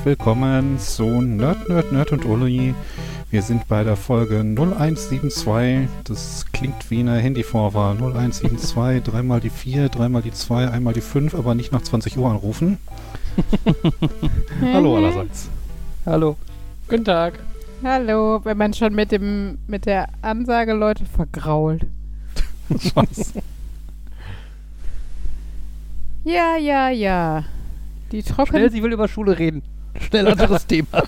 [0.00, 2.74] herzlich willkommen zu Nerd, Nerd, Nerd und Uli.
[3.30, 5.88] Wir sind bei der Folge 0172.
[6.04, 7.96] Das klingt wie eine Handyvorwahl.
[7.96, 12.30] 0172, dreimal die 4, dreimal die 2, einmal die 5, aber nicht nach 20 Uhr
[12.30, 12.78] anrufen.
[14.72, 15.50] Hallo allerseits.
[16.06, 16.36] Hallo.
[16.88, 17.38] Guten Tag.
[17.84, 21.84] Hallo, wenn man schon mit dem mit der Ansage Leute vergrault.
[22.94, 23.34] Was?
[26.24, 27.44] Ja, ja, ja.
[28.12, 28.52] Die trocken.
[28.52, 29.62] Schnell, sie will über Schule reden.
[29.98, 31.02] Schnell anderes Thema.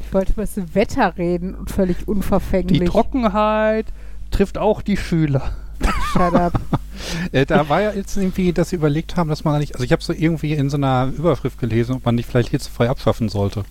[0.00, 2.80] Ich wollte über das Wetter reden und völlig unverfänglich.
[2.80, 3.86] Die Trockenheit
[4.30, 5.52] trifft auch die Schüler.
[6.12, 6.60] Shut up.
[7.32, 9.92] äh, da war ja jetzt irgendwie, dass sie überlegt haben, dass man nicht, also ich
[9.92, 13.64] habe so irgendwie in so einer Überschrift gelesen, ob man nicht vielleicht hitzefrei abschaffen sollte.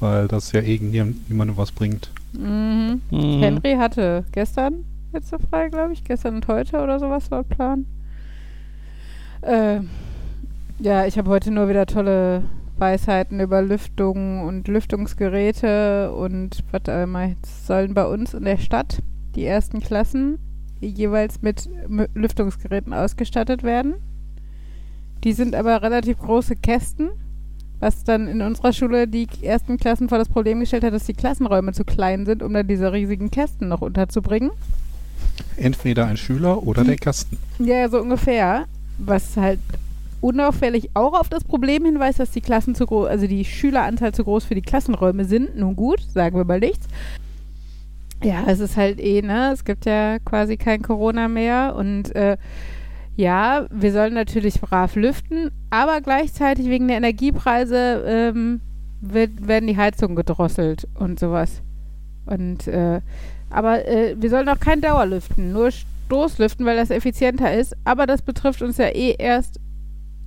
[0.00, 2.10] Weil das ja irgendjemandem was bringt.
[2.32, 3.02] Mhm.
[3.10, 3.40] Mhm.
[3.40, 6.04] Henry hatte gestern letzte frei, glaube ich.
[6.04, 7.86] Gestern und heute oder sowas laut Plan.
[9.42, 9.80] Äh,
[10.80, 12.42] ja, ich habe heute nur wieder tolle
[12.78, 17.26] Weisheiten über Lüftung und Lüftungsgeräte und was immer.
[17.26, 19.02] Jetzt sollen bei uns in der Stadt
[19.34, 20.38] die ersten Klassen
[20.80, 21.68] jeweils mit
[22.14, 23.94] Lüftungsgeräten ausgestattet werden.
[25.24, 27.10] Die sind aber relativ große Kästen,
[27.80, 31.14] was dann in unserer Schule die ersten Klassen vor das Problem gestellt hat, dass die
[31.14, 34.50] Klassenräume zu klein sind, um dann diese riesigen Kästen noch unterzubringen.
[35.56, 37.36] Entweder ein Schüler oder der Kasten.
[37.58, 38.66] Ja, so ungefähr.
[38.98, 39.60] Was halt
[40.20, 44.24] unauffällig auch auf das Problem hinweist, dass die Klassen zu groß, also die Schüleranzahl zu
[44.24, 45.56] groß für die Klassenräume sind.
[45.56, 46.86] Nun gut, sagen wir mal nichts.
[48.22, 49.52] Ja, es ist halt eh, ne?
[49.52, 52.36] Es gibt ja quasi kein Corona mehr und äh,
[53.16, 58.60] ja, wir sollen natürlich brav lüften, aber gleichzeitig wegen der Energiepreise ähm,
[59.00, 61.62] wird, werden die Heizungen gedrosselt und sowas.
[62.26, 63.00] Und äh,
[63.50, 65.70] aber äh, wir sollen auch kein Dauerlüften, nur
[66.06, 67.76] Stoßlüften, weil das effizienter ist.
[67.84, 69.60] Aber das betrifft uns ja eh erst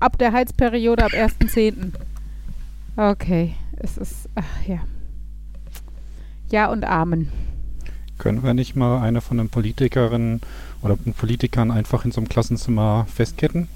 [0.01, 1.93] ab der Heizperiode ab 1.10.
[2.97, 4.79] Okay, es ist, ach ja.
[6.49, 7.29] Ja und Amen.
[8.17, 10.41] Können wir nicht mal eine von den Politikerinnen
[10.81, 13.67] oder Politikern einfach in so einem Klassenzimmer festketten?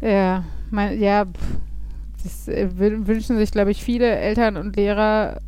[0.00, 1.58] Ja, mein, ja, pff,
[2.22, 5.40] das äh, wün- wünschen sich, glaube ich, viele Eltern und Lehrer,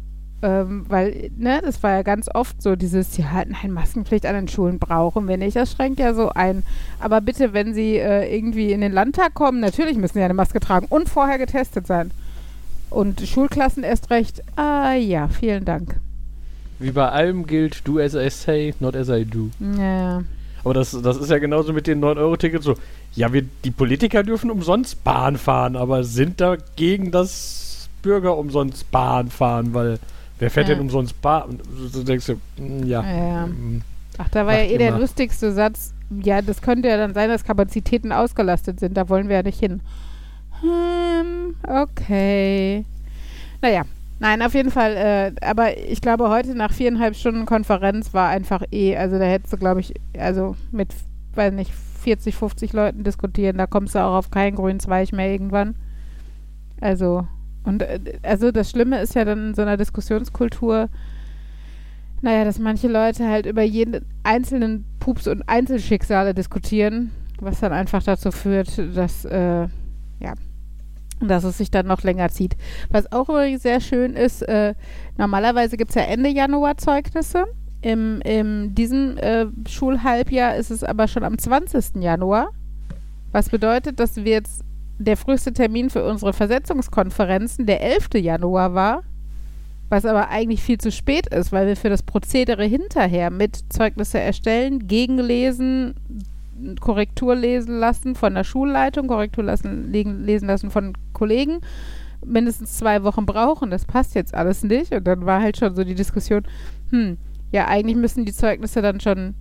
[0.42, 4.48] ähm, weil, ne, das war ja ganz oft so, dieses, ja, nein, Maskenpflicht an den
[4.48, 6.62] Schulen brauchen wir nicht, das schränkt ja so ein.
[6.98, 10.60] Aber bitte, wenn sie äh, irgendwie in den Landtag kommen, natürlich müssen sie eine Maske
[10.60, 12.10] tragen und vorher getestet sein.
[12.88, 16.00] Und Schulklassen erst recht, ah ja, vielen Dank.
[16.78, 19.50] Wie bei allem gilt, do as I say, not as I do.
[19.78, 20.22] Ja,
[20.64, 22.74] Aber das, das ist ja genauso mit den 9-Euro-Tickets so.
[23.14, 29.28] Ja, wir, die Politiker dürfen umsonst Bahn fahren, aber sind dagegen, dass Bürger umsonst Bahn
[29.28, 29.98] fahren, weil
[30.40, 30.74] wer fährt Ja.
[30.74, 31.50] denn umsonst Bahn?
[31.50, 31.60] Und
[31.92, 33.02] so denkst du, mm, ja.
[33.04, 33.46] Ja.
[33.46, 33.82] mm,
[34.18, 34.98] Ach, da war ja eh der immer.
[34.98, 35.94] lustigste Satz.
[36.22, 38.96] Ja, das könnte ja dann sein, dass Kapazitäten ausgelastet sind.
[38.96, 39.80] Da wollen wir ja nicht hin.
[40.60, 42.84] Hm, okay.
[43.62, 43.82] Naja,
[44.18, 44.96] nein, auf jeden Fall.
[44.96, 49.52] Äh, aber ich glaube, heute nach viereinhalb Stunden Konferenz war einfach eh, also da hättest
[49.52, 50.88] du, glaube ich, also mit,
[51.34, 53.56] weiß nicht, 40, 50 Leuten diskutieren.
[53.58, 55.74] Da kommst du auch auf keinen grünen Zweig mehr irgendwann.
[56.80, 57.26] Also,
[57.64, 60.88] und äh, also das Schlimme ist ja dann in so einer Diskussionskultur,
[62.22, 68.02] naja, dass manche Leute halt über jeden einzelnen Pups und Einzelschicksale diskutieren, was dann einfach
[68.02, 69.68] dazu führt, dass, äh,
[70.20, 70.34] ja,
[71.20, 72.56] dass es sich dann noch länger zieht.
[72.90, 74.74] Was auch übrigens sehr schön ist, äh,
[75.16, 77.46] normalerweise gibt es ja Ende Januar Zeugnisse.
[77.82, 82.02] Im, in diesem äh, Schulhalbjahr ist es aber schon am 20.
[82.02, 82.50] Januar.
[83.32, 84.62] Was bedeutet, dass wir jetzt
[85.00, 88.08] der früheste Termin für unsere Versetzungskonferenzen der 11.
[88.16, 89.02] Januar war.
[89.88, 94.20] Was aber eigentlich viel zu spät ist, weil wir für das Prozedere hinterher mit Zeugnisse
[94.20, 95.94] erstellen, gegenlesen,
[96.80, 101.60] Korrektur lesen lassen von der Schulleitung, Korrektur lassen, lesen lassen von Kollegen,
[102.24, 103.70] mindestens zwei Wochen brauchen.
[103.70, 104.92] Das passt jetzt alles nicht.
[104.92, 106.42] Und dann war halt schon so die Diskussion,
[106.90, 107.16] hm,
[107.50, 109.34] ja, eigentlich müssen die Zeugnisse dann schon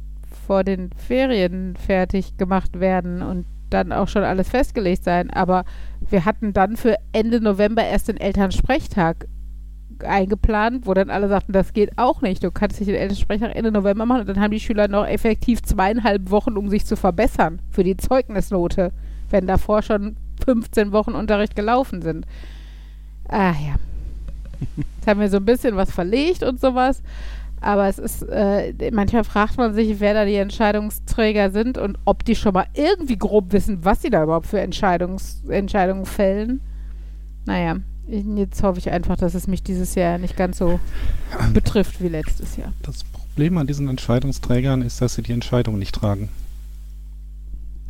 [0.48, 5.30] vor den Ferien fertig gemacht werden und dann auch schon alles festgelegt sein.
[5.30, 5.66] Aber
[6.10, 9.28] wir hatten dann für Ende November erst den Elternsprechtag
[10.04, 12.44] eingeplant, wo dann alle sagten, das geht auch nicht.
[12.44, 15.62] Du kannst nicht den Elternsprechtag Ende November machen und dann haben die Schüler noch effektiv
[15.62, 18.92] zweieinhalb Wochen, um sich zu verbessern für die Zeugnisnote,
[19.30, 22.26] wenn davor schon 15 Wochen Unterricht gelaufen sind.
[23.28, 23.76] Ah ja.
[24.78, 27.02] Jetzt haben wir so ein bisschen was verlegt und sowas.
[27.62, 32.24] Aber es ist, äh, manchmal fragt man sich, wer da die Entscheidungsträger sind und ob
[32.24, 36.62] die schon mal irgendwie grob wissen, was sie da überhaupt für Entscheidungs Entscheidungen fällen.
[37.46, 37.78] Naja,
[38.08, 40.80] jetzt hoffe ich einfach, dass es mich dieses Jahr nicht ganz so
[41.54, 42.74] betrifft wie letztes Jahr.
[42.82, 46.30] Das Problem an diesen Entscheidungsträgern ist, dass sie die Entscheidung nicht tragen.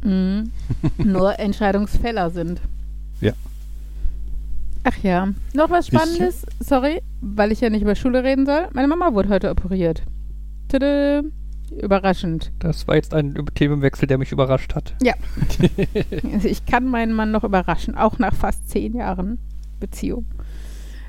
[0.04, 0.52] Mhm.
[0.98, 2.62] Nur Entscheidungsfäller sind.
[3.22, 3.34] Ja.
[4.84, 5.30] Ach ja.
[5.54, 6.46] Noch was Spannendes?
[6.60, 8.68] Sorry, weil ich ja nicht über Schule reden soll.
[8.74, 10.04] Meine Mama wurde heute operiert.
[10.68, 11.24] Tada.
[11.78, 12.52] Überraschend.
[12.60, 14.96] Das war jetzt ein Themenwechsel, der mich überrascht hat.
[16.34, 19.38] Also ich kann meinen Mann noch überraschen, auch nach fast zehn Jahren
[19.80, 20.26] Beziehung.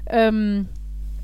[0.06, 0.68] Ähm,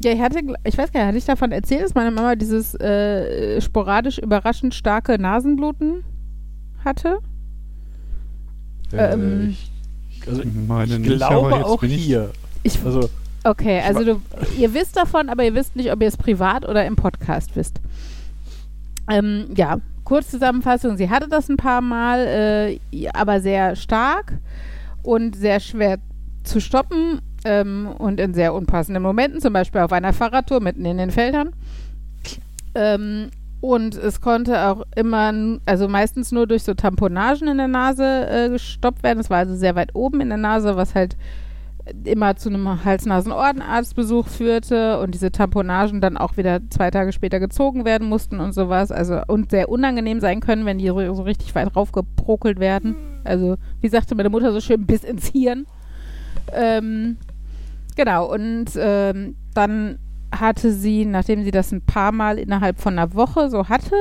[0.03, 2.75] ja, ich hatte, ich weiß gar nicht, hatte ich davon erzählt, dass meine Mama dieses
[2.75, 6.05] äh, sporadisch überraschend starke Nasenbluten
[6.85, 7.19] hatte?
[8.93, 9.71] Ähm, ich,
[10.27, 12.31] also Meine ich nicht, glaube auch bin ich- hier.
[12.63, 13.09] Ich, Also,
[13.45, 14.23] okay, also du,
[14.59, 17.81] ihr wisst davon, aber ihr wisst nicht, ob ihr es privat oder im Podcast wisst.
[19.09, 24.35] Ähm, ja, Kurzzusammenfassung, sie hatte das ein paar Mal, äh, aber sehr stark
[25.03, 25.99] und sehr schwer
[26.45, 30.99] zu stoppen ähm, und in sehr unpassenden Momenten, zum Beispiel auf einer Fahrradtour mitten in
[30.99, 31.51] den Feldern.
[32.75, 33.31] Ähm,
[33.61, 38.49] und es konnte auch immer, also meistens nur durch so Tamponagen in der Nase äh,
[38.51, 39.21] gestoppt werden.
[39.21, 41.17] Es war also sehr weit oben in der Nase, was halt
[42.05, 47.85] immer zu einem Hals-Nasen-Ohrenarztbesuch führte und diese Tamponagen dann auch wieder zwei Tage später gezogen
[47.85, 48.91] werden mussten und sowas.
[48.91, 52.97] Also und sehr unangenehm sein können, wenn die so, so richtig weit raufgeprokelt werden.
[53.25, 55.67] Also, wie sagte meine Mutter so schön, bis ins Hirn.
[56.53, 57.17] Ähm,
[57.97, 59.99] genau, und ähm, dann
[60.41, 63.95] hatte sie, nachdem sie das ein paar Mal innerhalb von einer Woche so hatte,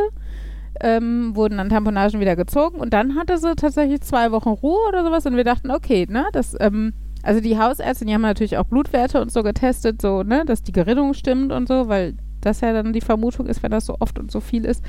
[0.82, 5.04] ähm, wurden dann Tamponagen wieder gezogen und dann hatte sie tatsächlich zwei Wochen Ruhe oder
[5.04, 6.94] sowas und wir dachten, okay, ne, das, ähm,
[7.24, 10.74] also die Hausärztin, die haben natürlich auch Blutwerte und so getestet, so, ne, dass die
[10.74, 14.20] Gerinnung stimmt und so, weil das ja dann die Vermutung ist, wenn das so oft
[14.20, 14.84] und so viel ist.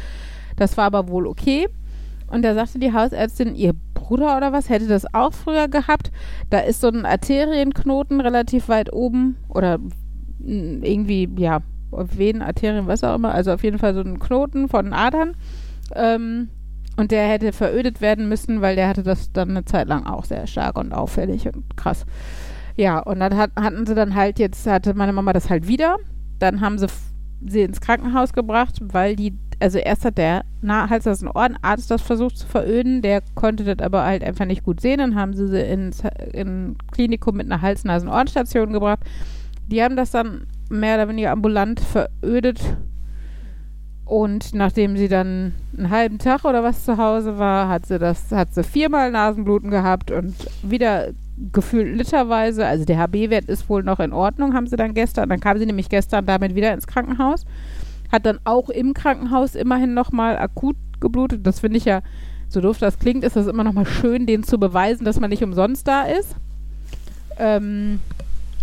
[0.57, 1.69] Das war aber wohl okay.
[2.29, 6.11] Und da sagte die Hausärztin, ihr Bruder oder was hätte das auch früher gehabt.
[6.51, 9.79] Da ist so ein Arterienknoten relativ weit oben oder
[10.47, 11.61] irgendwie, ja,
[11.91, 13.33] Venen, Arterien, was auch immer.
[13.33, 15.35] Also auf jeden Fall so ein Knoten von Adern.
[15.95, 16.49] Ähm,
[16.97, 20.25] und der hätte verödet werden müssen, weil der hatte das dann eine Zeit lang auch
[20.25, 22.07] sehr stark und auffällig und krass.
[22.77, 25.97] Ja, und dann hat, hatten sie dann halt jetzt, hatte meine Mama das halt wieder.
[26.39, 26.87] Dann haben sie
[27.47, 32.03] sie ins Krankenhaus gebracht, weil die, also erst hat der Na Hals- und Ohrenarzt das
[32.03, 34.99] versucht zu veröden, der konnte das aber halt einfach nicht gut sehen.
[34.99, 36.03] Dann haben sie sie ins
[36.33, 39.01] in Klinikum mit einer Hals-Nasen-Ohrenstation gebracht.
[39.67, 42.61] Die haben das dann mehr oder weniger ambulant verödet.
[44.05, 48.31] Und nachdem sie dann einen halben Tag oder was zu Hause war, hat sie das,
[48.31, 51.09] hat sie viermal Nasenbluten gehabt und wieder
[51.53, 55.29] gefühlt literweise, also der HB-Wert ist wohl noch in Ordnung, haben sie dann gestern.
[55.29, 57.45] Dann kam sie nämlich gestern damit wieder ins Krankenhaus.
[58.13, 61.47] Hat dann auch im Krankenhaus immerhin nochmal akut geblutet.
[61.47, 62.01] Das finde ich ja,
[62.49, 65.43] so doof das klingt, ist das immer nochmal schön, denen zu beweisen, dass man nicht
[65.43, 66.37] umsonst da ist.
[67.39, 67.99] Ähm,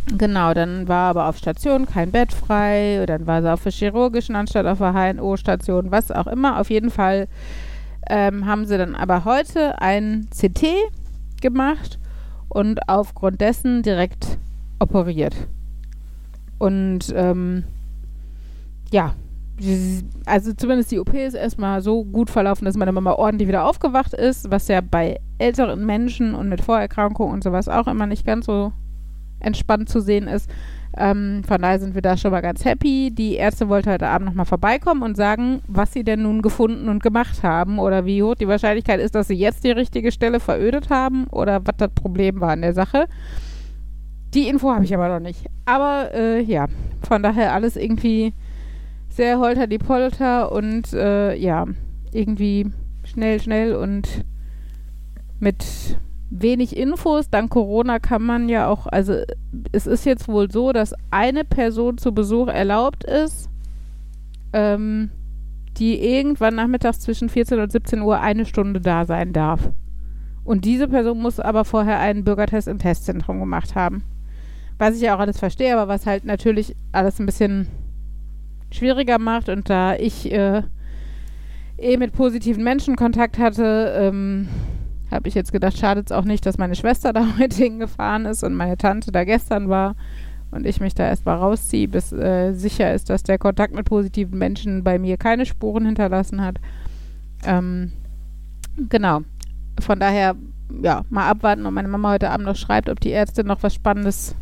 [0.05, 3.03] genau, dann war aber auf Station kein Bett frei.
[3.07, 6.59] Dann war sie auf der chirurgischen anstatt auf der HNO-Station, was auch immer.
[6.59, 7.27] Auf jeden Fall
[8.09, 10.65] ähm, haben sie dann aber heute ein CT
[11.41, 11.99] gemacht
[12.49, 14.37] und aufgrund dessen direkt
[14.79, 15.35] operiert.
[16.59, 17.63] Und ähm,
[18.91, 19.13] ja,
[20.25, 24.13] also zumindest die OP ist erstmal so gut verlaufen, dass meine Mama ordentlich wieder aufgewacht
[24.13, 28.45] ist, was ja bei älteren Menschen und mit Vorerkrankungen und sowas auch immer nicht ganz
[28.45, 28.71] so
[29.43, 30.49] entspannt zu sehen ist.
[30.95, 33.11] Ähm, von daher sind wir da schon mal ganz happy.
[33.11, 37.01] Die Ärzte wollte heute Abend nochmal vorbeikommen und sagen, was sie denn nun gefunden und
[37.01, 40.89] gemacht haben oder wie hoch die Wahrscheinlichkeit ist, dass sie jetzt die richtige Stelle verödet
[40.89, 43.07] haben oder was das Problem war an der Sache.
[44.33, 45.45] Die Info habe ich aber noch nicht.
[45.65, 46.67] Aber äh, ja,
[47.07, 48.33] von daher alles irgendwie
[49.09, 51.65] sehr holter die Polter und äh, ja,
[52.11, 52.67] irgendwie
[53.03, 54.25] schnell, schnell und
[55.39, 55.97] mit
[56.33, 57.29] wenig Infos.
[57.29, 59.21] Dank Corona kann man ja auch, also
[59.71, 63.49] es ist jetzt wohl so, dass eine Person zu Besuch erlaubt ist,
[64.51, 65.11] ähm,
[65.77, 69.69] die irgendwann nachmittags zwischen 14 und 17 Uhr eine Stunde da sein darf.
[70.43, 74.03] Und diese Person muss aber vorher einen Bürgertest im Testzentrum gemacht haben.
[74.77, 77.67] Was ich ja auch alles verstehe, aber was halt natürlich alles ein bisschen
[78.71, 79.49] schwieriger macht.
[79.49, 80.63] Und da ich äh,
[81.77, 84.49] eh mit positiven Menschen Kontakt hatte, ähm,
[85.13, 88.43] habe ich jetzt gedacht, schadet es auch nicht, dass meine Schwester da heute hingefahren ist
[88.43, 89.95] und meine Tante da gestern war
[90.51, 94.37] und ich mich da erstmal rausziehe, bis äh, sicher ist, dass der Kontakt mit positiven
[94.37, 96.59] Menschen bei mir keine Spuren hinterlassen hat.
[97.43, 97.91] Ähm,
[98.89, 99.21] genau.
[99.79, 100.35] Von daher,
[100.81, 103.73] ja, mal abwarten, ob meine Mama heute Abend noch schreibt, ob die Ärztin noch was
[103.73, 104.35] Spannendes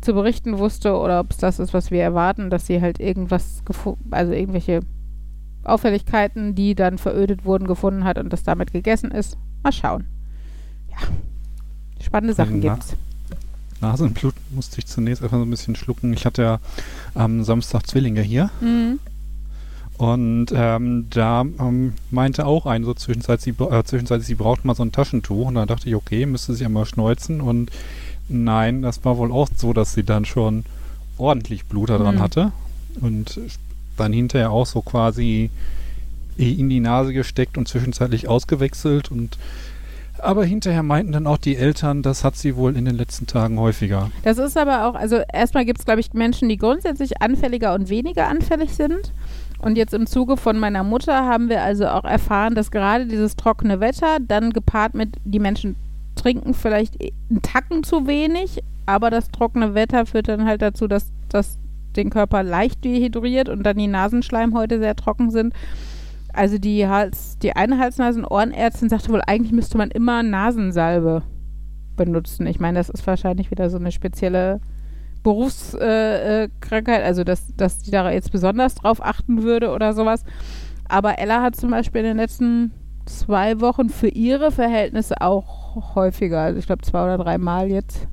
[0.00, 3.62] zu berichten wusste oder ob es das ist, was wir erwarten, dass sie halt irgendwas,
[4.12, 4.80] also irgendwelche
[5.64, 9.36] Auffälligkeiten, die dann verödet wurden, gefunden hat und das damit gegessen ist.
[9.62, 10.04] Mal schauen.
[10.90, 10.96] Ja.
[12.04, 12.74] Spannende Sachen Na.
[12.74, 12.94] gibt's.
[13.80, 16.12] Nasenblut musste ich zunächst einfach so ein bisschen schlucken.
[16.12, 16.60] Ich hatte ja
[17.14, 18.98] am Samstag Zwillinge hier Mhm.
[19.98, 24.74] und ähm, da ähm, meinte auch ein so zwischenzeitlich, sie, äh, zwischenzeitlich, sie braucht mal
[24.74, 27.70] so ein Taschentuch und da dachte ich, okay, müsste sie einmal schneuzen und
[28.30, 30.64] Nein, das war wohl auch so, dass sie dann schon
[31.16, 32.20] ordentlich Blut daran Mhm.
[32.20, 32.52] hatte
[33.00, 33.40] und
[33.96, 35.48] dann hinterher auch so quasi
[36.38, 39.38] in die Nase gesteckt und zwischenzeitlich ausgewechselt und
[40.20, 43.58] aber hinterher meinten dann auch die Eltern, das hat sie wohl in den letzten Tagen
[43.60, 44.10] häufiger.
[44.24, 47.88] Das ist aber auch, also erstmal gibt es, glaube ich, Menschen, die grundsätzlich anfälliger und
[47.88, 49.12] weniger anfällig sind.
[49.60, 53.36] Und jetzt im Zuge von meiner Mutter haben wir also auch erfahren, dass gerade dieses
[53.36, 55.76] trockene Wetter dann gepaart mit, die Menschen
[56.14, 61.06] trinken vielleicht einen Tacken zu wenig, aber das trockene Wetter führt dann halt dazu, dass
[61.28, 61.58] das
[61.96, 65.52] den Körper leicht dehydriert und dann die Nasenschleimhäute sehr trocken sind.
[66.32, 71.22] Also die Hals, die eine Hals-Nasen-Ohrenärztin sagte wohl, eigentlich müsste man immer Nasensalbe
[71.96, 72.46] benutzen.
[72.46, 74.60] Ich meine, das ist wahrscheinlich wieder so eine spezielle
[75.22, 80.24] Berufskrankheit, äh, Krankheit, also dass, dass die da jetzt besonders drauf achten würde oder sowas.
[80.88, 82.72] Aber Ella hat zum Beispiel in den letzten
[83.04, 88.08] zwei Wochen für ihre Verhältnisse auch häufiger, also ich glaube zwei oder drei Mal jetzt,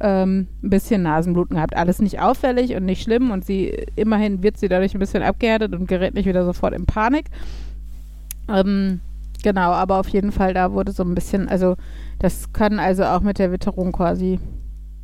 [0.00, 1.76] ähm, ein bisschen Nasenbluten gehabt.
[1.76, 5.74] Alles nicht auffällig und nicht schlimm und sie, immerhin wird sie dadurch ein bisschen abgehärtet
[5.74, 7.26] und gerät nicht wieder sofort in Panik.
[8.48, 9.00] Ähm,
[9.42, 11.76] genau, aber auf jeden Fall, da wurde so ein bisschen, also
[12.18, 14.38] das kann also auch mit der Witterung quasi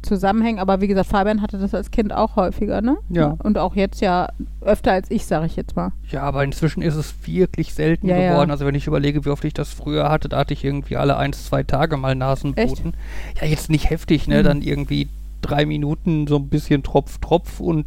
[0.02, 0.58] zusammenhängen.
[0.58, 2.96] Aber wie gesagt, Fabian hatte das als Kind auch häufiger, ne?
[3.08, 3.36] Ja.
[3.42, 4.28] Und auch jetzt ja
[4.60, 5.92] öfter als ich, sage ich jetzt mal.
[6.08, 8.32] Ja, aber inzwischen ist es wirklich selten Ja, ja.
[8.32, 8.50] geworden.
[8.50, 11.16] Also wenn ich überlege, wie oft ich das früher hatte, da hatte ich irgendwie alle
[11.16, 12.94] eins, zwei Tage mal Nasenbluten.
[13.40, 14.40] Ja, jetzt nicht heftig, ne?
[14.40, 14.44] Mhm.
[14.44, 15.08] Dann irgendwie
[15.42, 17.86] drei Minuten so ein bisschen Tropf, Tropf und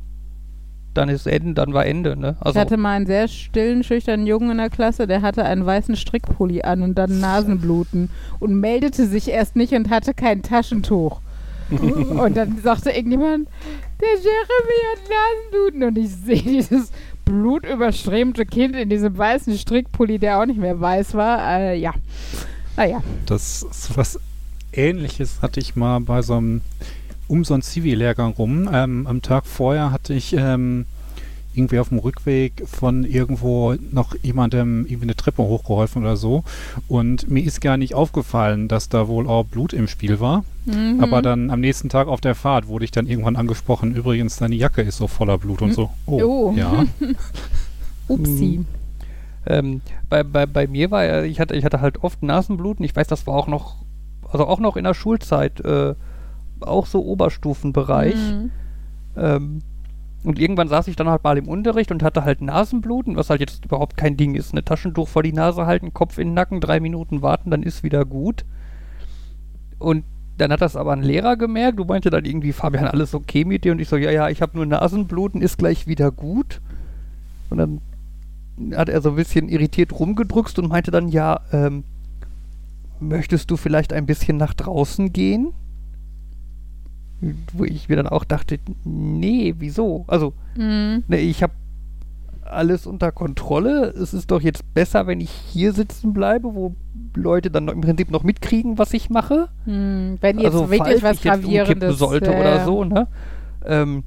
[0.93, 2.35] dann ist Ende, dann war Ende, ne?
[2.39, 5.65] Also ich hatte mal einen sehr stillen, schüchternen Jungen in der Klasse, der hatte einen
[5.65, 11.21] weißen Strickpulli an und dann Nasenbluten und meldete sich erst nicht und hatte kein Taschentuch.
[11.69, 13.47] Und dann sagte irgendjemand,
[14.01, 16.91] der Jeremy hat Nasenbluten und ich sehe dieses
[17.25, 21.59] blutüberströmte Kind in diesem weißen Strickpulli, der auch nicht mehr weiß war.
[21.59, 21.93] Äh, ja,
[22.75, 23.01] naja.
[23.25, 24.19] Das ist was
[24.73, 26.61] ähnliches hatte ich mal bei so einem
[27.27, 28.69] um so einen Zivi-Lehrgang rum.
[28.71, 30.85] Ähm, am Tag vorher hatte ich ähm,
[31.55, 36.43] irgendwie auf dem Rückweg von irgendwo noch jemandem irgendwie eine Treppe hochgeholfen oder so.
[36.87, 40.43] Und mir ist gar nicht aufgefallen, dass da wohl auch Blut im Spiel war.
[40.65, 40.99] Mhm.
[41.01, 44.55] Aber dann am nächsten Tag auf der Fahrt wurde ich dann irgendwann angesprochen, übrigens, deine
[44.55, 45.89] Jacke ist so voller Blut und so.
[46.05, 46.53] Oh, Oh.
[46.55, 46.85] ja.
[48.07, 48.65] Upsi.
[49.45, 52.85] Ähm, bei, bei, bei mir war ja, ich hatte, ich hatte halt oft Nasenbluten.
[52.85, 53.75] Ich weiß, das war auch noch,
[54.29, 55.95] also auch noch in der Schulzeit, äh,
[56.61, 58.15] auch so Oberstufenbereich.
[58.15, 58.51] Mhm.
[59.17, 59.59] Ähm,
[60.23, 63.41] und irgendwann saß ich dann halt mal im Unterricht und hatte halt Nasenbluten, was halt
[63.41, 64.53] jetzt überhaupt kein Ding ist.
[64.53, 67.83] Eine Taschentuch vor die Nase halten, Kopf in den Nacken, drei Minuten warten, dann ist
[67.83, 68.45] wieder gut.
[69.79, 70.05] Und
[70.37, 71.77] dann hat das aber ein Lehrer gemerkt.
[71.77, 73.73] Du meinte dann irgendwie, Fabian, alles okay mit dir?
[73.73, 76.61] Und ich so, ja, ja, ich habe nur Nasenbluten, ist gleich wieder gut.
[77.49, 77.81] Und dann
[78.75, 81.83] hat er so ein bisschen irritiert rumgedrückt und meinte dann, ja, ähm,
[82.99, 85.53] möchtest du vielleicht ein bisschen nach draußen gehen?
[87.53, 90.05] Wo ich mir dann auch dachte, nee, wieso?
[90.07, 91.03] Also, Mhm.
[91.07, 91.53] ne, ich habe
[92.43, 93.87] alles unter Kontrolle.
[93.89, 96.75] Es ist doch jetzt besser, wenn ich hier sitzen bleibe, wo
[97.15, 99.49] Leute dann im Prinzip noch mitkriegen, was ich mache.
[99.65, 102.83] Hm, wenn jetzt also, wirklich falls was ich jetzt umkippen Gravierendes sollte ja, oder so,
[102.83, 103.07] ne?
[103.65, 104.03] Ähm,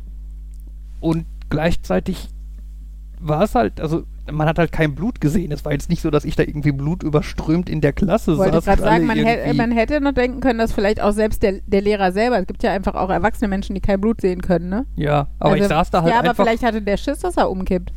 [1.00, 2.28] und gleichzeitig
[3.20, 5.52] war es halt, also man hat halt kein Blut gesehen.
[5.52, 8.58] Es war jetzt nicht so, dass ich da irgendwie Blut überströmt in der Klasse Wollte
[8.58, 8.78] ich saß.
[8.78, 11.42] gerade und alle sagen, man, hä man hätte noch denken können, dass vielleicht auch selbst
[11.42, 14.42] der, der Lehrer selber, es gibt ja einfach auch erwachsene Menschen, die kein Blut sehen
[14.42, 14.86] können, ne?
[14.96, 17.50] Ja, aber Also, ich saß da halt Ja, aber vielleicht hatte der Schiss, dass er
[17.50, 17.92] umkippt.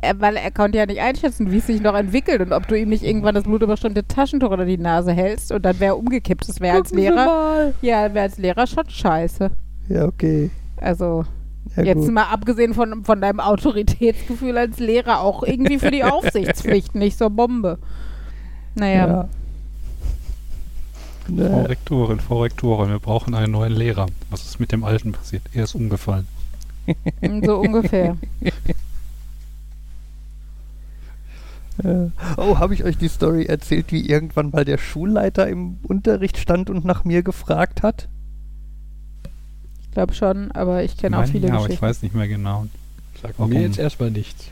[0.00, 2.78] Er, weil er konnte ja nicht einschätzen, wie es sich noch entwickelt und ob du
[2.78, 6.48] ihm nicht irgendwann das blutüberströmte Taschentuch oder die Nase hältst und dann wäre er umgekippt.
[6.48, 9.50] Das wäre als Lehrer, ja, wäre als Lehrer schon scheiße.
[9.90, 10.50] Ja, okay.
[10.78, 11.26] Also,
[11.74, 12.12] Ja, jetzt gut.
[12.12, 17.28] mal abgesehen von, von deinem Autoritätsgefühl als Lehrer, auch irgendwie für die Aufsichtspflicht nicht so
[17.30, 17.78] Bombe.
[18.74, 19.28] Naja, Ja.
[21.48, 24.06] Frau Rektorin, Frau Rektorin, wir brauchen einen neuen Lehrer.
[24.30, 25.42] Was ist mit dem alten passiert?
[25.52, 26.28] Er ist umgefallen.
[27.44, 28.16] so ungefähr.
[31.82, 36.38] äh, oh, habe ich euch die Story erzählt, wie irgendwann mal der Schulleiter im Unterricht
[36.38, 38.08] stand und nach mir gefragt hat?
[39.96, 41.86] Ich glaube schon, aber ich kenne auch viele ja, aber ich Geschichten.
[41.86, 42.66] weiß nicht mehr genau.
[43.38, 43.48] Warum?
[43.48, 44.50] mir jetzt erstmal nichts.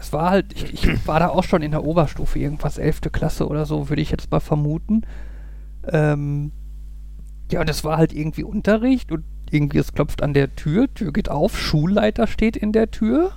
[0.00, 3.12] Es war halt, ich, ich war da auch schon in der Oberstufe, irgendwas 11.
[3.12, 5.02] Klasse oder so, würde ich jetzt mal vermuten.
[5.86, 6.52] Ähm,
[7.52, 11.12] ja, und es war halt irgendwie Unterricht und irgendwie es klopft an der Tür, Tür
[11.12, 13.32] geht auf, Schulleiter steht in der Tür.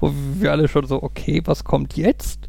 [0.00, 2.48] Wo wir alle schon so, okay, was kommt jetzt?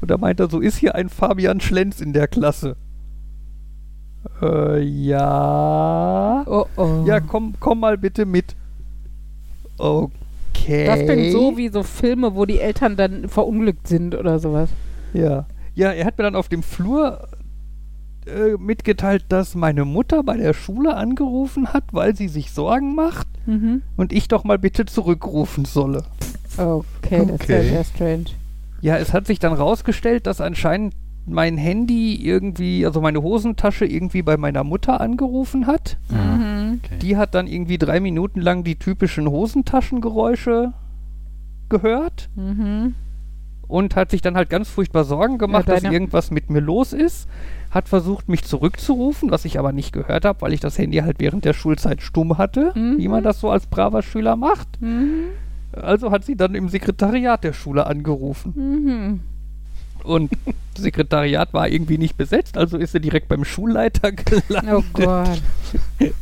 [0.00, 2.76] Und da meint er so, ist hier ein Fabian Schlenz in der Klasse?
[4.42, 6.44] Äh, ja.
[6.46, 7.04] Oh, oh.
[7.06, 8.54] Ja, komm, komm mal bitte mit.
[9.78, 10.86] Okay.
[10.86, 14.70] Das klingt so wie so Filme, wo die Eltern dann verunglückt sind oder sowas.
[15.12, 15.46] Ja.
[15.74, 17.28] Ja, er hat mir dann auf dem Flur
[18.26, 23.28] äh, mitgeteilt, dass meine Mutter bei der Schule angerufen hat, weil sie sich Sorgen macht
[23.46, 23.82] Mhm.
[23.96, 26.02] und ich doch mal bitte zurückrufen solle.
[26.56, 27.68] Okay, das ist ja Okay.
[27.68, 28.24] sehr strange.
[28.80, 30.94] Ja, es hat sich dann rausgestellt, dass anscheinend
[31.28, 35.96] mein Handy irgendwie, also meine Hosentasche irgendwie bei meiner Mutter angerufen hat.
[36.08, 36.80] Mhm.
[36.84, 36.98] Okay.
[37.02, 40.72] Die hat dann irgendwie drei Minuten lang die typischen Hosentaschengeräusche
[41.68, 42.94] gehört Mhm.
[43.66, 46.92] und hat sich dann halt ganz furchtbar Sorgen gemacht, dass deine- irgendwas mit mir los
[46.92, 47.28] ist.
[47.72, 51.16] Hat versucht, mich zurückzurufen, was ich aber nicht gehört habe, weil ich das Handy halt
[51.18, 52.98] während der Schulzeit stumm hatte, Mhm.
[52.98, 54.80] wie man das so als braver Schüler macht.
[54.80, 55.24] Mhm.
[55.72, 58.52] Also hat sie dann im Sekretariat der Schule angerufen.
[58.56, 59.20] Mhm.
[60.06, 60.32] Und
[60.74, 65.42] das Sekretariat war irgendwie nicht besetzt, also ist sie direkt beim Schulleiter gelandet, Oh Gott.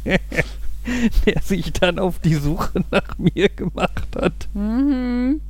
[1.26, 4.48] der sich dann auf die Suche nach mir gemacht hat.
[4.52, 5.40] Mhm.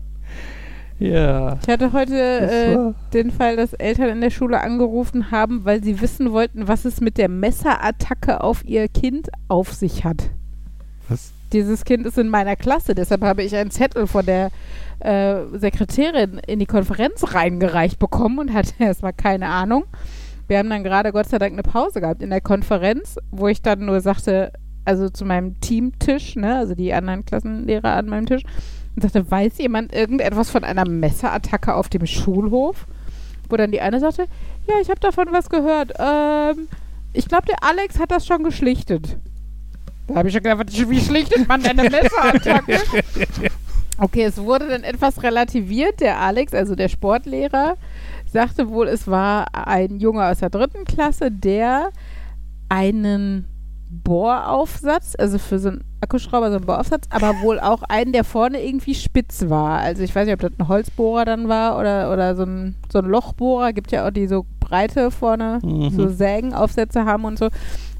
[0.98, 1.58] Ja.
[1.60, 6.00] Ich hatte heute äh, den Fall, dass Eltern in der Schule angerufen haben, weil sie
[6.00, 10.30] wissen wollten, was es mit der Messerattacke auf ihr Kind auf sich hat.
[11.08, 11.32] Was?
[11.52, 14.50] Dieses Kind ist in meiner Klasse, deshalb habe ich einen Zettel von der
[15.04, 19.84] äh, Sekretärin in die Konferenz reingereicht bekommen und hatte erstmal keine Ahnung.
[20.48, 23.62] Wir haben dann gerade Gott sei Dank eine Pause gehabt in der Konferenz, wo ich
[23.62, 24.52] dann nur sagte,
[24.84, 28.42] also zu meinem Teamtisch, ne, also die anderen Klassenlehrer an meinem Tisch,
[28.94, 32.86] und sagte, weiß jemand irgendetwas von einer Messerattacke auf dem Schulhof?
[33.48, 34.26] Wo dann die eine sagte,
[34.66, 35.92] ja, ich habe davon was gehört.
[35.98, 36.68] Ähm,
[37.12, 39.18] ich glaube, der Alex hat das schon geschlichtet.
[40.06, 42.78] Da habe ich schon gedacht, wie schlichtet man denn eine Messerattacke?
[43.98, 46.00] Okay, es wurde dann etwas relativiert.
[46.00, 47.76] Der Alex, also der Sportlehrer,
[48.26, 51.90] sagte wohl, es war ein Junge aus der dritten Klasse, der
[52.68, 53.46] einen
[53.88, 58.64] Bohraufsatz, also für so einen Akkuschrauber so einen Bohraufsatz, aber wohl auch einen, der vorne
[58.64, 59.78] irgendwie spitz war.
[59.78, 62.98] Also ich weiß nicht, ob das ein Holzbohrer dann war oder, oder so, ein, so
[62.98, 63.72] ein Lochbohrer.
[63.72, 65.90] Gibt ja auch die so breite vorne, Mhm.
[65.90, 67.48] so Sägenaufsätze haben und so.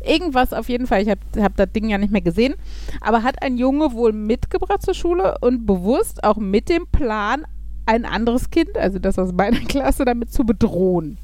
[0.06, 1.02] Irgendwas auf jeden Fall.
[1.02, 2.54] Ich habe hab das Ding ja nicht mehr gesehen.
[3.00, 7.44] Aber hat ein Junge wohl mitgebracht zur Schule und bewusst auch mit dem Plan,
[7.86, 11.18] ein anderes Kind, also das aus meiner Klasse, damit zu bedrohen.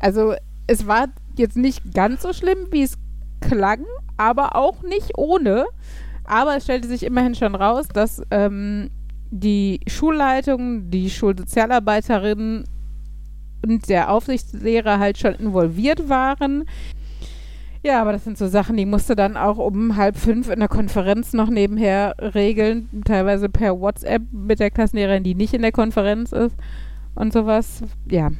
[0.00, 0.34] Also
[0.66, 1.06] es war
[1.36, 2.98] jetzt nicht ganz so schlimm, wie es
[3.40, 3.84] klang,
[4.16, 5.66] aber auch nicht ohne.
[6.24, 8.90] Aber es stellte sich immerhin schon raus, dass ähm,
[9.30, 12.64] die Schulleitung, die Schulsozialarbeiterin
[13.64, 16.64] und der Aufsichtslehrer halt schon involviert waren.
[17.82, 20.68] Ja, aber das sind so Sachen, die musste dann auch um halb fünf in der
[20.68, 26.32] Konferenz noch nebenher regeln, teilweise per WhatsApp mit der Klassenlehrerin, die nicht in der Konferenz
[26.32, 26.56] ist
[27.14, 27.82] und sowas.
[28.10, 28.30] Ja,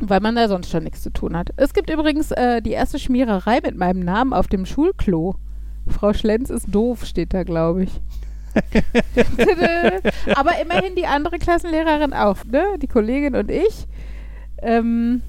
[0.00, 1.50] weil man da sonst schon nichts zu tun hat.
[1.56, 5.36] Es gibt übrigens äh, die erste Schmiererei mit meinem Namen auf dem Schulklo.
[5.86, 8.00] Frau Schlenz ist doof, steht da, glaube ich.
[10.34, 12.64] Aber immerhin die andere Klassenlehrerin auch, ne?
[12.80, 13.86] Die Kollegin und ich.
[14.62, 15.22] Ähm,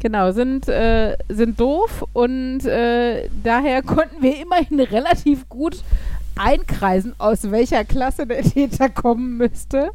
[0.00, 5.82] genau, sind, äh, sind doof und äh, daher konnten wir immerhin relativ gut
[6.36, 9.90] einkreisen, aus welcher Klasse der Täter kommen müsste.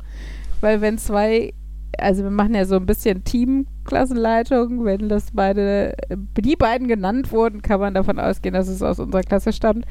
[0.59, 1.53] Weil wenn zwei,
[1.97, 5.95] also wir machen ja so ein bisschen Teamklassenleitung, wenn das beide,
[6.37, 9.85] die beiden genannt wurden, kann man davon ausgehen, dass es aus unserer Klasse stammt.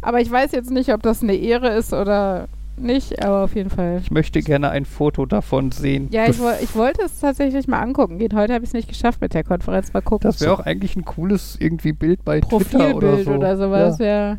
[0.00, 3.70] Aber ich weiß jetzt nicht, ob das eine Ehre ist oder nicht, aber auf jeden
[3.70, 4.00] Fall.
[4.02, 6.08] Ich möchte gerne ein Foto davon sehen.
[6.10, 8.34] Ja, ich, woll- ich wollte es tatsächlich mal angucken gehen.
[8.34, 9.92] Heute habe ich es nicht geschafft mit der Konferenz.
[9.92, 10.28] Mal gucken.
[10.28, 12.94] Das wäre auch eigentlich ein cooles irgendwie Bild bei Twitter Profilbild
[13.28, 13.62] oder oder, so.
[13.64, 13.98] sowas.
[13.98, 14.06] Ja.
[14.32, 14.38] Ja.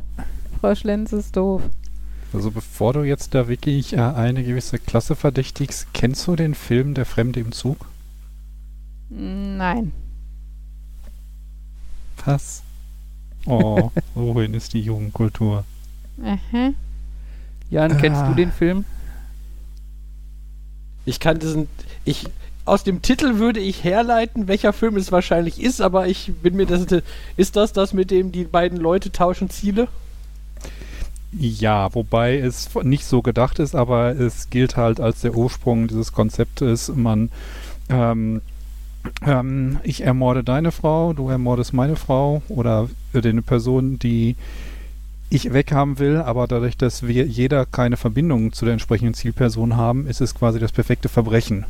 [0.60, 1.62] Frau Schlenz ist doof.
[2.34, 6.94] Also bevor du jetzt da wirklich äh, eine gewisse Klasse verdächtigst, kennst du den Film
[6.94, 7.86] Der Fremde im Zug?
[9.10, 9.92] Nein.
[12.26, 12.64] Was?
[13.46, 15.64] Oh, wohin ist die Jugendkultur?
[16.24, 16.72] Aha.
[17.70, 18.30] Jan, kennst Ah.
[18.30, 18.86] du den Film?
[21.06, 21.68] Ich kann diesen.
[22.04, 22.26] Ich.
[22.66, 26.66] Aus dem Titel würde ich herleiten, welcher Film es wahrscheinlich ist, aber ich bin mir
[26.66, 26.86] das.
[27.38, 29.88] Ist das das, mit dem die beiden Leute tauschen Ziele?
[31.38, 36.12] Ja, wobei es nicht so gedacht ist, aber es gilt halt als der Ursprung dieses
[36.14, 36.92] Konzeptes.
[36.96, 37.30] Man,
[37.90, 38.42] ähm,
[39.24, 44.38] ähm, ich ermorde deine Frau, du ermordest meine Frau oder eine Person, die
[45.36, 50.08] ich weghaben will, aber dadurch, dass wir jeder keine Verbindung zu der entsprechenden Zielperson haben,
[50.08, 51.66] ist es quasi das perfekte Verbrechen.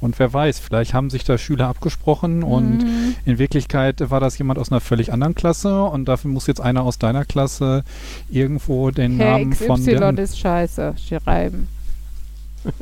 [0.00, 3.14] Und wer weiß, vielleicht haben sich da Schüler abgesprochen und Mhm.
[3.24, 6.82] in Wirklichkeit war das jemand aus einer völlig anderen Klasse und dafür muss jetzt einer
[6.82, 7.84] aus deiner Klasse
[8.28, 10.94] irgendwo den Herr Namen von XY dem ist scheiße.
[10.98, 11.68] Schreiben.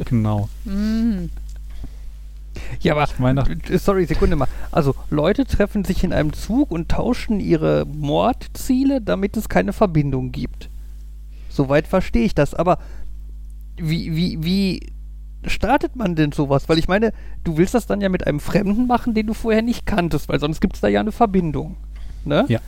[0.05, 0.49] genau.
[0.65, 1.31] Mhm.
[2.81, 3.09] Ja, aber
[3.65, 4.49] Ich äh, sorry, Sekunde mal.
[4.71, 10.33] Also Leute treffen sich in einem Zug und tauschen ihre Mordziele, damit es keine Verbindung
[10.33, 10.71] gibt.
[11.49, 12.55] Soweit verstehe ich das.
[12.55, 12.79] Aber
[13.77, 14.93] wie, wie, wie
[15.47, 16.69] startet man denn sowas?
[16.69, 17.13] Weil ich meine,
[17.45, 20.41] du willst das dann ja mit einem Fremden machen, den du vorher nicht kanntest, weil
[20.41, 21.77] sonst gibt es da ja eine Verbindung.
[22.25, 22.45] Ne?
[22.49, 22.61] Ja.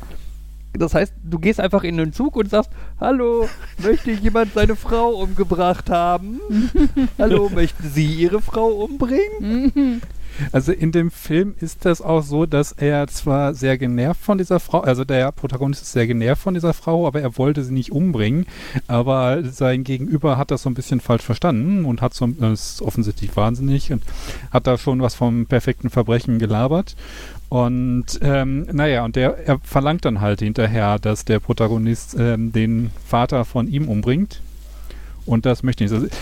[0.76, 5.10] Das heißt, du gehst einfach in den Zug und sagst, hallo, möchte jemand seine Frau
[5.10, 6.40] umgebracht haben?
[7.18, 10.02] hallo, möchten Sie Ihre Frau umbringen?
[10.52, 14.58] Also in dem Film ist das auch so, dass er zwar sehr genervt von dieser
[14.58, 17.92] Frau, also der Protagonist ist sehr genervt von dieser Frau, aber er wollte sie nicht
[17.92, 18.46] umbringen.
[18.88, 23.36] Aber sein Gegenüber hat das so ein bisschen falsch verstanden und hat so, ist offensichtlich
[23.36, 24.02] wahnsinnig und
[24.50, 26.96] hat da schon was vom perfekten Verbrechen gelabert.
[27.54, 32.90] Und ähm, naja, und der er verlangt dann halt hinterher, dass der Protagonist ähm, den
[33.06, 34.40] Vater von ihm umbringt.
[35.24, 36.02] Und das möchte ich nicht.
[36.02, 36.16] Also,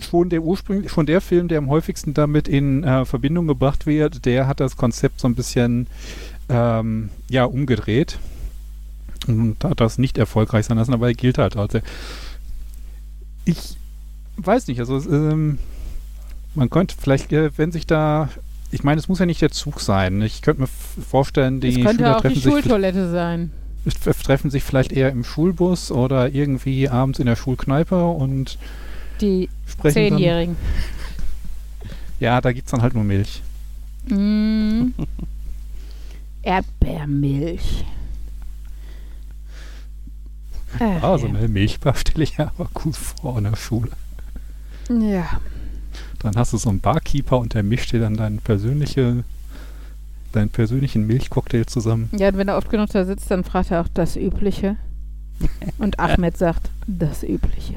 [0.00, 4.24] schon der Ursprung, schon der Film, der am häufigsten damit in äh, Verbindung gebracht wird,
[4.24, 5.86] der hat das Konzept so ein bisschen
[6.48, 8.18] ähm, ja umgedreht
[9.26, 11.80] und hat das nicht erfolgreich sein lassen, aber er gilt halt also
[13.44, 13.76] ich
[14.38, 15.58] weiß nicht, also ähm,
[16.54, 18.30] man könnte vielleicht, äh, wenn sich da
[18.70, 20.22] ich meine, es muss ja nicht der Zug sein.
[20.22, 23.50] Ich könnte mir vorstellen, die Schüler auch die treffen sich, Schultoilette sein.
[24.22, 28.58] treffen sich vielleicht eher im Schulbus oder irgendwie abends in der Schulkneipe und
[29.20, 29.48] Die.
[29.82, 30.56] Zehnjährigen.
[32.20, 33.40] Ja, da gibt es dann halt nur Milch.
[34.10, 34.88] Mm.
[36.42, 37.86] Erdbeermilch.
[40.78, 41.34] Ah, so ja.
[41.34, 43.90] eine Milchbar stelle ich ja aber gut vor in der Schule.
[44.88, 45.40] ja.
[46.20, 49.24] Dann hast du so einen Barkeeper und der mischt dir dann deinen persönliche,
[50.32, 52.08] deinen persönlichen Milchcocktail zusammen.
[52.12, 54.76] Ja, und wenn er oft genug da sitzt, dann fragt er auch das Übliche.
[55.78, 57.76] Und Ahmed sagt, das Übliche.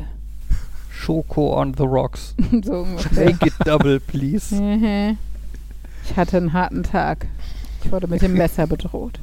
[0.91, 2.35] Schoko on the rocks.
[2.63, 3.25] so ungefähr.
[3.25, 4.53] Make it double, please.
[4.53, 5.17] Mhm.
[6.05, 7.27] Ich hatte einen harten Tag.
[7.83, 9.19] Ich wurde mit dem Messer bedroht.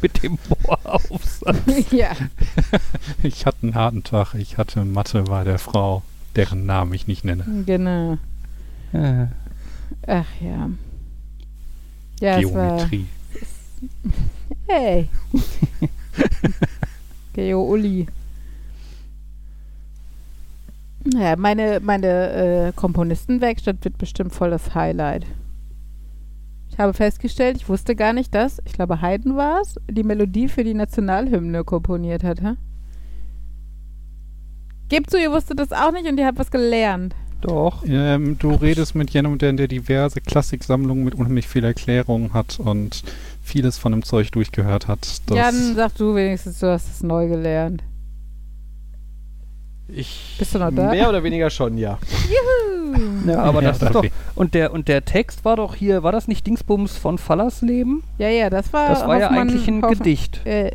[0.00, 1.56] Mit dem Bohraufsatz.
[1.90, 2.10] ja.
[3.22, 4.34] Ich hatte einen harten Tag.
[4.34, 6.02] Ich hatte Mathe bei der Frau,
[6.36, 7.44] deren Namen ich nicht nenne.
[7.66, 8.18] Genau.
[8.92, 9.26] Äh,
[10.06, 10.70] Ach ja.
[12.20, 12.76] Ja, es war.
[12.76, 13.06] Geometrie.
[14.68, 15.08] Hey.
[17.32, 18.06] Geo Uli.
[21.12, 25.26] Ja, meine, meine äh, Komponistenwerkstatt wird bestimmt voll das Highlight.
[26.70, 30.48] Ich habe festgestellt, ich wusste gar nicht, dass, ich glaube Haydn war es, die Melodie
[30.48, 32.56] für die Nationalhymne komponiert hatte.
[34.92, 37.14] Gebt zu, ihr wusstet das auch nicht und ihr habt was gelernt.
[37.40, 37.82] doch.
[37.88, 43.02] Ähm, du redest mit jemandem, der diverse Klassiksammlungen mit unheimlich viel Erklärung hat und
[43.42, 45.00] vieles von dem Zeug durchgehört hat.
[45.26, 47.82] Das Jan, sag du wenigstens, du hast es neu gelernt.
[49.88, 50.90] Ich Bist du noch da?
[50.90, 51.98] Mehr oder weniger schon, ja.
[53.26, 54.04] Ja, aber Ja, das ist doch.
[54.34, 58.02] Und der, und der Text war doch hier, war das nicht Dingsbums von Fallersleben?
[58.18, 58.88] Ja, ja, das war.
[58.88, 60.40] Das war ja Hoffmann- eigentlich ein Hoff- Gedicht.
[60.46, 60.70] Äh,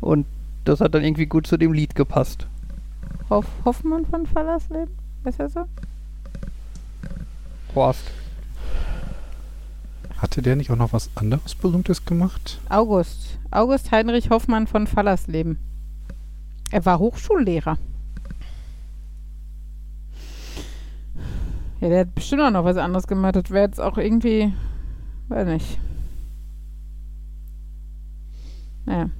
[0.00, 0.26] Und
[0.64, 2.46] das hat dann irgendwie gut zu dem Lied gepasst.
[3.28, 4.96] Hoff, Hoffmann von Fallersleben?
[5.24, 5.64] Ist er so?
[7.74, 8.04] Horst.
[10.18, 12.60] Hatte der nicht auch noch was anderes Berühmtes gemacht?
[12.68, 13.38] August.
[13.50, 15.58] August Heinrich Hoffmann von Fallersleben.
[16.70, 17.78] Er war Hochschullehrer.
[21.80, 23.36] Ja, der hat bestimmt auch noch was anderes gemacht.
[23.36, 24.52] Das wäre jetzt auch irgendwie.
[25.28, 25.78] Weiß nicht.
[28.86, 29.10] Naja.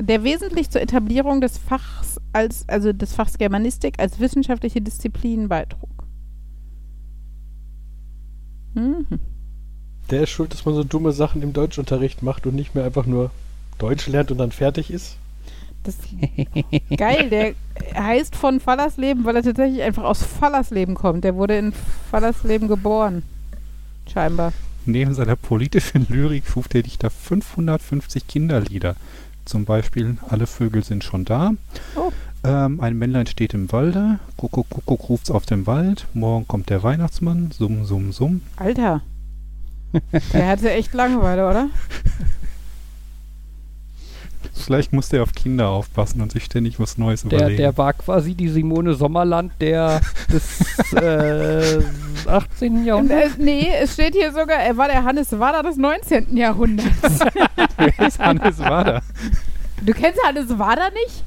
[0.00, 5.88] Der wesentlich zur Etablierung des Fachs als, also des Fachs Germanistik als wissenschaftliche Disziplin beitrug.
[8.74, 9.06] Mhm.
[10.10, 13.06] Der ist schuld, dass man so dumme Sachen im Deutschunterricht macht und nicht mehr einfach
[13.06, 13.30] nur
[13.78, 15.16] Deutsch lernt und dann fertig ist.
[15.82, 15.96] Das
[16.96, 17.54] geil, der
[17.94, 21.24] heißt von Fallersleben, weil er tatsächlich einfach aus Fallersleben kommt.
[21.24, 21.72] Der wurde in
[22.10, 23.22] Fallersleben geboren.
[24.12, 24.52] Scheinbar.
[24.84, 28.94] Neben seiner politischen Lyrik schuf der Dichter 550 Kinderlieder.
[29.46, 31.52] Zum Beispiel Alle Vögel sind schon da.
[31.94, 32.12] Oh.
[32.44, 34.18] Ähm, ein Männlein steht im Walde.
[34.36, 36.06] Kuckuck, Kuckuck ruft's auf dem Wald.
[36.14, 37.50] Morgen kommt der Weihnachtsmann.
[37.52, 38.42] Summ, summ, summ.
[38.56, 39.02] Alter.
[40.32, 41.70] Der hatte echt Langeweile, oder?
[44.64, 47.56] Vielleicht muss der auf Kinder aufpassen und sich ständig was Neues Der, überlegen.
[47.58, 50.00] der war quasi die Simone Sommerland der
[50.32, 51.82] des äh,
[52.26, 52.72] 18.
[52.78, 53.36] Und, Jahrhunderts.
[53.38, 56.36] äh, nee, es steht hier sogar, er war der Hannes Wader des 19.
[56.36, 56.90] Jahrhunderts.
[57.76, 59.02] Wer ist Hannes Wader?
[59.84, 61.22] du kennst Hannes Wader nicht?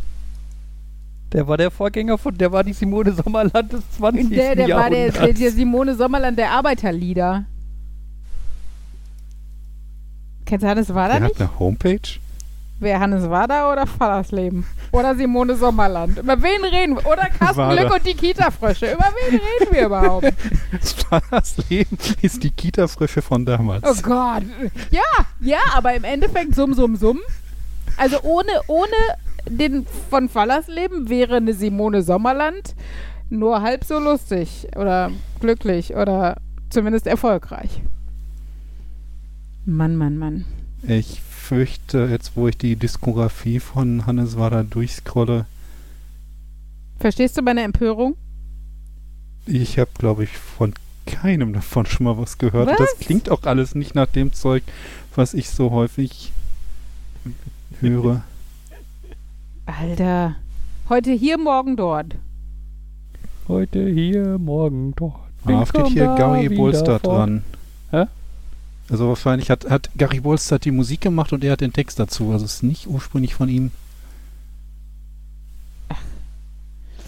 [1.31, 4.29] Der war der Vorgänger von, der war die Simone Sommerland des 20.
[4.29, 5.19] Der, der war der, Jahrhunderts.
[5.19, 7.45] der, der Simone Sommerland der Arbeiterlieder.
[10.45, 11.39] Kennst du Hannes Wader Der nicht?
[11.39, 11.99] hat eine Homepage?
[12.79, 14.65] Wer Hannes Wader oder Fallersleben?
[14.91, 16.17] Oder Simone Sommerland?
[16.17, 17.05] Über wen reden wir?
[17.05, 17.81] Oder Carsten Wader.
[17.81, 18.93] Glück und die Kita-Frösche?
[18.93, 20.33] Über wen reden wir überhaupt?
[21.31, 23.83] Das Leben ist die Kita-Frische von damals.
[23.83, 24.43] Oh Gott.
[24.91, 25.01] Ja,
[25.39, 27.19] ja, aber im Endeffekt summ, summ, summ.
[27.97, 28.93] Also ohne, ohne
[29.49, 32.75] den von Fallersleben wäre eine Simone Sommerland
[33.31, 36.37] nur halb so lustig oder glücklich oder
[36.69, 37.81] zumindest erfolgreich.
[39.65, 40.45] Mann, Mann, Mann.
[40.87, 45.45] Ich fürchte, jetzt wo ich die Diskografie von Hannes Wader durchscrolle,
[46.99, 48.15] Verstehst du meine Empörung?
[49.45, 50.73] ich habe, glaube ich, von
[51.07, 52.69] keinem davon schon mal was gehört.
[52.69, 52.99] Und Das Was?
[52.99, 54.61] klingt auch alles nicht nach dem Zeug,
[55.15, 56.31] was ich so häufig
[57.81, 58.21] höre.
[59.65, 60.35] Alter.
[60.87, 62.15] Heute hier, morgen dort.
[63.47, 65.15] Heute hier, morgen dort.
[65.45, 67.03] Ah, steht hier Gary fort.
[67.03, 67.43] dran.
[67.91, 68.05] Hä?
[68.89, 72.31] Also wahrscheinlich hat, hat Gary Bolstad die Musik gemacht und er hat den Text dazu.
[72.31, 73.71] Also es ist nicht ursprünglich von ihm.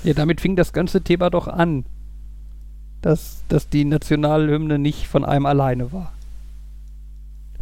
[0.03, 1.85] Ja, damit fing das ganze Thema doch an.
[3.01, 6.13] Dass, dass die Nationalhymne nicht von einem alleine war.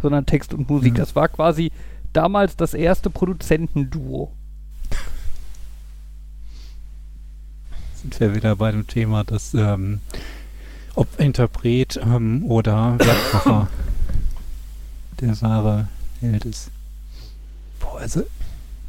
[0.01, 0.93] Sondern Text und Musik.
[0.93, 0.97] Mhm.
[0.97, 1.71] Das war quasi
[2.11, 4.31] damals das erste Produzentenduo.
[7.95, 10.01] Sind wir wieder bei dem Thema, dass ähm,
[10.95, 13.67] ob Interpret ähm, oder Werkmacher
[15.21, 15.87] der wahre
[16.21, 16.71] Held ist.
[17.79, 18.23] Boah, also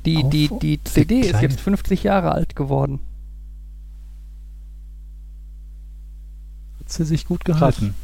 [0.05, 3.01] Die, die, die CD ist jetzt 50 Jahre alt geworden.
[6.81, 7.95] hat sie sich gut gehalten.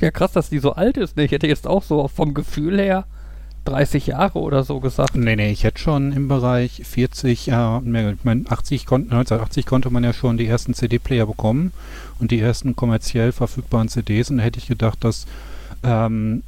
[0.00, 1.16] Ja, krass, dass die so alt ist.
[1.16, 3.04] Ich hätte jetzt auch so vom Gefühl her
[3.64, 5.14] 30 Jahre oder so gesagt.
[5.14, 9.66] Nee, nee, ich hätte schon im Bereich 40, ja, mehr, ich meine, 80 kon 1980
[9.66, 11.72] konnte man ja schon die ersten CD-Player bekommen
[12.18, 15.26] und die ersten kommerziell verfügbaren CDs und da hätte ich gedacht, dass
[15.84, 16.42] ähm,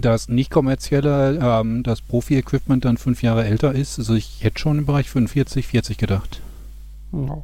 [0.00, 3.98] das nicht kommerzielle, ähm, das Profi-Equipment dann fünf Jahre älter ist.
[3.98, 6.40] Also ich hätte schon im Bereich 45, 40 gedacht.
[7.12, 7.42] Ja.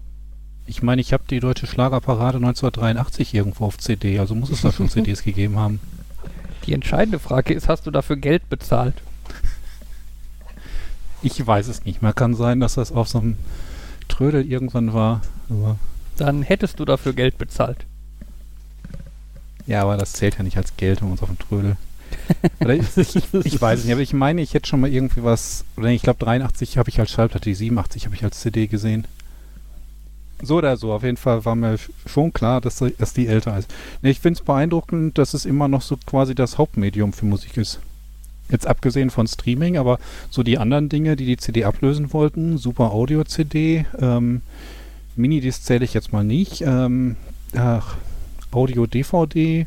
[0.67, 4.73] Ich meine, ich habe die deutsche Schlagerparade 1983 irgendwo auf CD, also muss es da
[4.73, 5.81] schon CDs gegeben haben.
[6.67, 8.95] Die entscheidende Frage ist, hast du dafür Geld bezahlt?
[11.23, 12.13] Ich weiß es nicht mehr.
[12.13, 13.37] Kann sein, dass das auf so einem
[14.09, 15.23] Trödel irgendwann war.
[15.51, 15.79] Aber
[16.17, 17.85] Dann hättest du dafür Geld bezahlt.
[19.67, 21.77] Ja, aber das zählt ja nicht als Geld um uns auf dem Trödel.
[22.97, 25.89] Ich, ich, weiß es nicht, aber ich meine, ich hätte schon mal irgendwie was, oder
[25.89, 29.07] ich glaube 83 habe ich als Schallplatte, die 87 habe ich als CD gesehen.
[30.43, 33.57] So oder so, auf jeden Fall war mir sch- schon klar, dass, dass die älter
[33.57, 33.73] ist.
[34.03, 37.57] Nee, ich finde es beeindruckend, dass es immer noch so quasi das Hauptmedium für Musik
[37.57, 37.79] ist.
[38.51, 39.99] Jetzt abgesehen von Streaming, aber
[40.31, 44.43] so die anderen Dinge, die die CD ablösen wollten, Super Audio CD, ähm,
[45.17, 47.17] Minidisc zähle ich jetzt mal nicht, ähm,
[47.57, 47.95] ach,
[48.51, 49.67] Audio DVD,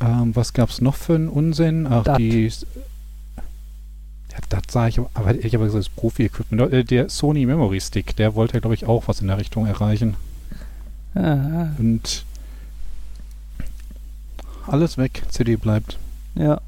[0.00, 1.86] ähm, was gab's noch für einen Unsinn?
[1.88, 2.18] Ach, Dat.
[2.18, 2.46] die.
[4.30, 6.72] Ja, das sah ich, aber- ich habe gesagt, das Profi-Equipment.
[6.72, 10.14] Äh, Der Sony Memory Stick, der wollte, glaube ich, auch was in der Richtung erreichen.
[11.14, 12.24] Ah, Und
[14.66, 15.98] alles weg, CD bleibt.
[16.34, 16.60] ja.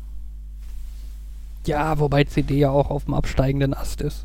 [1.67, 4.25] Ja, wobei CD ja auch auf dem absteigenden Ast ist.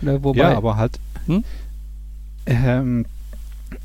[0.00, 0.98] Ne, wobei, ja, aber halt.
[1.26, 1.44] Hm?
[2.46, 3.04] Ähm,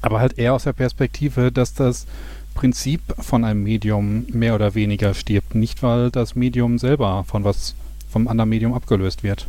[0.02, 2.06] aber halt eher aus der Perspektive, dass das
[2.54, 5.56] Prinzip von einem Medium mehr oder weniger stirbt.
[5.56, 7.76] Nicht, weil das Medium selber von was
[8.10, 9.48] vom anderen Medium abgelöst wird.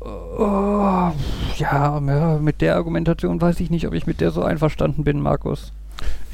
[0.00, 1.12] Oh,
[1.58, 5.20] ja, ja, mit der Argumentation weiß ich nicht, ob ich mit der so einverstanden bin,
[5.20, 5.72] Markus.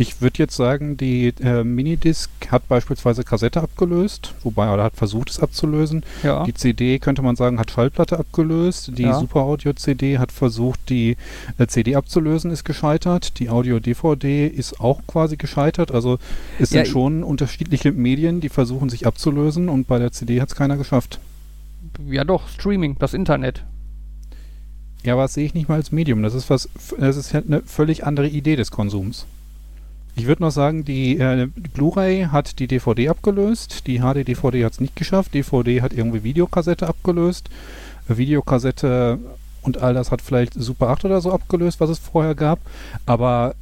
[0.01, 5.29] Ich würde jetzt sagen, die äh, Minidisc hat beispielsweise Kassette abgelöst, wobei er hat versucht,
[5.29, 6.05] es abzulösen.
[6.23, 6.45] Ja.
[6.45, 8.93] Die CD, könnte man sagen, hat Schallplatte abgelöst.
[8.97, 9.19] Die Ja.
[9.19, 11.17] Super Audio CD hat versucht, die
[11.59, 13.41] äh, CD abzulösen, ist gescheitert.
[13.41, 15.91] Die Audio DVD ist auch quasi gescheitert.
[15.91, 16.19] Also
[16.61, 20.49] es Ja, sind schon unterschiedliche Medien, die versuchen, sich abzulösen und bei der CD hat
[20.49, 21.19] es keiner geschafft.
[22.09, 23.65] ja, doch, Streaming, das Internet.
[25.03, 26.23] Ja, aber das sehe ich nicht mal als Medium.
[26.23, 29.27] Das ist was, das ist halt eine völlig andere Idee des Konsums.
[30.19, 34.73] Ich würde noch sagen, die, äh, die Blu-ray hat die DVD abgelöst, die HD-DVD hat
[34.73, 37.49] es nicht geschafft, DVD hat irgendwie Videokassette abgelöst,
[38.09, 39.19] Äh, Videokassette
[39.63, 42.59] und all das hat vielleicht Super 8 oder so abgelöst, was es vorher gab,
[43.07, 43.55] aber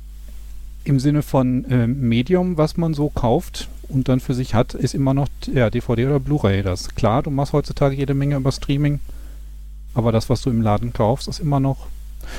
[0.85, 4.95] im Sinne von ähm, Medium, was man so kauft und dann für sich hat, ist
[4.95, 6.95] immer noch ja, DVD oder Blu-ray das.
[6.95, 9.01] Klar, du machst heutzutage jede Menge über Streaming,
[9.93, 11.87] aber das, was du im Laden kaufst, ist immer noch.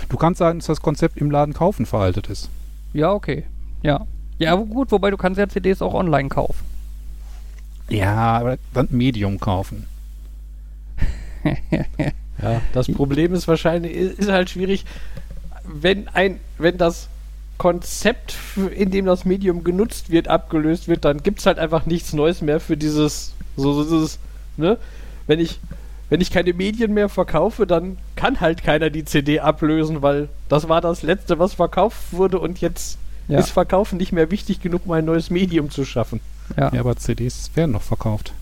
[0.09, 2.49] Du kannst sagen, dass das Konzept im Laden kaufen veraltet ist.
[2.93, 3.45] Ja, okay.
[3.83, 4.05] Ja.
[4.39, 6.63] Ja, gut, wobei du kannst ja CDs auch online kaufen.
[7.89, 9.87] Ja, aber dann Medium kaufen.
[12.39, 14.85] Ja, das Problem ist wahrscheinlich, ist ist halt schwierig,
[15.63, 17.09] wenn ein, wenn das
[17.57, 18.35] Konzept,
[18.75, 22.41] in dem das Medium genutzt wird, abgelöst wird, dann gibt es halt einfach nichts Neues
[22.41, 24.19] mehr für dieses, so, so dieses,
[24.55, 24.77] ne?
[25.25, 25.59] Wenn ich,
[26.09, 30.69] wenn ich keine Medien mehr verkaufe, dann kann halt keiner die CD ablösen, weil das
[30.69, 33.39] war das Letzte, was verkauft wurde und jetzt Ja.
[33.39, 36.19] ist Verkaufen nicht mehr wichtig genug, um ein neues Medium zu schaffen.
[36.55, 36.73] Ja.
[36.73, 38.33] Ja, aber CDs werden noch verkauft.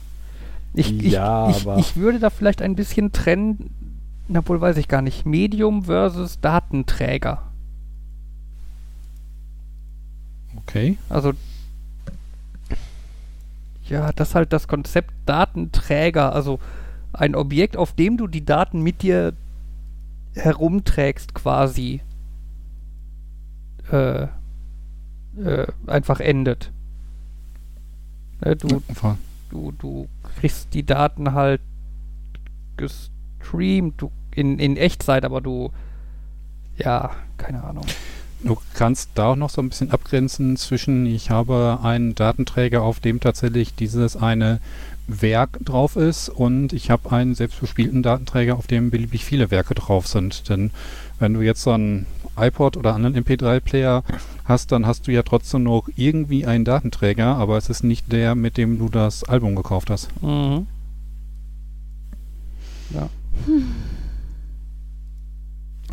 [0.74, 3.72] Ich, Ja, ich, ich, aber- ich würde da vielleicht ein bisschen trennen,
[4.28, 7.42] na wohl weiß ich gar nicht, Medium versus Datenträger.
[10.58, 10.98] Okay.
[11.10, 11.34] Also
[13.88, 16.60] ja, das ist halt das Konzept Datenträger, also
[17.14, 19.34] ein Objekt, auf dem du die Daten mit dir
[20.34, 22.02] herumträgst quasi,
[23.92, 24.28] äh,
[25.44, 26.72] äh, einfach endet.
[28.42, 29.18] Äh, du, Einfach-
[29.50, 30.08] du, du
[30.40, 31.62] kriegst die Daten halt
[32.78, 35.72] gestreamt, du in, in Echtzeit, aber du
[36.78, 37.86] ja, keine Ahnung.
[38.44, 43.00] Du kannst da auch noch so ein bisschen abgrenzen zwischen, ich habe einen Datenträger, auf
[43.00, 44.60] dem tatsächlich dieses eine
[45.08, 50.08] Werk drauf ist und ich habe einen selbstbespielten Datenträger, auf dem beliebig viele Werke drauf
[50.08, 50.50] sind.
[50.50, 50.72] Denn
[51.18, 52.06] wenn du jetzt so einen
[52.38, 54.04] iPod oder anderen MP3-Player
[54.46, 58.36] hast, dann hast du ja trotzdem noch irgendwie einen Datenträger, aber es ist nicht der,
[58.36, 60.10] mit dem du das Album gekauft hast.
[60.22, 60.68] Mhm.
[62.94, 63.10] Ja.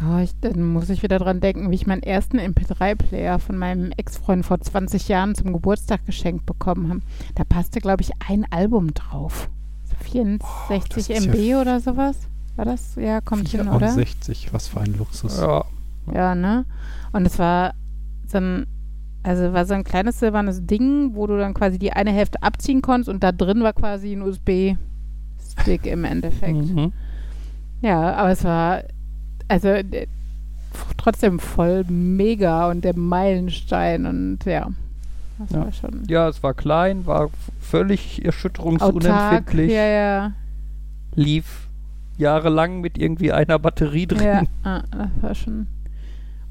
[0.05, 3.93] Oh, ich, dann muss ich wieder dran denken, wie ich meinen ersten MP3-Player von meinem
[3.97, 7.01] Ex-Freund vor 20 Jahren zum Geburtstag geschenkt bekommen habe.
[7.35, 9.49] Da passte, glaube ich, ein Album drauf.
[9.85, 12.17] So 64 das ist MB ja oder sowas?
[12.57, 12.97] War das?
[12.97, 13.89] Ja, kommt hin, oder?
[13.93, 15.39] 64, was für ein Luxus.
[15.39, 15.65] ja.
[16.13, 16.65] Ja, ne?
[17.13, 17.75] Und es war
[18.27, 18.67] so ein,
[19.23, 22.81] also war so ein kleines silbernes Ding, wo du dann quasi die eine Hälfte abziehen
[22.83, 26.57] konntest und da drin war quasi ein USB-Stick im Endeffekt.
[26.57, 26.93] Mhm.
[27.83, 28.83] Ja, aber es war
[29.49, 30.07] also äh,
[30.97, 34.71] trotzdem voll mega und der Meilenstein und ja,
[35.51, 35.69] Ja.
[36.09, 38.25] ja, es war klein, war völlig autark.
[38.27, 40.33] erschütterungsunempfindlich, Ja, ja,
[41.15, 41.69] lief
[42.17, 44.23] jahrelang mit irgendwie einer Batterie drin.
[44.23, 45.67] ja, ah, das war schon.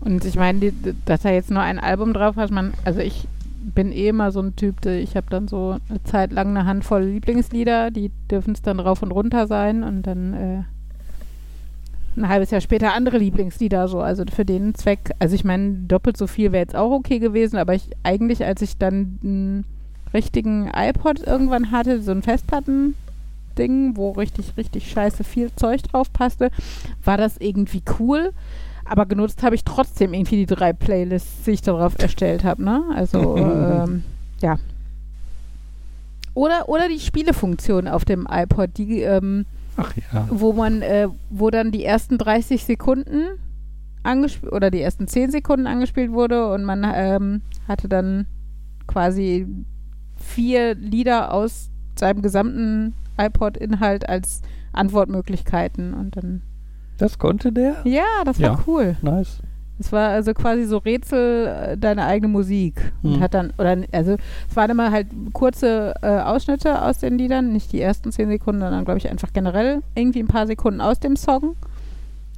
[0.02, 0.74] Und ich meine,
[1.06, 3.28] dass er jetzt nur ein Album drauf hat, man, also ich
[3.64, 7.04] bin eh immer so ein Typ, ich habe dann so eine Zeit lang eine Handvoll
[7.04, 10.64] Lieblingslieder, die dürfen es dann rauf und runter sein und dann äh,
[12.18, 16.18] ein halbes Jahr später andere Lieblingslieder so, also für den Zweck, also ich meine, doppelt
[16.18, 19.66] so viel wäre jetzt auch okay gewesen, aber ich eigentlich, als ich dann einen
[20.14, 26.50] richtigen iPod irgendwann hatte, so ein Festplatten-Ding, wo richtig, richtig scheiße viel Zeug drauf passte,
[27.04, 28.34] war das irgendwie cool.
[28.86, 32.84] Aber genutzt habe ich trotzdem irgendwie die drei Playlists, die ich darauf erstellt habe, ne?
[32.96, 34.04] Also, ähm,
[34.42, 34.58] ja.
[36.34, 39.46] Oder, oder die Spielefunktion auf dem iPod, die, ähm,
[39.78, 40.28] Ach ja.
[40.30, 43.40] wo man, äh, wo dann die ersten 30 Sekunden
[44.04, 48.26] angespielt oder die ersten 10 Sekunden angespielt wurde und man ähm, hatte dann
[48.88, 49.48] quasi
[50.16, 54.42] vier Lieder aus seinem gesamten iPod-Inhalt als
[54.74, 56.42] Antwortmöglichkeiten und dann
[57.02, 57.76] Das konnte der?
[57.84, 58.60] ja, das war Ja.
[58.68, 58.96] cool.
[59.02, 59.40] Nice.
[59.80, 63.20] Es war also quasi so Rätsel äh, deine eigene Musik und Hm.
[63.20, 64.16] hat dann oder also
[64.48, 68.62] es waren immer halt kurze äh, Ausschnitte aus den Liedern, nicht die ersten zehn Sekunden,
[68.62, 71.56] sondern glaube ich einfach generell irgendwie ein paar Sekunden aus dem Song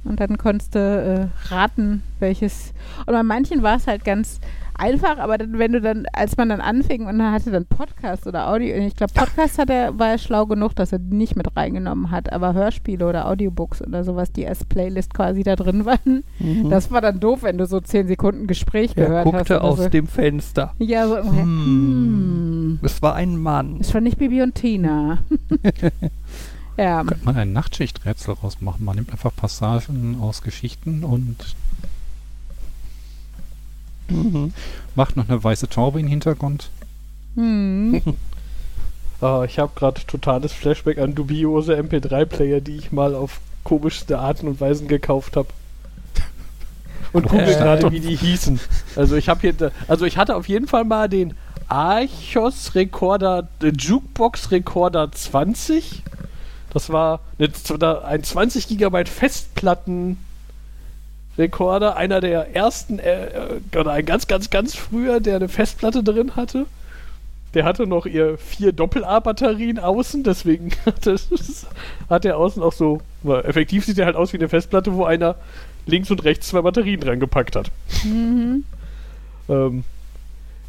[0.04, 2.72] und dann konntest du äh, raten, welches
[3.06, 4.40] und bei manchen war es halt ganz
[4.76, 8.26] einfach, aber dann, wenn du dann, als man dann anfing und dann hatte dann Podcast
[8.26, 11.36] oder Audio, ich glaube Podcast hat er, war er schlau genug, dass er die nicht
[11.36, 15.84] mit reingenommen hat, aber Hörspiele oder Audiobooks oder sowas, die als Playlist quasi da drin
[15.84, 16.70] waren, Mhm.
[16.70, 19.32] das war dann doof, wenn du so zehn Sekunden Gespräch er gehört hast.
[19.32, 19.88] guckte aus so.
[19.88, 20.74] dem Fenster.
[20.80, 21.42] Ja, so ungefähr.
[21.44, 22.78] Hm.
[22.82, 23.76] Es war ein Mann.
[23.78, 25.18] Ist schon nicht Bibi und Tina.
[26.76, 27.04] ja.
[27.04, 28.84] Könnte man ein Nachtschichträtsel rausmachen.
[28.84, 31.54] Man nimmt einfach Passagen aus Geschichten und
[34.08, 34.52] Mhm.
[34.94, 36.70] macht noch eine weiße Taube im Hintergrund.
[37.36, 38.00] Hm.
[39.20, 44.46] Ah, ich habe gerade totales Flashback an dubiose MP3-Player, die ich mal auf komischste Arten
[44.48, 45.48] und Weisen gekauft habe.
[47.14, 47.54] Und google Äh.
[47.54, 48.60] gerade, wie die hießen.
[48.96, 51.32] Also ich habe hier, also ich hatte auf jeden Fall mal den
[51.68, 56.02] Archos Recorder, äh, Jukebox Recorder 20.
[56.74, 60.18] Das war eine, ein 20 Gigabyte Festplatten
[61.38, 66.02] Recorder, einer der ersten, äh, äh, oder ein ganz, ganz, ganz früher, der eine Festplatte
[66.02, 66.66] drin hatte.
[67.54, 71.66] Der hatte noch ihr vier Doppel-A-Batterien außen, deswegen hat, es,
[72.08, 73.00] hat er außen auch so.
[73.22, 75.36] weil Effektiv sieht er halt aus wie eine Festplatte, wo einer
[75.86, 77.70] links und rechts zwei Batterien dran gepackt hat.
[78.04, 78.64] Mhm.
[79.46, 79.84] Ähm,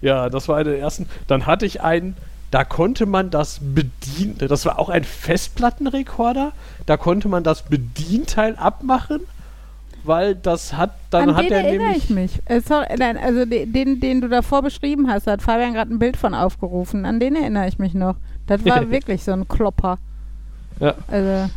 [0.01, 1.07] ja, das war eine der ersten.
[1.27, 2.17] Dann hatte ich einen,
[2.55, 4.37] da konnte man das bedienen.
[4.37, 6.53] Das war auch ein Festplattenrekorder.
[6.85, 9.19] Da konnte man das Bedienteil abmachen,
[10.05, 12.03] weil das hat dann An hat den er erinnere nämlich.
[12.05, 12.39] ich mich.
[12.45, 15.93] Äh, sorry, nein, also de- den, den du davor beschrieben hast, da hat Fabian gerade
[15.93, 17.05] ein Bild von aufgerufen.
[17.05, 18.15] An den erinnere ich mich noch.
[18.47, 19.97] Das war wirklich so ein Klopper.
[20.79, 20.93] Ja.
[21.09, 21.49] Also,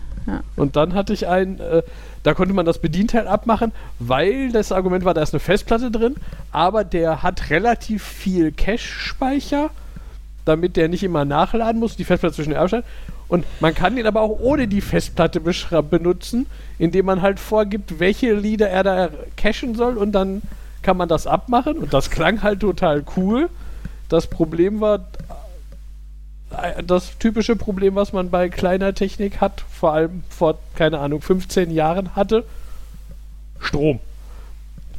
[0.56, 1.82] Und dann hatte ich einen, äh,
[2.24, 3.70] da konnte man das Bedienteil abmachen,
[4.00, 6.16] weil das Argument war, da ist eine Festplatte drin,
[6.50, 9.70] aber der hat relativ viel Cache-Speicher,
[10.48, 12.84] damit der nicht immer nachladen muss, die Festplatte zwischen den Abstand.
[13.28, 16.46] Und man kann ihn aber auch ohne die Festplatte benutzen,
[16.78, 20.42] indem man halt vorgibt, welche Lieder er da cachen soll und dann
[20.82, 23.50] kann man das abmachen und das klang halt total cool.
[24.08, 25.00] Das Problem war,
[26.50, 31.20] äh, das typische Problem, was man bei kleiner Technik hat, vor allem vor, keine Ahnung,
[31.20, 32.44] 15 Jahren hatte,
[33.60, 34.00] Strom.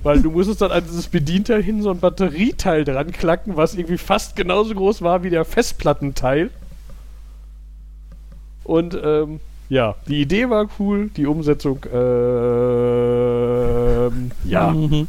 [0.04, 3.97] Weil du musstest dann an dieses Bedienteil hin so ein Batterieteil dran klacken, was irgendwie
[3.97, 6.50] fast genauso groß war wie der Festplattenteil.
[8.64, 9.39] Und ähm,
[9.70, 12.00] ja, die Idee war cool, die Umsetzung, ähm,
[14.45, 14.72] ja.
[14.72, 15.08] Mhm.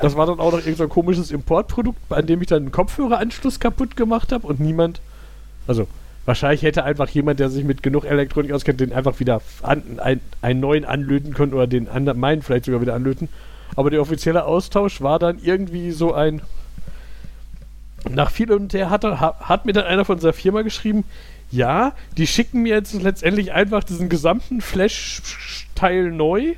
[0.00, 3.60] Das war dann auch noch irgendein so komisches Importprodukt, an dem ich dann einen Kopfhöreranschluss
[3.60, 5.00] kaputt gemacht habe und niemand,
[5.66, 5.86] also
[6.24, 10.20] wahrscheinlich hätte einfach jemand, der sich mit genug Elektronik auskennt, den einfach wieder an, ein,
[10.40, 13.28] einen neuen anlöten können oder den anderen, meinen vielleicht sogar wieder anlöten.
[13.76, 16.42] Aber der offizielle Austausch war dann irgendwie so ein.
[18.08, 21.04] Nach viel und her hat, hat mir dann einer von seiner Firma geschrieben,
[21.50, 26.54] ja, die schicken mir jetzt letztendlich einfach diesen gesamten Flash-Teil neu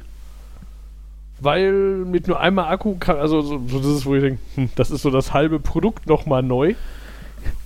[1.38, 4.70] weil mit nur einmal Akku kann, also so, so das ist, wo ich denke, hm,
[4.74, 6.74] das ist so das halbe Produkt nochmal neu.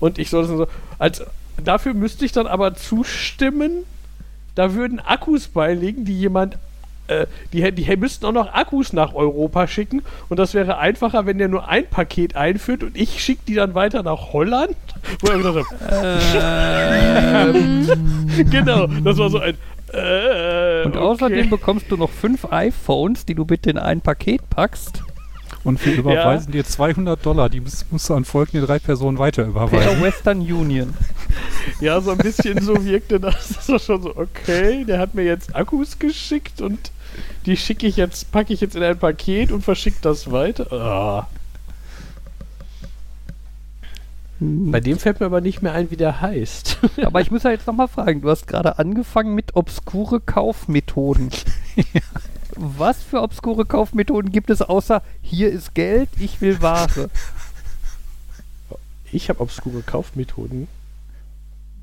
[0.00, 0.66] Und ich soll das so,
[0.98, 1.22] als,
[1.62, 3.84] dafür müsste ich dann aber zustimmen,
[4.54, 6.58] da würden Akkus beilegen, die jemand,
[7.10, 11.38] äh, die, die müssten auch noch Akkus nach Europa schicken und das wäre einfacher, wenn
[11.38, 14.76] der nur ein Paket einführt und ich schicke die dann weiter nach Holland.
[15.20, 15.92] Wo er gesagt hat,
[17.54, 17.88] ähm.
[18.50, 19.56] genau, das war so ein,
[19.92, 21.48] äh, und außerdem okay.
[21.48, 25.02] bekommst du noch fünf iPhones, die du bitte in ein Paket packst.
[25.64, 26.62] Und wir überweisen ja.
[26.62, 29.98] dir 200 Dollar, die musst du an folgende drei Personen weiter überweisen.
[29.98, 30.94] Per Western Union.
[31.80, 33.48] Ja, so ein bisschen so wirkte das.
[33.48, 36.92] Das war schon so, okay, der hat mir jetzt Akkus geschickt und
[37.46, 40.66] die schicke ich jetzt, packe ich jetzt in ein Paket und verschicke das weiter.
[40.70, 41.36] Oh.
[44.42, 46.78] Bei dem fällt mir aber nicht mehr ein, wie der heißt.
[47.04, 51.30] aber ich muss ja jetzt nochmal fragen, du hast gerade angefangen mit obskure Kaufmethoden.
[52.56, 57.10] Was für obskure Kaufmethoden gibt es außer hier ist Geld, ich will Ware?
[59.12, 60.68] Ich habe obskure Kaufmethoden.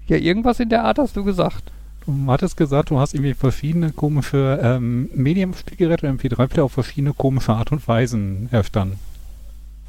[0.07, 1.71] Ja, irgendwas in der Art hast du gesagt.
[2.07, 7.51] Du hattest gesagt, du hast irgendwie verschiedene komische ähm, Medienspielgeräte und MP3-Player auf verschiedene komische
[7.51, 8.97] Art und Weisen erstanden.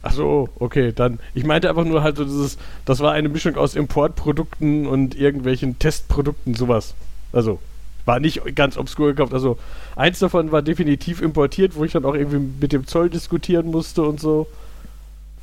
[0.03, 1.21] Ach so, okay, dann.
[1.35, 5.79] Ich meinte einfach nur halt so dieses, das war eine Mischung aus Importprodukten und irgendwelchen
[5.79, 6.95] Testprodukten, sowas.
[7.33, 7.61] Also,
[8.05, 9.33] war nicht ganz obskur gekauft.
[9.33, 9.57] Also,
[9.95, 14.03] eins davon war definitiv importiert, wo ich dann auch irgendwie mit dem Zoll diskutieren musste
[14.03, 14.49] und so.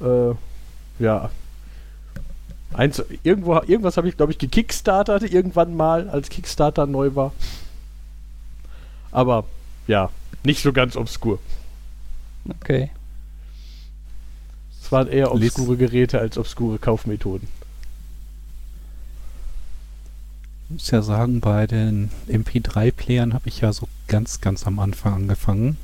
[0.01, 0.33] Äh,
[1.01, 1.29] ja.
[2.73, 7.33] Eins, irgendwo, irgendwas habe ich, glaube ich, gekickstartert irgendwann mal, als Kickstarter neu war.
[9.11, 9.45] Aber,
[9.87, 10.09] ja,
[10.43, 11.39] nicht so ganz obskur.
[12.61, 12.91] Okay.
[14.81, 17.47] Es waren eher obskure Geräte als obskure Kaufmethoden.
[20.67, 25.13] Ich muss ja sagen, bei den MP3-Playern habe ich ja so ganz, ganz am Anfang
[25.13, 25.77] angefangen.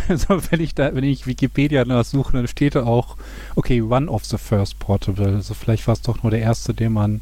[0.08, 3.16] Also wenn ich da, wenn ich Wikipedia suche, dann steht da auch,
[3.56, 5.34] okay, one of the first portable.
[5.34, 7.20] Also vielleicht war es doch nur der erste, den man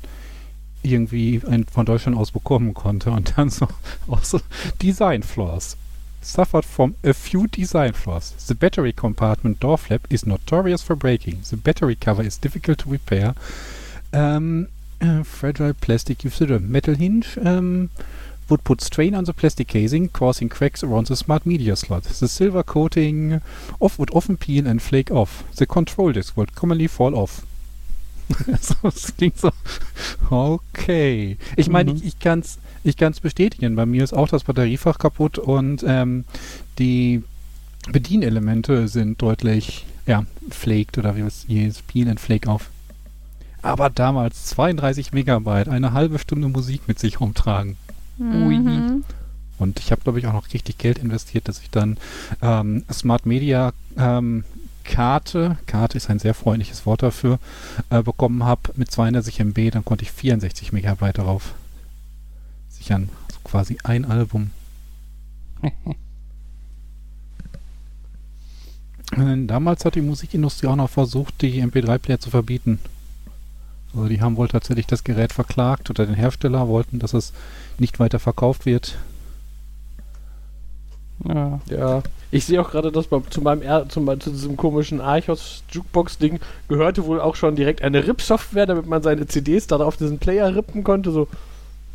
[0.82, 1.40] irgendwie
[1.72, 3.10] von Deutschland aus bekommen konnte.
[3.10, 3.68] Und dann so
[4.08, 4.40] auch so
[4.80, 5.76] Design Flaws
[6.22, 8.34] suffered from a few design flaws.
[8.46, 11.40] The battery compartment door flap is notorious for breaking.
[11.42, 13.34] The battery cover is difficult to repair.
[14.12, 14.68] Um,
[15.00, 17.90] uh, fragile plastic used the metal hinge um,
[18.50, 22.04] would put strain on the plastic casing, causing cracks around the smart media slot.
[22.04, 23.40] The silver coating
[23.80, 25.44] off would often peel and flake off.
[25.54, 27.46] The control disc would commonly fall off.
[28.60, 29.50] so, das klingt so.
[30.30, 31.36] Okay.
[31.56, 31.96] Ich meine, mhm.
[31.98, 33.76] ich, ich kann es ich kann's bestätigen.
[33.76, 36.24] Bei mir ist auch das Batteriefach kaputt und ähm,
[36.78, 37.22] die
[37.90, 42.70] Bedienelemente sind deutlich, ja, flaked oder wie es hier ist, Peel and Flake auf.
[43.62, 47.76] Aber damals 32 Megabyte, eine halbe Stunde Musik mit sich rumtragen.
[48.20, 49.04] Mhm.
[49.58, 51.98] Und ich habe, glaube ich, auch noch richtig Geld investiert, dass ich dann
[52.40, 54.44] ähm, Smart Media ähm,
[54.84, 57.38] Karte, Karte ist ein sehr freundliches Wort dafür,
[57.90, 61.54] äh, bekommen habe mit 32 MB, dann konnte ich 64 Megabyte darauf
[62.68, 63.10] sichern.
[63.28, 64.50] Also quasi ein Album.
[69.16, 72.78] Damals hat die Musikindustrie auch noch versucht, die MP3-Player zu verbieten.
[73.94, 77.32] Also die haben wohl tatsächlich das Gerät verklagt oder den Hersteller wollten, dass es
[77.78, 78.98] nicht weiter verkauft wird.
[81.26, 81.60] Ja.
[81.68, 82.02] ja.
[82.30, 86.38] Ich sehe auch gerade, dass zu meinem er zum, zu diesem komischen Archos Jukebox-Ding
[86.68, 90.54] gehörte wohl auch schon direkt eine RIP-Software, damit man seine CDs da auf diesen Player
[90.54, 91.10] rippen konnte.
[91.10, 91.26] So,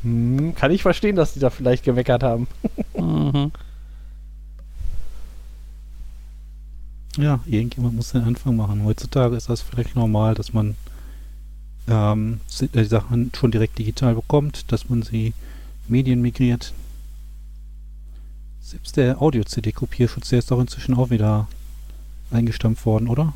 [0.04, 2.48] hm, kann ich verstehen, dass die da vielleicht geweckert haben.
[2.98, 3.52] mhm.
[7.18, 8.84] Ja, irgendjemand muss den Anfang machen.
[8.84, 10.76] Heutzutage ist das vielleicht normal, dass man
[11.88, 15.34] ähm, si- äh, Sachen schon direkt digital bekommt, dass man sie
[15.88, 16.74] Medien migriert.
[18.62, 21.48] Selbst der Audio-CD-Kopierschutz, der ist doch inzwischen auch wieder
[22.32, 23.34] eingestampft worden, oder?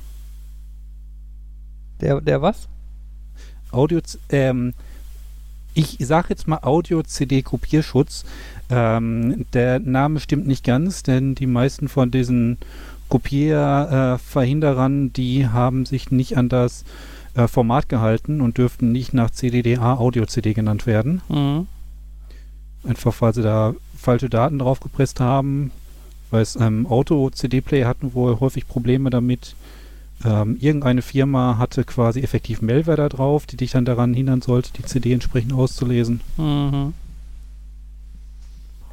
[2.01, 2.67] Der, der was?
[3.71, 4.73] Audio, ähm,
[5.75, 8.25] ich sage jetzt mal Audio-CD-Kopierschutz.
[8.71, 12.57] Ähm, der Name stimmt nicht ganz, denn die meisten von diesen
[13.09, 16.83] Kopierverhinderern, äh, die haben sich nicht an das
[17.39, 21.21] äh, Format gehalten und dürften nicht nach CDDA Audio-CD genannt werden.
[21.29, 21.67] Mhm.
[22.83, 25.71] Einfach weil sie da falsche Daten draufgepresst haben.
[26.31, 29.55] Weil es ähm, Auto-CD-Player hatten wohl häufig Probleme damit.
[30.23, 34.71] Ähm, irgendeine Firma hatte quasi effektiv Malware da drauf, die dich dann daran hindern sollte,
[34.73, 36.21] die CD entsprechend auszulesen.
[36.37, 36.93] Mhm.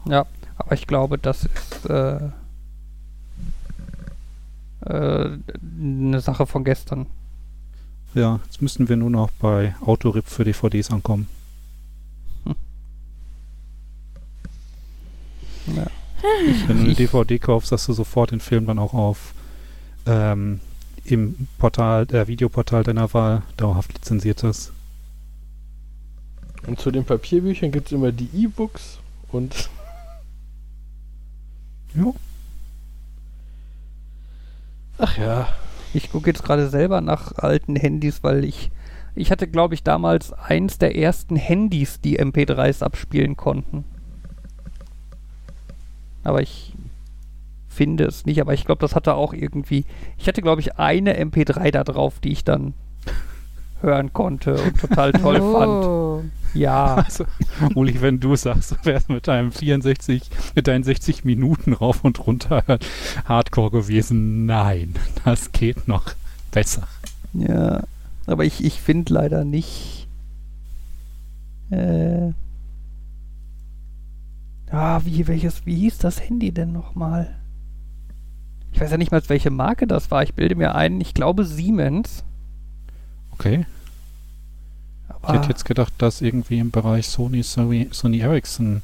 [0.09, 0.25] Ja,
[0.57, 2.21] aber ich glaube, das ist äh,
[4.87, 5.39] äh,
[5.81, 7.07] eine Sache von gestern.
[8.15, 11.29] Ja, jetzt müssen wir nur noch bei Autorip für DVDs ankommen.
[15.67, 15.87] Ja.
[16.67, 19.35] Wenn du eine DVD kaufst, hast du sofort den Film dann auch auf
[20.07, 20.61] ähm,
[21.05, 24.73] im Portal, äh, Videoportal deiner Wahl dauerhaft lizenziert hast.
[26.67, 28.99] Und zu den Papierbüchern gibt es immer die E-Books
[29.31, 29.69] und
[31.95, 32.13] Ja.
[34.99, 35.49] ach ja,
[35.97, 38.71] Ich gucke jetzt gerade selber nach alten Handys, weil ich
[39.15, 43.85] ich hatte, glaube ich, damals eins der ersten Handys, die MP3s abspielen konnten.
[46.23, 46.75] Aber ich
[47.67, 49.87] finde es nicht, aber ich glaube, das hatte auch irgendwie.
[50.19, 52.75] Ich hatte, glaube ich, eine MP3 da drauf, die ich dann
[53.81, 56.31] hören konnte und total toll fand.
[56.57, 56.97] Ja.
[57.07, 57.25] Also,
[57.75, 62.27] Uli, wenn du sagst, du wärst mit deinem 64, mit deinen 60 Minuten rauf und
[62.27, 62.65] runter
[63.25, 64.47] Hardcore gewesen.
[64.47, 64.95] Nein,
[65.25, 66.15] das geht noch
[66.51, 66.89] besser.
[67.33, 67.85] Ja,
[68.27, 70.09] aber ich, ich finde leider nicht.
[71.71, 72.33] Äh.
[74.71, 77.37] Ah, wie, welches, wie hieß das Handy denn nochmal?
[78.73, 80.23] Ich weiß ja nicht mal, welche Marke das war.
[80.23, 82.25] Ich bilde mir ein, ich glaube Siemens.
[83.31, 83.65] Okay.
[85.29, 88.83] Ich hätte jetzt gedacht, dass irgendwie im Bereich Sony, Sony, Sony Ericsson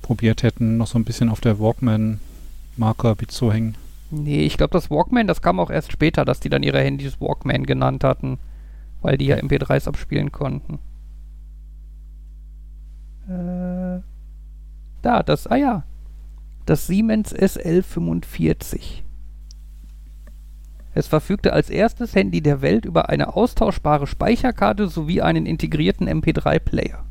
[0.00, 3.76] probiert hätten, noch so ein bisschen auf der Walkman-Marker mitzuhängen.
[4.10, 7.20] nee, ich glaube, das Walkman, das kam auch erst später, dass die dann ihre Handys
[7.20, 8.38] Walkman genannt hatten,
[9.00, 10.78] weil die ja MP3s abspielen konnten.
[13.28, 14.00] Äh,
[15.02, 15.84] da, das, ah ja,
[16.66, 19.02] das Siemens SL45.
[20.94, 27.02] Es verfügte als erstes Handy der Welt über eine austauschbare Speicherkarte sowie einen integrierten MP3-Player.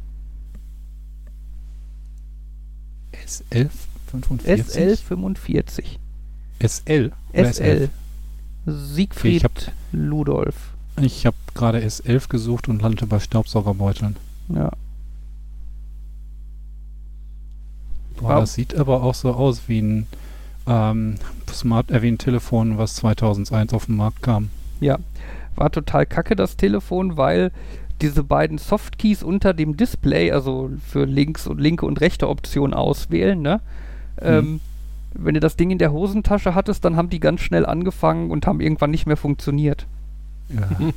[3.26, 3.70] SL
[4.08, 5.02] 45?
[5.10, 5.84] SL45.
[6.60, 7.12] SL?
[7.34, 7.90] oder SL.
[8.66, 10.56] Siegfried Ich hab- Ludolf.
[11.02, 14.16] Ich habe gerade S11 gesucht und landete bei Staubsaugerbeuteln.
[14.50, 14.72] Ja.
[18.18, 18.40] Boah, Wow.
[18.42, 20.08] das sieht aber auch so aus wie ein
[20.68, 21.16] ähm,
[21.51, 24.49] Smart, ein Telefon, was 2001 auf den Markt kam.
[24.80, 24.99] Ja,
[25.55, 27.51] war total kacke das Telefon, weil
[28.01, 33.41] diese beiden Softkeys unter dem Display, also für links und linke und rechte Option auswählen,
[33.41, 33.62] ne?
[34.20, 34.59] Ähm,
[35.14, 38.47] wenn du das Ding in der Hosentasche hattest, dann haben die ganz schnell angefangen und
[38.47, 39.86] haben irgendwann nicht mehr funktioniert.
[40.49, 40.68] Ja.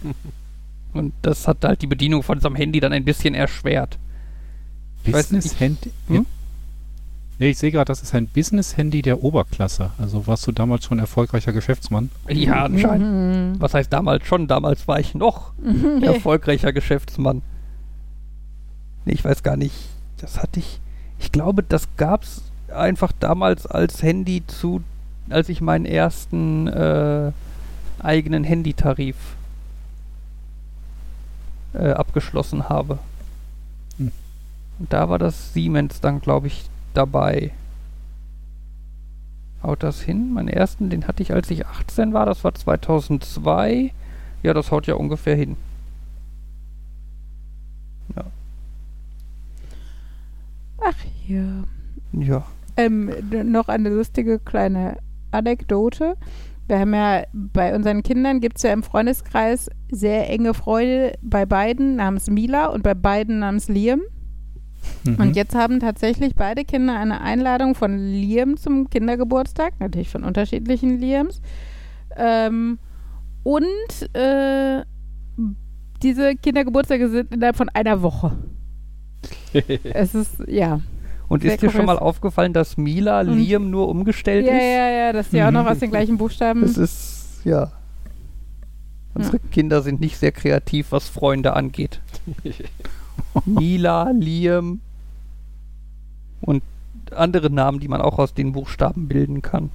[0.94, 3.98] Und das hat halt die Bedienung von so einem Handy dann ein bisschen erschwert.
[5.04, 5.16] Nicht.
[5.16, 5.90] Business-Handy?
[6.06, 6.26] Hm?
[7.38, 9.90] Ja, ich sehe gerade, das ist ein Business-Handy der Oberklasse.
[9.98, 12.10] Also warst du damals schon erfolgreicher Geschäftsmann?
[12.28, 13.54] Ja, anscheinend.
[13.56, 13.60] Mhm.
[13.60, 14.46] Was heißt damals schon?
[14.46, 15.52] Damals war ich noch
[16.02, 17.42] erfolgreicher Geschäftsmann.
[19.04, 19.74] Nee, ich weiß gar nicht.
[20.18, 20.80] Das hatte ich.
[21.18, 24.82] Ich glaube, das gab's einfach damals als Handy zu,
[25.28, 27.32] als ich meinen ersten äh,
[28.00, 29.16] eigenen Handytarif
[31.72, 32.98] äh, abgeschlossen habe.
[33.98, 34.12] Hm.
[34.78, 36.64] Und da war das Siemens dann, glaube ich,
[36.96, 37.52] dabei.
[39.62, 40.32] Haut das hin?
[40.32, 42.26] Meinen ersten, den hatte ich, als ich 18 war.
[42.26, 43.92] Das war 2002.
[44.42, 45.56] Ja, das haut ja ungefähr hin.
[50.84, 51.64] Ach ja.
[52.12, 52.44] Ja.
[52.76, 54.98] Ähm, noch eine lustige kleine
[55.30, 56.16] Anekdote.
[56.66, 61.46] Wir haben ja bei unseren Kindern gibt es ja im Freundeskreis sehr enge Freunde bei
[61.46, 64.02] beiden namens Mila und bei beiden namens Liam.
[65.04, 65.16] Mhm.
[65.16, 70.98] Und jetzt haben tatsächlich beide Kinder eine Einladung von Liam zum Kindergeburtstag, natürlich von unterschiedlichen
[70.98, 71.40] Liams.
[72.16, 72.78] Ähm,
[73.42, 74.82] und äh,
[76.02, 78.32] diese Kindergeburtstage sind innerhalb von einer Woche.
[79.84, 80.80] es ist, ja.
[81.28, 84.62] Und ist dir schon mal aufgefallen, dass Mila Und- Liam nur umgestellt Ja, ist?
[84.62, 85.68] ja, ja, dass die auch noch Mhm.
[85.68, 86.60] aus den gleichen Buchstaben.
[86.60, 87.72] Das ist, ja.
[89.14, 92.00] Unsere Kinder sind nicht sehr kreativ, was Freunde angeht.
[93.44, 94.80] Nila, Liam
[96.40, 96.62] und
[97.10, 99.70] andere Namen, die man auch aus den Buchstaben bilden kann.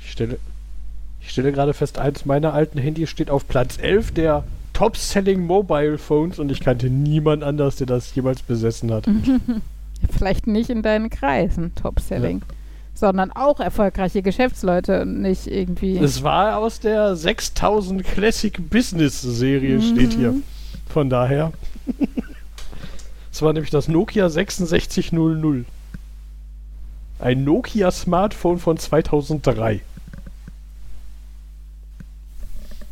[0.00, 0.38] Ich stelle,
[1.20, 5.98] ich stelle gerade fest, eins meiner alten Handys steht auf Platz 11 der Top-Selling Mobile
[5.98, 9.06] Phones und ich kannte niemand anders, der das jemals besessen hat.
[10.10, 12.42] Vielleicht nicht in deinen Kreisen, Top-Selling.
[12.94, 15.96] Sondern auch erfolgreiche Geschäftsleute und nicht irgendwie.
[15.98, 20.34] Es war aus der 6000 Classic Business Serie, steht hier.
[20.92, 21.52] Von daher.
[23.32, 25.64] Es war nämlich das Nokia 6600.
[27.20, 29.80] Ein Nokia Smartphone von 2003.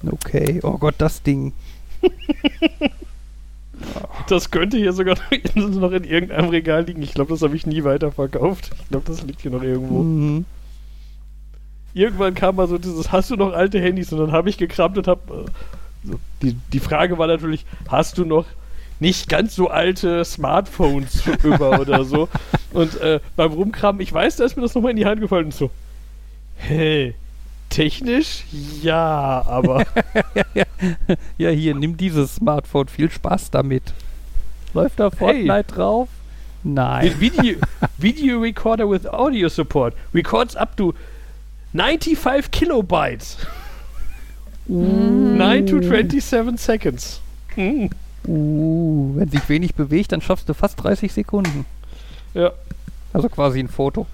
[0.07, 1.53] Okay, oh Gott, das Ding.
[4.29, 5.17] Das könnte hier sogar
[5.55, 7.03] noch in irgendeinem Regal liegen.
[7.03, 8.71] Ich glaube, das habe ich nie weiterverkauft.
[8.81, 10.03] Ich glaube, das liegt hier noch irgendwo.
[10.03, 10.45] Mhm.
[11.95, 14.13] Irgendwann kam mal so dieses, hast du noch alte Handys?
[14.13, 15.47] Und dann habe ich gekramt und habe...
[16.43, 18.47] Die, die Frage war natürlich, hast du noch
[19.01, 22.29] nicht ganz so alte Smartphones über oder so?
[22.73, 25.47] Und äh, beim Rumkramen, ich weiß, da ist mir das nochmal in die Hand gefallen
[25.47, 25.71] und so,
[26.57, 27.15] hey,
[27.69, 28.45] technisch
[28.83, 29.85] ja, aber
[31.39, 32.89] Ja, hier, nimm dieses Smartphone.
[32.89, 33.83] Viel Spaß damit.
[34.75, 36.09] Läuft da Fortnite drauf?
[36.65, 37.15] Nein.
[37.19, 37.57] Video,
[37.99, 40.93] Video Recorder with Audio Support records up to
[41.73, 43.37] 95 Kilobytes.
[44.69, 47.21] 9 to 27 seconds.
[47.57, 51.65] Uh, wenn sich wenig bewegt, dann schaffst du fast 30 Sekunden.
[52.35, 52.53] Ja.
[53.13, 54.07] Also quasi ein Foto.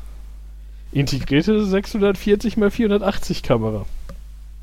[0.92, 3.84] Integrierte 640 x 480 Kamera.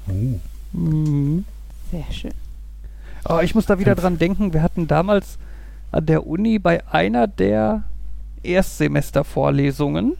[0.07, 0.39] Oh.
[0.71, 1.45] Mhm.
[1.91, 2.33] Sehr schön.
[3.27, 5.37] Oh, ich muss da wieder dran denken, wir hatten damals
[5.91, 7.83] an der Uni bei einer der
[8.43, 10.17] Erstsemestervorlesungen,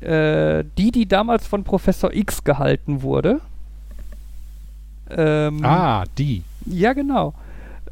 [0.00, 3.40] äh, die, die damals von Professor X gehalten wurde.
[5.10, 6.42] Ähm, Ah, die.
[6.64, 7.34] Ja, genau.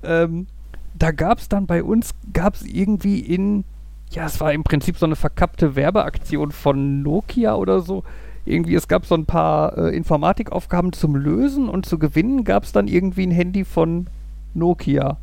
[0.03, 0.47] Ähm,
[0.95, 3.65] da gab es dann bei uns, gab es irgendwie in,
[4.11, 8.05] ja, es war im Prinzip so eine verkappte Werbeaktion von Nokia oder so.
[8.47, 12.73] Irgendwie, es gab so ein paar äh, Informatikaufgaben zum Lösen und zu gewinnen gab es
[12.73, 14.07] dann irgendwie ein Handy von
[14.53, 15.17] Nokia.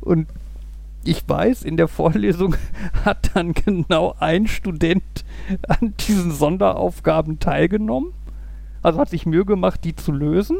[0.00, 0.26] Und
[1.04, 2.56] ich weiß, in der Vorlesung
[3.04, 5.02] hat dann genau ein Student
[5.68, 8.12] an diesen Sonderaufgaben teilgenommen.
[8.82, 10.58] Also hat sich Mühe gemacht, die zu lösen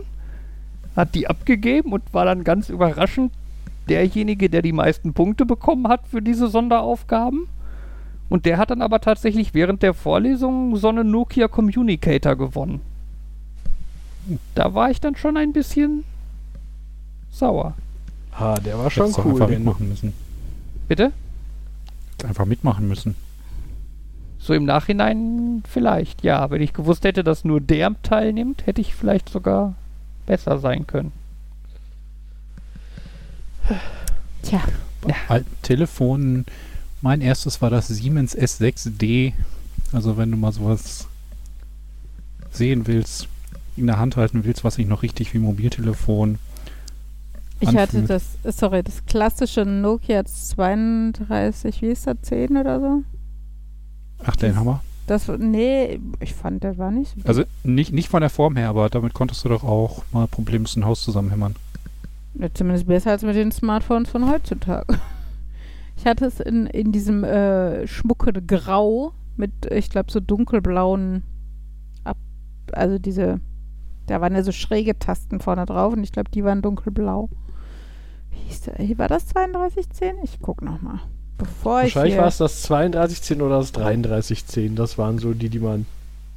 [0.96, 3.32] hat die abgegeben und war dann ganz überraschend
[3.88, 7.46] derjenige, der die meisten Punkte bekommen hat für diese Sonderaufgaben.
[8.28, 12.80] Und der hat dann aber tatsächlich während der Vorlesung so einen Nokia Communicator gewonnen.
[14.56, 16.02] Da war ich dann schon ein bisschen
[17.30, 17.74] sauer.
[18.32, 19.34] Ah, der war schon Hättest cool.
[19.34, 20.12] einfach mitmachen müssen.
[20.88, 21.12] Bitte?
[22.26, 23.14] Einfach mitmachen müssen.
[24.38, 26.50] So im Nachhinein vielleicht, ja.
[26.50, 29.74] Wenn ich gewusst hätte, dass nur der teilnimmt, hätte ich vielleicht sogar
[30.26, 31.12] besser sein können.
[34.42, 34.60] Tja,
[35.28, 36.46] Alten Telefonen.
[37.02, 39.32] Mein erstes war das Siemens S6D.
[39.92, 41.06] Also wenn du mal sowas
[42.50, 43.28] sehen willst,
[43.76, 46.38] in der Hand halten willst, was sich noch richtig wie Mobiltelefon.
[47.60, 48.10] ich hatte Anfühlt.
[48.10, 53.02] das, äh, sorry, das klassische Nokia 32, wie ist das, 10 oder so?
[54.24, 54.82] Ach, den Hammer.
[55.06, 57.14] Das, nee, ich fand, der war nicht.
[57.24, 60.76] Also nicht, nicht von der Form her, aber damit konntest du doch auch mal problemlos
[60.76, 61.54] ein Haus zusammenhämmern.
[62.34, 64.98] Ja, zumindest besser als mit den Smartphones von heutzutage.
[65.96, 71.22] Ich hatte es in, in diesem äh, schmucken Grau mit, ich glaube, so dunkelblauen,
[72.04, 72.18] Ab
[72.72, 73.40] also diese,
[74.06, 77.30] da waren ja so schräge Tasten vorne drauf und ich glaube, die waren dunkelblau.
[78.30, 78.98] Wie hieß der?
[78.98, 80.16] War das 3210?
[80.22, 81.00] Ich guck noch mal.
[81.38, 84.74] Bevor ich Wahrscheinlich war es das 3210 oder das 3310.
[84.74, 85.86] Das waren so die, die man.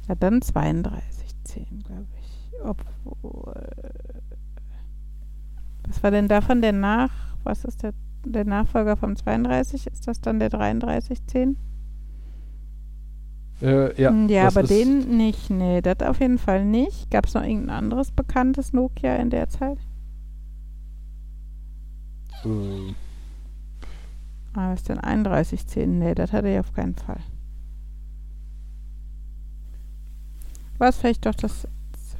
[0.08, 2.60] Ja, dann 3210, glaube ich.
[2.62, 3.68] Obwohl.
[5.86, 7.10] Was war denn davon der Nach.
[7.44, 7.94] Was ist der,
[8.24, 9.86] der Nachfolger vom 32?
[9.86, 11.56] Ist das dann der 3310?
[13.62, 15.50] Äh, ja, Hm, ja aber den nicht.
[15.50, 17.10] Nee, das auf jeden Fall nicht.
[17.10, 19.78] Gab es noch irgendein anderes bekanntes Nokia in der Zeit?
[22.44, 22.94] Ähm,
[24.60, 25.98] Ah, was ist denn 3110?
[25.98, 27.20] Nee, das hatte ich auf keinen Fall.
[30.76, 31.66] War es vielleicht doch das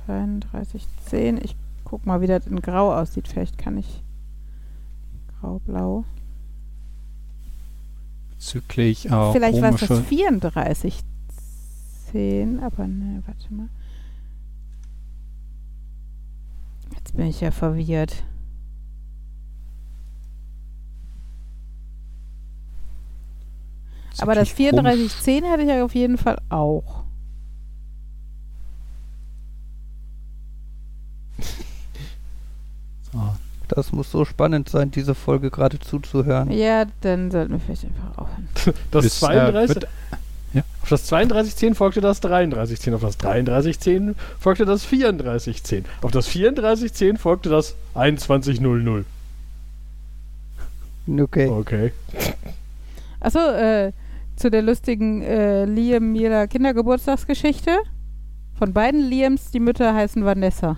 [0.07, 1.45] 3210?
[1.45, 3.28] Ich guck mal, wie das in Grau aussieht.
[3.28, 4.03] Vielleicht kann ich.
[5.41, 6.07] Grau-Blau.
[8.30, 13.68] Bezüglich auch Vielleicht war es das komische 3410, aber ne, warte mal.
[16.95, 18.24] Jetzt bin ich ja verwirrt.
[24.23, 27.05] Aber das bezüglich komisch- 3410 hätte ich ja auf jeden Fall auch.
[33.68, 36.51] Das muss so spannend sein, diese Folge gerade zuzuhören.
[36.51, 38.49] Ja, dann sollten wir vielleicht einfach aufhören.
[38.91, 39.77] Das äh, 32.
[39.77, 39.89] wird-
[40.53, 40.62] ja.
[40.83, 42.95] Auf das 3210 folgte das 3310.
[42.95, 45.85] Auf das 3310 folgte das 3410.
[46.03, 49.05] Auf das 3410 folgte das 2100.
[51.21, 51.47] Okay.
[51.47, 51.93] Okay.
[53.21, 53.93] Achso, äh,
[54.41, 57.78] zu der lustigen äh, Liam Miller Kindergeburtstagsgeschichte.
[58.59, 60.76] Von beiden Liams, die Mütter heißen Vanessa.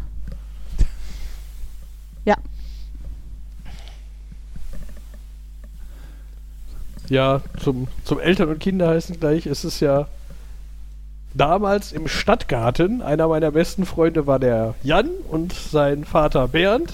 [7.09, 9.47] Ja, zum, zum Eltern und Kinder heißen gleich.
[9.47, 10.09] Es ist ja
[11.35, 13.03] damals im Stadtgarten.
[13.03, 16.93] Einer meiner besten Freunde war der Jan und sein Vater Bernd.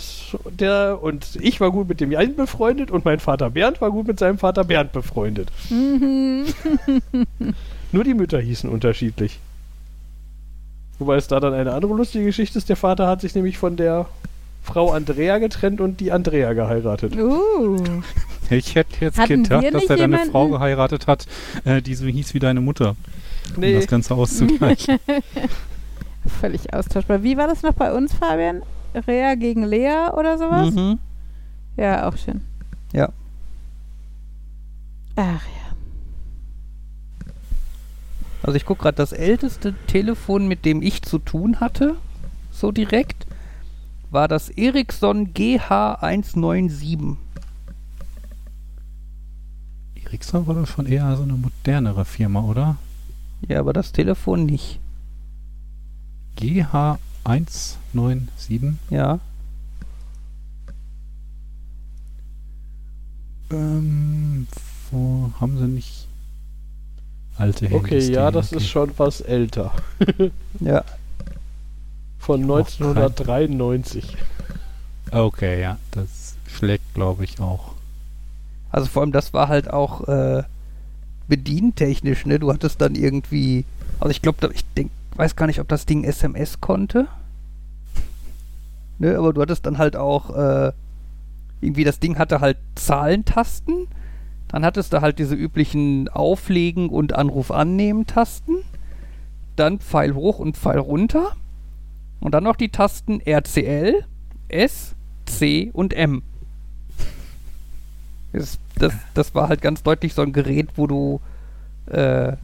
[0.50, 4.06] Der, und ich war gut mit dem Jan befreundet und mein Vater Bernd war gut
[4.06, 5.50] mit seinem Vater Bernd befreundet.
[5.70, 6.46] Mhm.
[7.92, 9.40] Nur die Mütter hießen unterschiedlich.
[10.98, 12.68] Wobei es da dann eine andere lustige Geschichte ist.
[12.68, 14.06] Der Vater hat sich nämlich von der
[14.62, 17.16] Frau Andrea getrennt und die Andrea geheiratet.
[17.16, 17.78] Uh.
[18.50, 21.26] Ich hätte jetzt Hatten gedacht, dass er deine jemanden- Frau geheiratet hat,
[21.64, 22.96] äh, die so hieß wie deine Mutter,
[23.54, 24.98] um Nee, das Ganze auszugleichen.
[26.40, 27.22] Völlig austauschbar.
[27.22, 28.62] Wie war das noch bei uns, Fabian?
[29.06, 30.74] Rea gegen Lea oder sowas?
[30.74, 30.98] Mhm.
[31.76, 32.40] Ja, auch schön.
[32.92, 33.10] Ja.
[35.16, 35.74] Ach ja.
[38.42, 41.96] Also ich gucke gerade, das älteste Telefon, mit dem ich zu tun hatte,
[42.50, 43.26] so direkt,
[44.10, 47.16] war das Ericsson GH197.
[50.08, 52.76] Ericsson war doch schon eher so eine modernere Firma, oder?
[53.46, 54.80] Ja, aber das Telefon nicht.
[56.38, 58.74] GH197.
[58.90, 59.20] Ja.
[63.50, 64.46] Ähm,
[64.90, 66.06] wo haben sie nicht
[67.36, 67.80] alte Handys?
[67.84, 68.56] okay, die- ja, das okay.
[68.62, 69.72] ist schon was älter.
[70.60, 70.84] Ja.
[72.18, 74.16] Von Auch 1993.
[75.12, 77.74] Okay, ja, das schlägt, glaube ich, auch.
[78.70, 80.42] Also vor allem, das war halt auch äh,
[81.28, 82.38] bedientechnisch, ne?
[82.38, 83.64] Du hattest dann irgendwie.
[84.00, 87.08] Also ich glaube, ich denk, weiß gar nicht, ob das Ding SMS konnte.
[88.98, 90.72] Ne, aber du hattest dann halt auch äh,
[91.60, 93.86] irgendwie das Ding hatte halt Zahlentasten.
[94.48, 98.56] Dann hattest du halt diese üblichen Auflegen und Anruf annehmen Tasten.
[99.56, 101.32] Dann Pfeil hoch und Pfeil runter.
[102.20, 104.04] Und dann noch die Tasten RCL,
[104.48, 104.94] S,
[105.26, 106.22] C und M.
[108.32, 111.20] Das, das, das war halt ganz deutlich so ein Gerät, wo du
[111.86, 112.36] äh,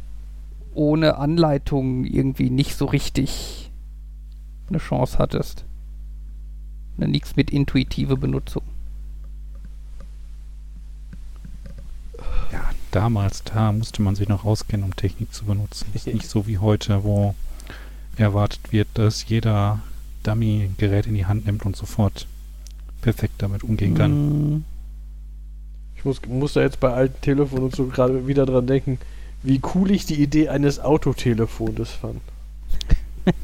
[0.74, 3.70] ohne Anleitung irgendwie nicht so richtig
[4.68, 5.64] eine Chance hattest.
[6.96, 8.62] Nichts mit intuitive Benutzung.
[12.52, 15.86] Ja, damals, da musste man sich noch auskennen, um Technik zu benutzen.
[15.92, 17.34] Ist nicht so wie heute, wo
[18.16, 19.80] erwartet wird, dass jeder
[20.22, 22.26] Dummy-Gerät in die Hand nimmt und sofort
[23.02, 24.12] perfekt damit umgehen kann.
[24.56, 24.64] Mm,
[26.04, 28.98] Ich muss, muss da jetzt bei alten Telefonen und so gerade wieder dran denken,
[29.42, 32.20] wie cool ich die Idee eines Autotelefones fand.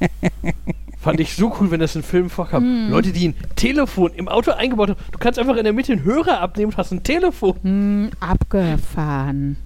[1.00, 2.88] fand ich so cool, wenn das in Filmen vorkam.
[2.88, 2.90] Mm.
[2.90, 5.00] Leute, die ein Telefon im Auto eingebaut haben.
[5.10, 7.56] Du kannst einfach in der Mitte einen Hörer abnehmen und hast ein Telefon.
[7.62, 9.56] Hm, abgefahren.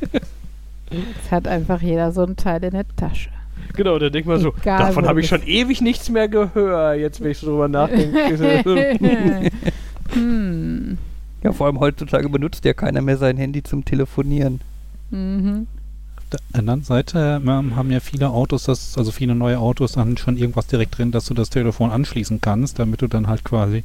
[0.90, 3.30] Jetzt hat einfach jeder so ein Teil in der Tasche.
[3.74, 6.98] Genau, da denkt man so, Egal, davon habe ich schon ewig nichts mehr gehört.
[6.98, 8.60] Jetzt, wenn ich so drüber nachdenke.
[10.12, 10.61] hm.
[11.42, 14.60] Ja, vor allem heutzutage benutzt ja keiner mehr sein Handy zum Telefonieren.
[15.10, 15.66] Mhm.
[16.16, 20.16] Auf der anderen Seite ähm, haben ja viele Autos, das, also viele neue Autos, haben
[20.16, 23.84] schon irgendwas direkt drin, dass du das Telefon anschließen kannst, damit du dann halt quasi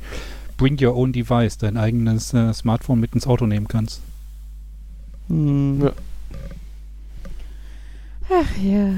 [0.58, 4.02] Bring Your Own Device, dein eigenes äh, Smartphone mit ins Auto nehmen kannst.
[5.28, 5.92] Mm, Ja.
[8.30, 8.90] Ach ja.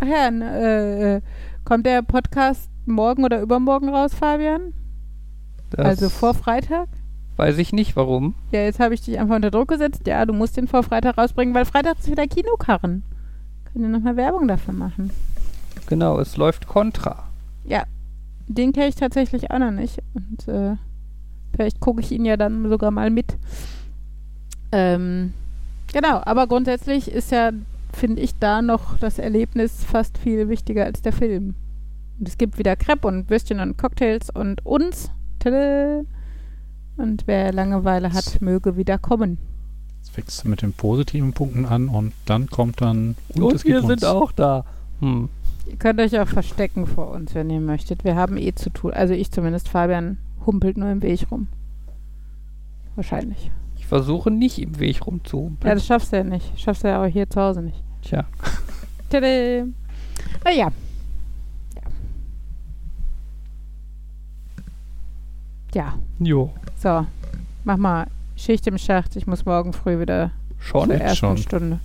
[0.00, 1.20] Ach ja, äh, äh,
[1.64, 4.74] kommt der Podcast morgen oder übermorgen raus, Fabian?
[5.70, 6.88] Das also vor Freitag?
[7.36, 8.34] Weiß ich nicht, warum.
[8.52, 10.06] Ja, jetzt habe ich dich einfach unter Druck gesetzt.
[10.06, 13.02] Ja, du musst den vor Freitag rausbringen, weil Freitag ist wieder Kinokarren.
[13.72, 15.10] Können wir nochmal Werbung dafür machen?
[15.86, 17.28] Genau, es läuft Contra.
[17.64, 17.84] Ja,
[18.46, 20.00] den kenne ich tatsächlich auch noch nicht.
[20.12, 20.76] Und äh,
[21.54, 23.36] vielleicht gucke ich ihn ja dann sogar mal mit.
[24.72, 25.32] Ähm,
[25.92, 27.52] genau, aber grundsätzlich ist ja,
[27.92, 31.54] finde ich, da noch das Erlebnis fast viel wichtiger als der Film.
[32.18, 35.10] Und es gibt wieder Crepe und Würstchen und Cocktails und uns.
[35.40, 36.02] Tada.
[36.96, 39.38] Und wer Langeweile hat, möge wieder kommen.
[39.98, 43.82] Jetzt fängst du mit den positiven Punkten an und dann kommt dann Und, es wir
[43.82, 44.64] sind auch da.
[45.00, 45.28] Hm.
[45.66, 48.04] Ihr könnt euch auch verstecken vor uns, wenn ihr möchtet.
[48.04, 48.92] Wir haben eh zu tun.
[48.92, 49.68] Also ich zumindest.
[49.68, 51.48] Fabian humpelt nur im Weg rum.
[52.96, 53.50] Wahrscheinlich.
[53.76, 55.68] Ich versuche nicht im Weg rumzuhumpeln.
[55.68, 56.58] Ja, das schaffst du ja nicht.
[56.58, 57.82] Schaffst du ja auch hier zu Hause nicht.
[58.02, 58.24] Tja.
[59.10, 59.64] Tada.
[60.44, 60.70] Naja.
[65.74, 66.52] Ja, Jo.
[66.80, 67.06] so.
[67.64, 68.06] Mach mal
[68.36, 69.16] Schicht im Schacht.
[69.16, 70.86] Ich muss morgen früh wieder Schon?
[70.88, 71.36] zur ersten schon.
[71.38, 71.80] Stunde.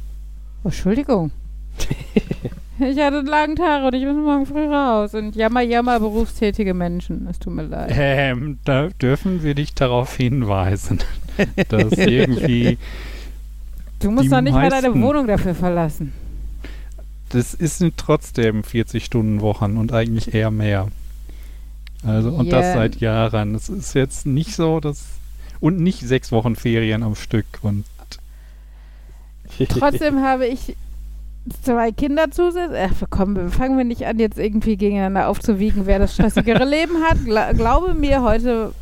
[0.63, 1.31] Oh, Entschuldigung.
[2.79, 5.13] ich hatte einen langen Tag und ich muss morgen früh raus.
[5.13, 7.27] Und jammer, jammer, berufstätige Menschen.
[7.29, 7.91] Es tut mir leid.
[7.93, 10.99] Ähm, da dürfen wir dich darauf hinweisen,
[11.69, 12.77] dass irgendwie,
[13.99, 16.13] Du musst doch nicht mal deine Wohnung dafür verlassen.
[17.29, 20.87] das ist sind trotzdem 40-Stunden-Wochen und eigentlich eher mehr.
[22.05, 22.59] Also, und Ja.
[22.61, 23.55] das seit Jahren.
[23.55, 25.03] Es ist jetzt nicht so, dass.
[25.59, 27.45] Und nicht sechs Wochen Ferien am Stück.
[27.61, 27.85] Und
[29.69, 30.75] Trotzdem habe ich
[31.63, 32.79] zwei Kinder zusätzlich.
[32.91, 37.23] Ach komm, fangen wir nicht an, jetzt irgendwie gegeneinander aufzuwiegen, wer das stressigere Leben hat.
[37.23, 38.73] Gla glaube mir, heute,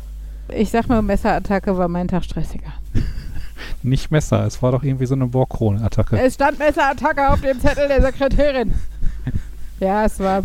[0.48, 2.72] ich sag nur, Messerattacke war mein Tag stressiger.
[3.82, 4.44] nicht Messer.
[4.46, 6.18] Es war doch irgendwie so eine Bohrkrone-Attacke.
[6.18, 8.74] Es stand Messerattacke auf dem Zettel der Sekretärin.
[9.80, 10.42] Ja, es war.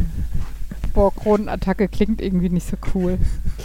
[0.94, 3.18] Boah, Kronenattacke klingt irgendwie nicht so cool.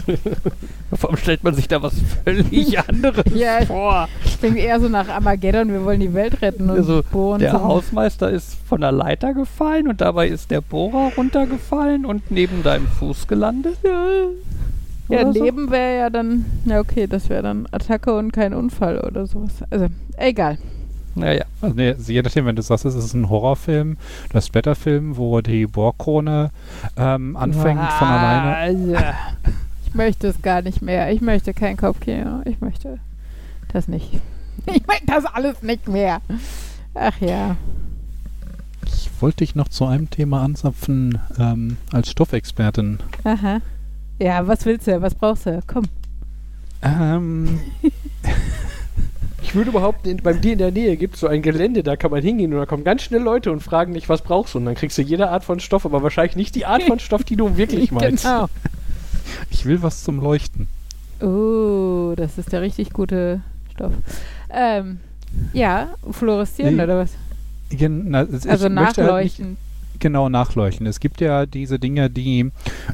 [0.91, 4.07] Warum stellt man sich da was völlig anderes Ja, vor?
[4.39, 7.01] klingt eher so nach Armageddon, wir wollen die Welt retten und Also.
[7.39, 7.61] Der so.
[7.63, 12.87] Hausmeister ist von der Leiter gefallen und dabei ist der Bohrer runtergefallen und neben deinem
[12.87, 13.77] Fuß gelandet.
[13.83, 14.27] Ja,
[15.21, 15.43] Oder so?
[15.43, 19.51] Leben wäre ja dann, ja okay, das wäre dann Attacke und kein Unfall oder sowas.
[19.69, 20.57] Also, egal.
[21.15, 23.97] Naja, Also, nee, je nachdem, wenn du sagst, es ist ein Horrorfilm,
[24.31, 26.51] das Splatterfilm, wo die Bohrkrone
[26.97, 28.55] ähm, anfängt von alleine.
[28.55, 28.95] Also,
[29.87, 31.11] ich möchte es gar nicht mehr.
[31.11, 32.41] Ich möchte kein Kopfkino.
[32.45, 32.99] Ich möchte
[33.73, 34.09] das nicht.
[34.67, 36.21] Ich möchte das alles nicht mehr.
[36.95, 37.55] Ach ja.
[38.87, 42.99] Ich wollte dich noch zu einem Thema anzapfen ähm, als Stoffexpertin.
[43.25, 43.59] Aha.
[44.17, 45.01] Ja, was willst du?
[45.01, 45.61] Was brauchst du?
[45.67, 45.83] Komm.
[46.81, 47.59] Ähm,
[49.47, 51.95] Ich würde behaupten, in, beim dir in der Nähe gibt es so ein Gelände, da
[51.95, 54.57] kann man hingehen und da kommen ganz schnell Leute und fragen dich, was brauchst du?
[54.57, 57.23] Und dann kriegst du jede Art von Stoff, aber wahrscheinlich nicht die Art von Stoff,
[57.23, 58.23] die du wirklich meinst.
[58.23, 58.47] Genau.
[59.51, 60.67] ich will was zum Leuchten.
[61.21, 63.41] Oh, das ist der richtig gute
[63.75, 63.93] Stoff.
[64.49, 64.99] Ähm,
[65.53, 66.83] ja, fluoreszieren Nee.
[66.83, 67.11] oder was?
[67.69, 69.57] Gen- na, Also halt nachleuchten.
[69.99, 70.85] Genau nachleuchten.
[70.87, 72.51] Es gibt ja diese Dinge, die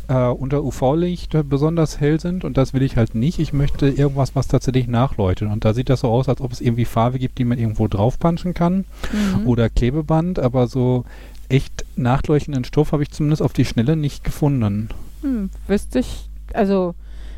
[0.08, 3.39] äh, unter UV-Licht besonders hell sind und das will ich halt nicht.
[3.39, 5.49] Ich möchte irgendwas, was tatsächlich nachleuchtet.
[5.49, 7.88] Und da sieht das so aus, als ob es irgendwie Farbe gibt, die man irgendwo
[7.88, 9.47] draufpanschen kann Mhm.
[9.47, 11.06] oder Klebeband, aber so
[11.49, 14.89] echt nachleuchtenden Stoff habe ich zumindest auf die Schnelle nicht gefunden.
[15.22, 16.95] Hm, wüsste ich, also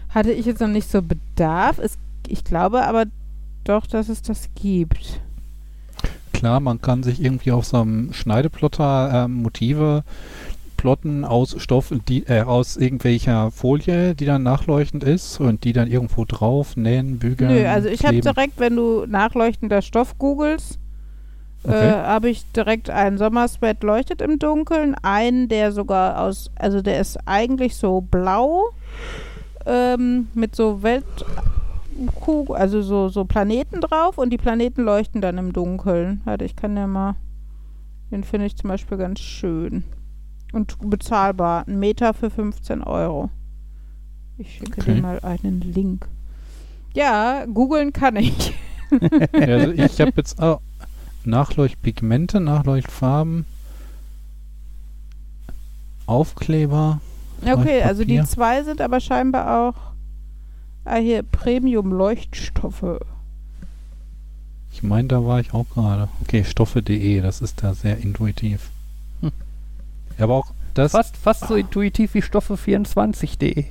[0.09, 1.79] hatte ich jetzt noch nicht so Bedarf.
[1.79, 1.97] Es,
[2.27, 3.05] ich glaube aber
[3.63, 5.19] doch, dass es das gibt.
[6.43, 10.03] Klar, man kann sich irgendwie auf so einem Schneideplotter ähm, Motive
[10.75, 15.89] plotten aus Stoff, die, äh, aus irgendwelcher Folie, die dann nachleuchtend ist und die dann
[15.89, 17.49] irgendwo drauf nähen, bügeln.
[17.49, 20.79] Nö, also ich habe direkt, wenn du nachleuchtender Stoff googelst,
[21.63, 21.87] Okay.
[21.87, 26.99] äh, habe ich direkt einen Sommersweat leuchtet im Dunkeln, einen, der sogar aus, also der
[26.99, 28.65] ist eigentlich so blau
[29.65, 30.83] ähm, mit so
[31.97, 36.21] Weltkugel, also so, so Planeten drauf und die Planeten leuchten dann im Dunkeln.
[36.25, 37.15] Warte, ich kann ja mal,
[38.11, 39.83] den finde ich zum Beispiel ganz schön.
[40.51, 43.29] Und bezahlbar, ein Meter für 15 Euro.
[44.37, 44.95] Ich schicke Okay.
[44.95, 46.07] dir mal einen Link.
[46.93, 48.53] Ja, googeln kann ich.
[49.33, 50.59] also ich habe jetzt oh,
[51.25, 53.45] Nachleuchtpigmente, Nachleuchtfarben,
[56.05, 56.99] Aufkleber.
[57.45, 59.92] Okay, also die zwei sind aber scheinbar auch
[60.85, 62.99] ah, hier Premium-Leuchtstoffe.
[64.71, 66.09] Ich meine, da war ich auch gerade.
[66.21, 68.71] Okay, stoffe.de, das ist da sehr intuitiv.
[69.21, 69.31] Hm.
[70.17, 70.91] Aber auch das.
[70.91, 73.65] fast, fast so intuitiv wie Stoffe24.de.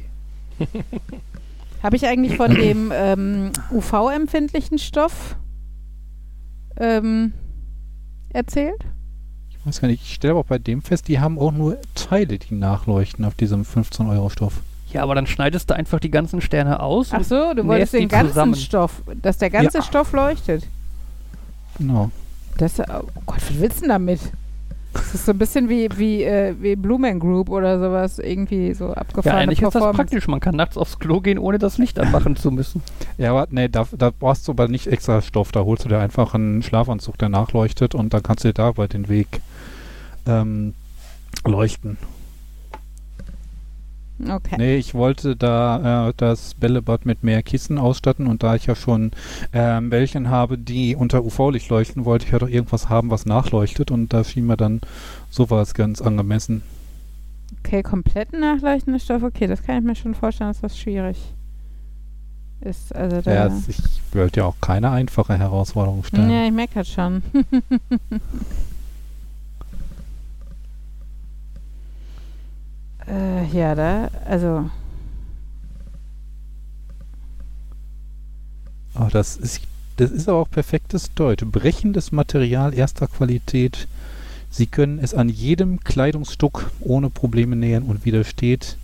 [1.82, 5.36] Habe ich eigentlich von dem ähm, UV-empfindlichen Stoff
[6.76, 7.32] ähm,
[8.28, 8.84] erzählt?
[9.50, 11.78] Ich weiß gar nicht, ich stelle aber auch bei dem fest, die haben auch nur
[11.96, 14.62] Teile, die nachleuchten auf diesem 15-Euro-Stoff.
[14.92, 17.10] Ja, aber dann schneidest du einfach die ganzen Sterne aus.
[17.12, 18.54] Ach so, du wolltest den ganzen zusammen.
[18.54, 19.84] Stoff, dass der ganze Ja.
[19.84, 20.64] Stoff leuchtet.
[21.78, 22.10] Genau.
[22.58, 22.84] Das, oh
[23.26, 24.20] Gott, was willst du denn damit?
[24.92, 28.88] Das ist so ein bisschen wie, wie, äh, wie Blumen Group oder sowas, irgendwie so
[28.88, 30.28] ja, abgefahrene eigentlich ist das praktisch.
[30.28, 32.82] Man kann nachts aufs Klo gehen, ohne das Licht anmachen zu müssen.
[33.16, 35.50] Ja, aber nee, da, da brauchst du aber nicht extra Stoff.
[35.50, 38.86] Da holst du dir einfach einen Schlafanzug, der nachleuchtet und dann kannst du dir dabei
[38.86, 39.40] den Weg
[40.26, 40.74] ähm,
[41.46, 41.96] leuchten.
[44.28, 44.56] Okay.
[44.58, 48.74] Nee, ich wollte da äh, das Bällebad mit mehr Kissen ausstatten und da ich ja
[48.74, 49.10] schon
[49.52, 53.90] ähm, welchen habe, die unter UV-Licht leuchten, wollte ich ja doch irgendwas haben, was nachleuchtet
[53.90, 54.80] und da schien mir dann
[55.30, 56.62] sowas ganz angemessen.
[57.64, 61.18] Okay, komplett nachleuchtende Stoff, okay, das kann ich mir schon vorstellen, dass das schwierig
[62.60, 62.94] ist.
[62.94, 63.78] Also da, Ja, ich
[64.12, 66.30] wollte ja auch keine einfache Herausforderung stellen.
[66.30, 67.22] ja, ich merke das schon.
[73.12, 74.70] äh, ja, da, also
[78.94, 79.62] Oh, das ist,
[79.96, 81.44] das ist aber auch perfektes Deutsch.
[81.44, 83.88] Brechendes Material erster Qualität.
[84.50, 88.76] Sie können es an jedem Kleidungsstück ohne Probleme nähen und widersteht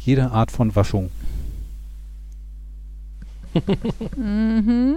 [0.00, 1.10] jeder Art von Waschung.
[4.16, 4.96] Mhm.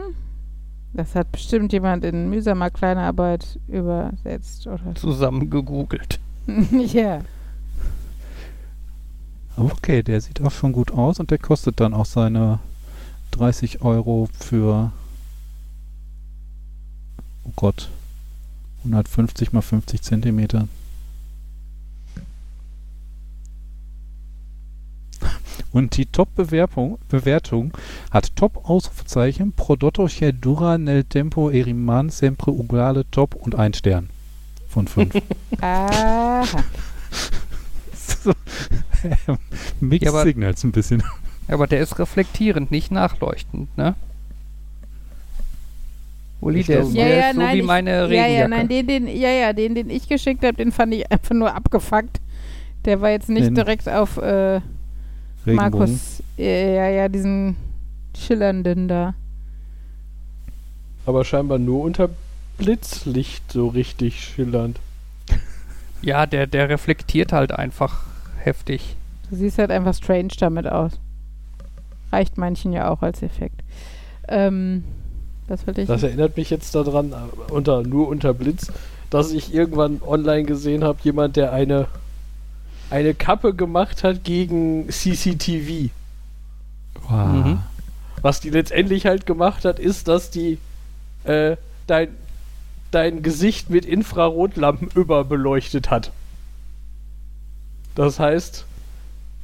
[0.94, 4.96] Das hat bestimmt jemand in mühsamer Kleinarbeit übersetzt, oder?
[4.96, 6.20] Zusammen gegoogelt.
[6.94, 7.22] ja.
[9.62, 12.60] Okay, der sieht auch schon gut aus und der kostet dann auch seine
[13.32, 14.92] 30 Euro für,
[17.44, 17.90] oh Gott,
[18.80, 20.68] 150 mal 50 Zentimeter.
[25.72, 27.72] Und die Top-Bewertung Bewertung
[28.10, 30.08] hat Top-Ausrufezeichen Prodotto
[30.42, 34.10] dura nel tempo e rimane sempre uguale top und ein Stern
[34.68, 35.14] von fünf.
[35.62, 36.44] Aha.
[38.24, 38.34] so,
[39.80, 41.04] Mixed Ja, aber- Signals ein bisschen.
[41.48, 43.96] Aber der ist reflektierend, nicht nachleuchtend, ne?
[46.40, 48.34] Uli, Ich der ist, Ja, der ja, ist so nein, wie ich- meine Ja, Regenjacke.
[48.34, 51.36] ja, nein, den, den, ja, ja, den, den ich geschickt habe, den fand ich einfach
[51.36, 52.20] nur abgefuckt.
[52.86, 54.60] Der war jetzt nicht Den direkt auf äh.
[55.46, 57.56] Markus, äh, ja, ja, diesen
[58.18, 59.14] schillernden da.
[61.06, 62.10] Aber scheinbar nur unter
[62.60, 64.80] Blitzlicht so richtig schillernd.
[66.02, 68.04] Ja, der, der reflektiert halt einfach
[68.38, 68.96] heftig.
[69.30, 71.00] Du siehst halt einfach strange damit aus.
[72.12, 73.62] Reicht manchen ja auch als Effekt.
[74.28, 74.84] Ähm,
[75.48, 75.88] was wollte ich?
[75.88, 78.72] Das erinnert mich jetzt daran, äh, unter, nur unter Blitz,
[79.10, 81.88] dass ich irgendwann online gesehen habe, jemand, der eine,
[82.90, 85.90] eine Kappe gemacht hat gegen CCTV.
[87.08, 87.28] Wow.
[87.28, 87.60] Mhm.
[88.22, 90.58] Was die letztendlich halt gemacht hat, ist, dass die
[91.24, 91.56] äh,
[91.88, 92.10] dein,
[92.92, 96.12] dein Gesicht mit Infrarotlampen überbeleuchtet hat.
[97.96, 98.66] Das heißt,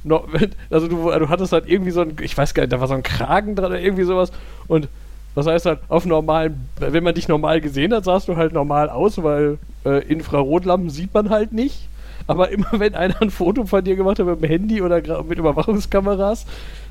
[0.04, 0.26] no,
[0.70, 2.94] also du, du hattest halt irgendwie so ein, ich weiß gar nicht, da war so
[2.94, 4.30] ein Kragen dran oder irgendwie sowas
[4.68, 4.88] und
[5.34, 8.90] das heißt halt, auf normalen, wenn man dich normal gesehen hat, sahst du halt normal
[8.90, 11.88] aus, weil äh, Infrarotlampen sieht man halt nicht.
[12.26, 15.38] Aber immer wenn einer ein Foto von dir gemacht hat mit dem Handy oder mit
[15.38, 16.44] Überwachungskameras,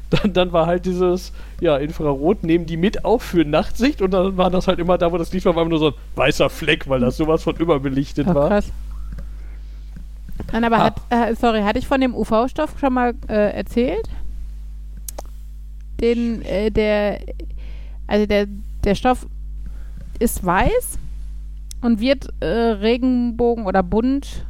[0.09, 4.37] dann, dann war halt dieses, ja, Infrarot, nehmen die mit auf für Nachtsicht und dann
[4.37, 6.49] war das halt immer da, wo das Licht war, war immer nur so ein weißer
[6.49, 8.47] Fleck, weil das sowas von überbelichtet Oh, war.
[8.49, 8.71] krass.
[10.51, 10.83] Nein, aber Ah.
[10.85, 14.07] hat, äh, sorry, hatte ich von dem UV-Stoff schon mal äh, erzählt?
[15.99, 17.19] Den, äh, der,
[18.05, 18.47] also der,
[18.83, 19.25] der Stoff
[20.19, 20.99] ist weiß
[21.81, 24.45] und wird äh, Regenbogen oder bunt,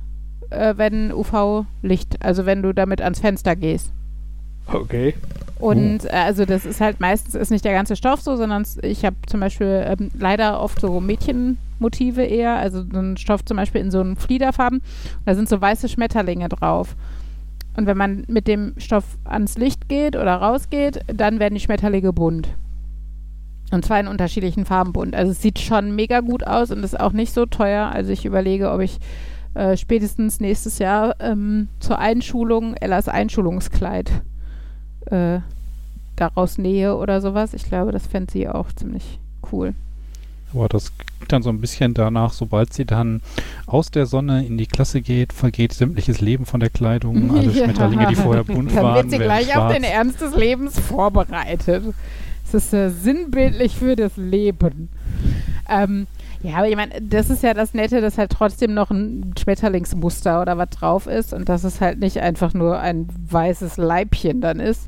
[0.50, 3.92] äh, wenn UV-Licht, also wenn du damit ans Fenster gehst.
[4.72, 5.16] Okay.
[5.60, 9.06] Und äh, also das ist halt meistens ist nicht der ganze Stoff so, sondern ich
[9.06, 13.82] habe zum Beispiel ähm, leider oft so Mädchenmotive eher, also so ein Stoff zum Beispiel
[13.82, 14.82] in so einen Fliederfarben.
[15.26, 16.96] Da sind so weiße Schmetterlinge drauf.
[17.76, 22.12] Und wenn man mit dem Stoff ans Licht geht oder rausgeht, dann werden die Schmetterlinge
[22.12, 22.50] bunt.
[23.72, 25.14] Und zwar in unterschiedlichen Farben bunt.
[25.14, 27.92] Also es sieht schon mega gut aus und ist auch nicht so teuer.
[27.92, 28.98] Also ich überlege, ob ich
[29.54, 34.24] äh, spätestens nächstes Jahr ähm, zur Einschulung Ellas Einschulungskleid
[35.12, 35.40] äh,
[36.16, 37.54] daraus nähe oder sowas.
[37.54, 39.20] Ich glaube, das fände sie auch ziemlich
[39.52, 39.74] cool.
[40.54, 43.22] Aber das klingt dann so ein bisschen danach, sobald sie dann
[43.66, 47.32] aus der Sonne in die Klasse geht, vergeht sämtliches Leben von der Kleidung.
[47.38, 47.66] Alle Ja.
[47.66, 49.74] Schmetterlinge, die vorher bunt Dann waren, wird sie gleich auf schwarz.
[49.74, 51.84] den Ernst des Lebens vorbereitet.
[52.46, 54.88] Es ist äh, sinnbildlich für das Leben.
[55.70, 56.08] Ähm,
[56.44, 60.42] ja, aber ich meine, das ist ja das Nette, dass halt trotzdem noch ein Schmetterlingsmuster
[60.42, 64.62] oder was drauf ist und dass es halt nicht einfach nur ein weißes Leibchen dann
[64.62, 64.88] ist,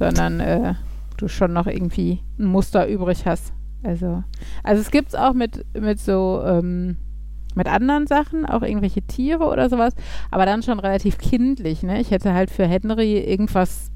[0.00, 0.74] sondern äh,
[1.18, 3.52] du schon noch irgendwie ein Muster übrig hast.
[3.82, 4.24] Also,
[4.64, 6.96] also es gibt es auch mit, mit so, ähm,
[7.54, 9.94] mit anderen Sachen, auch irgendwelche Tiere oder sowas,
[10.30, 12.00] aber dann schon relativ kindlich, ne?
[12.00, 13.90] Ich hätte halt für Henry irgendwas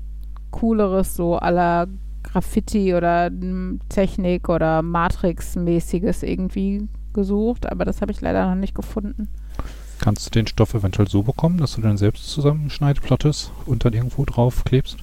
[0.50, 1.88] Cooleres, so aller
[2.22, 3.30] Graffiti oder
[3.88, 9.28] Technik oder Matrix-mäßiges irgendwie gesucht, aber das habe ich leider noch nicht gefunden.
[10.00, 14.24] Kannst du den Stoff eventuell so bekommen, dass du dann selbst zusammenschneidplottest und dann irgendwo
[14.24, 14.98] drauf klebst?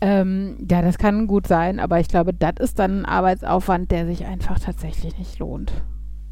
[0.00, 4.06] Ähm, ja, das kann gut sein, aber ich glaube, das ist dann ein Arbeitsaufwand, der
[4.06, 5.72] sich einfach tatsächlich nicht lohnt.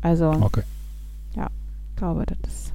[0.00, 0.62] Also, Okay.
[1.34, 2.72] ich glaube, das ist.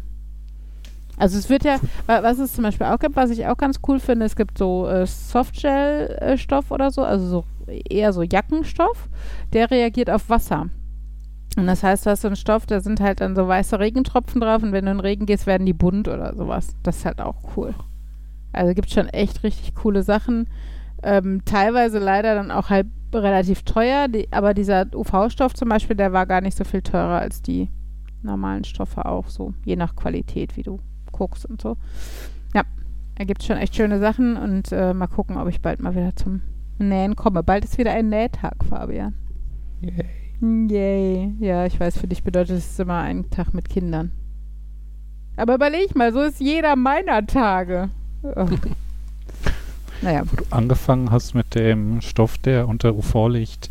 [1.15, 1.77] Also es wird ja,
[2.07, 4.57] wa- was es zum Beispiel auch gibt, was ich auch ganz cool finde, es gibt
[4.57, 7.45] so äh, Softgel-Stoff oder so, also so
[7.89, 9.07] eher so Jackenstoff,
[9.53, 10.69] der reagiert auf Wasser.
[11.55, 14.41] Und das heißt, du hast so einen Stoff, da sind halt dann so weiße Regentropfen
[14.41, 16.75] drauf und wenn du in den Regen gehst, werden die bunt oder sowas.
[16.83, 17.73] Das ist halt auch cool.
[18.51, 20.47] Also gibt schon echt richtig coole Sachen.
[21.03, 26.13] Ähm, teilweise leider dann auch halt relativ teuer, die, aber dieser UV-Stoff zum Beispiel, der
[26.13, 27.69] war gar nicht so viel teurer als die
[28.21, 30.79] normalen Stoffe auch so, je nach Qualität, wie du
[31.11, 31.77] guckst und so.
[32.55, 32.63] Ja,
[33.15, 35.93] da gibt es schon echt schöne Sachen und äh, mal gucken, ob ich bald mal
[35.93, 36.41] wieder zum
[36.79, 37.43] Nähen komme.
[37.43, 39.13] Bald ist wieder ein Nähtag, Fabian.
[40.41, 41.35] Yay.
[41.39, 44.11] Ja, ich weiß, für dich bedeutet es immer einen Tag mit Kindern.
[45.35, 47.89] Aber überleg mal, so ist jeder meiner Tage.
[48.23, 48.47] Oh.
[50.03, 50.23] naja.
[50.29, 53.69] Wo du angefangen hast mit dem Stoff, der unter UV-Licht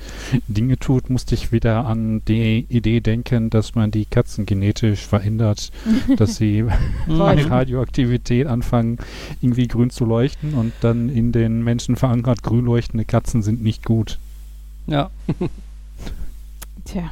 [0.49, 5.71] Dinge tut, musste ich wieder an die Idee denken, dass man die Katzen genetisch verändert,
[6.17, 6.65] dass sie
[7.07, 8.99] bei Radioaktivität anfangen,
[9.41, 13.85] irgendwie grün zu leuchten und dann in den Menschen verankert, grün leuchtende Katzen sind nicht
[13.85, 14.19] gut.
[14.87, 15.11] Ja.
[16.85, 17.11] Tja.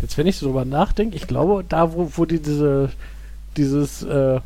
[0.00, 2.90] Jetzt, wenn ich so drüber nachdenke, ich glaube, da, wo, wo die diese,
[3.56, 4.40] dieses äh,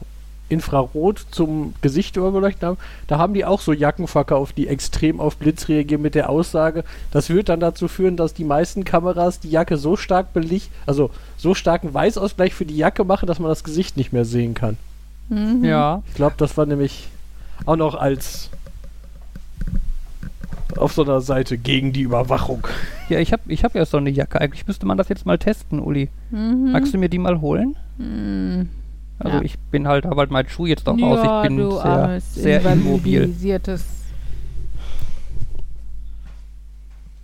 [0.48, 5.36] Infrarot zum Gesicht übergeleuchtet haben, da haben die auch so Jacken verkauft, die extrem auf
[5.36, 9.50] Blitz reagieren mit der Aussage, das wird dann dazu führen, dass die meisten Kameras die
[9.50, 13.64] Jacke so stark belicht, also so starken Weißausgleich für die Jacke machen, dass man das
[13.64, 14.76] Gesicht nicht mehr sehen kann.
[15.28, 15.64] Mhm.
[15.64, 16.02] Ja.
[16.08, 17.08] Ich glaube, das war nämlich
[17.64, 18.50] auch noch als
[20.76, 22.66] auf so einer Seite gegen die Überwachung.
[23.08, 24.40] Ja, ich habe ich hab ja so eine Jacke.
[24.40, 26.08] Eigentlich müsste man das jetzt mal testen, Uli.
[26.32, 26.72] Mhm.
[26.72, 27.76] Magst du mir die mal holen?
[27.98, 28.68] Mhm.
[29.18, 29.42] Also Ja.
[29.42, 31.24] ich bin halt, habe halt meinen Schuh jetzt auch aus.
[31.24, 31.70] Ja, Ich bin
[32.20, 33.28] sehr, sehr immobil.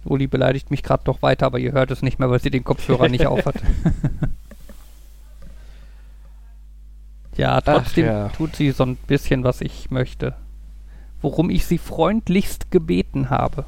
[0.05, 2.64] Uli beleidigt mich gerade doch weiter, aber ihr hört es nicht mehr, weil sie den
[2.64, 3.55] Kopfhörer nicht aufhat.
[7.36, 8.28] ja, trotzdem ja.
[8.30, 10.34] tut sie so ein bisschen, was ich möchte.
[11.20, 13.64] Worum ich sie freundlichst gebeten habe.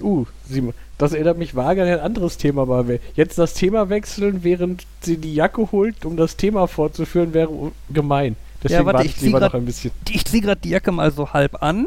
[0.00, 2.84] Uh, sie, das erinnert mich vage an ein anderes Thema, aber
[3.14, 8.36] jetzt das Thema wechseln, während sie die Jacke holt, um das Thema fortzuführen, wäre gemein.
[8.62, 9.90] Deswegen warte, warte ich lieber grad- noch ein bisschen.
[10.08, 11.86] Ich ziehe gerade die Jacke mal so halb an.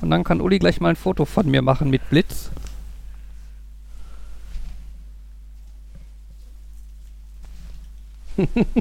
[0.00, 2.50] Und dann kann Uli gleich mal ein Foto von mir machen mit Blitz.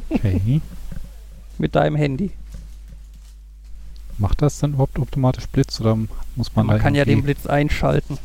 [0.09, 0.61] Okay.
[1.57, 2.31] Mit deinem Handy.
[4.17, 5.95] Macht das dann überhaupt automatisch Blitz oder
[6.35, 8.17] muss man, Man da kann ja den Blitz einschalten.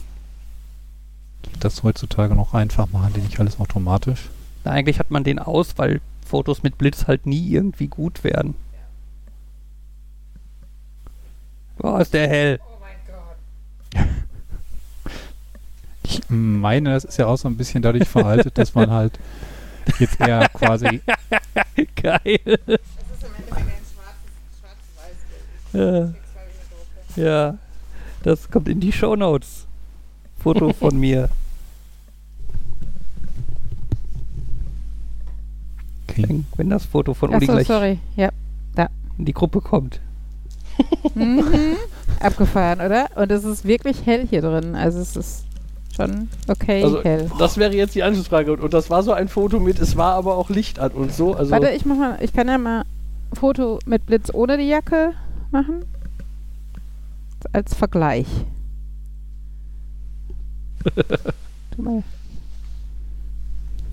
[1.61, 4.30] das heutzutage noch einfach machen, die nicht alles automatisch?
[4.64, 8.55] Na, eigentlich hat man den aus, weil Fotos mit Blitz halt nie irgendwie gut werden.
[11.82, 12.61] Oh, ist der hell.
[16.05, 19.18] Ich meine, das ist ja auch so ein bisschen dadurch veraltet, dass man halt
[19.99, 21.01] jetzt eher quasi
[22.03, 22.59] Geil.
[25.73, 26.12] Ja.
[27.16, 27.59] ja,
[28.23, 29.66] das kommt in die Shownotes.
[30.39, 31.29] Foto von mir.
[36.12, 36.25] okay.
[36.29, 37.99] Wenn, wenn das Foto von Uli Achso, gleich sorry.
[38.16, 38.31] Ja.
[39.18, 40.01] in die Gruppe kommt.
[41.14, 41.77] Mhm.
[42.20, 43.09] Abgefahren, oder?
[43.16, 44.75] Und es ist wirklich hell hier drin.
[44.75, 45.45] Also es ist
[45.95, 47.31] schon okay Also, hell.
[47.39, 48.53] das wäre jetzt die Anschlussfrage.
[48.53, 51.12] Und, und das war so ein Foto mit, es war aber auch Licht an und
[51.12, 51.35] so.
[51.35, 52.85] Also, Warte, ich mach mal, ich kann ja mal
[53.33, 55.12] Foto mit Blitz ohne die Jacke
[55.53, 55.84] machen.
[57.53, 58.26] Als Vergleich.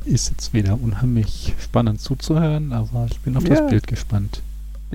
[0.06, 3.56] Ist jetzt wieder unheimlich spannend zuzuhören, aber ich bin auf Ja.
[3.62, 4.42] das Bild gespannt.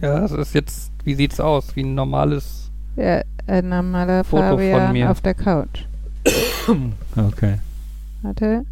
[0.00, 1.76] Ja, das ist jetzt, wie sieht's aus?
[1.76, 2.70] Wie ein normales.
[2.96, 5.10] Ja, ein normaler Foto von Fabian mir.
[5.10, 5.84] auf der Couch.
[7.16, 7.60] Okay.
[8.22, 8.64] Warte.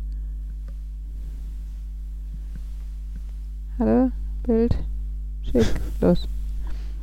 [3.78, 4.10] Hallo?
[4.42, 4.74] Bild.
[5.44, 5.66] Schick.
[6.00, 6.26] Los.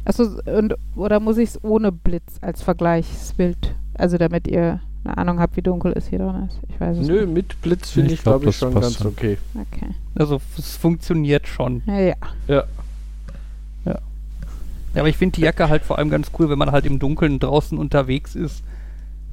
[0.05, 3.75] Achso, und oder muss ich es ohne Blitz als Vergleichsbild?
[3.95, 6.59] Also damit ihr eine Ahnung habt, wie dunkel es hier drin ist.
[6.69, 7.33] Ich weiß es nö, nicht.
[7.33, 9.07] mit Blitz finde Ich ich, glaub, glaube ich, das schon passt ganz schon.
[9.07, 9.37] okay.
[9.55, 9.89] Okay.
[10.15, 11.81] Also es funktioniert schon.
[11.85, 12.15] Ja, ja.
[12.47, 12.63] Ja.
[14.95, 16.97] Ja, aber ich finde die Jacke halt vor allem ganz cool, wenn man halt im
[16.97, 18.63] Dunkeln draußen unterwegs ist.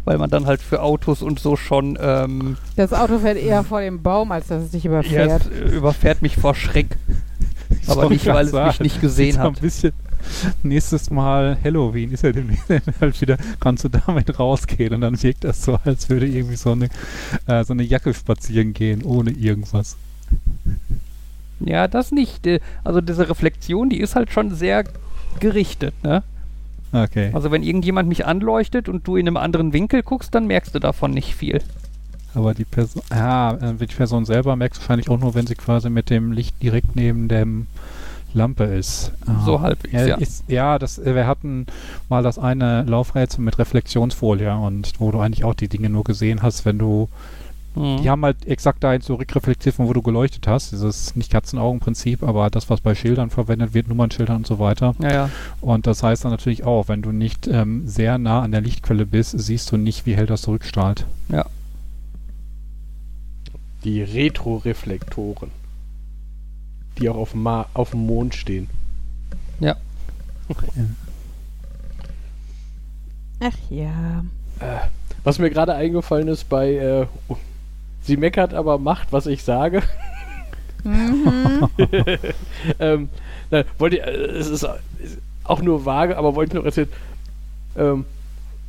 [0.05, 3.80] Weil man dann halt für Autos und so schon ähm, Das Auto fährt eher vor
[3.80, 5.47] dem Baum, als dass es dich ja, überfährt.
[5.47, 6.97] es äh, überfährt mich vor Schreck.
[7.88, 9.60] Aber nicht, weil es mich nicht gesehen so ein hat.
[9.60, 9.93] bisschen
[10.62, 12.69] nächstes Mal Halloween ist ja demnächst
[13.01, 16.73] halt wieder, kannst du damit rausgehen und dann wirkt das so, als würde irgendwie so
[16.73, 16.89] eine,
[17.47, 19.97] äh, so eine Jacke spazieren gehen, ohne irgendwas.
[21.61, 22.47] Ja, das nicht.
[22.47, 24.85] Äh, Also diese Reflexion, die ist halt schon sehr
[25.40, 26.23] gerichtet, ne?
[26.93, 27.31] Okay.
[27.32, 30.78] Also wenn irgendjemand mich anleuchtet und du in einem anderen Winkel guckst, dann merkst du
[30.78, 31.61] davon nicht viel.
[32.35, 35.90] Aber die Person, ja, äh, die Person selber merkt wahrscheinlich auch nur, wenn sie quasi
[35.90, 37.66] mit dem Licht direkt neben dem
[38.35, 39.12] Lampe ist.
[39.27, 39.44] Ah.
[39.44, 40.07] So halbwegs, ja.
[40.07, 40.16] ja.
[40.16, 41.66] Ist, ja, das, wir hatten
[42.09, 46.43] mal das eine Laufrätsel mit Reflexionsfolie und wo du eigentlich auch die Dinge nur gesehen
[46.43, 47.09] hast, wenn du
[47.77, 48.03] Mhm.
[48.03, 50.73] Die haben halt exakt dahin zurückreflektiert, von wo du geleuchtet hast.
[50.73, 54.94] Dieses nicht Katzenaugenprinzip, aber das, was bei Schildern verwendet wird, Nummernschildern und so weiter.
[54.98, 55.31] Ja, ja.
[55.61, 59.07] Und das heißt dann natürlich auch, wenn du nicht ähm, sehr nah an der Lichtquelle
[59.07, 61.07] bist, siehst du nicht, wie hell das zurückstrahlt.
[63.85, 65.51] Die Retroreflektoren.
[66.98, 68.68] Die auch auf dem, Ma auf dem Mond stehen.
[73.40, 74.24] Ach ja.
[75.24, 77.06] Was mir gerade eingefallen ist bei äh,
[78.02, 79.82] Sie meckert, aber macht, was ich sage.
[80.85, 81.68] Mhm.
[82.78, 83.09] ähm,
[83.51, 84.66] na, wollte, äh, es ist,
[85.43, 86.89] auch nur vage, aber wollte ich noch erzählen.
[87.77, 88.05] Ähm,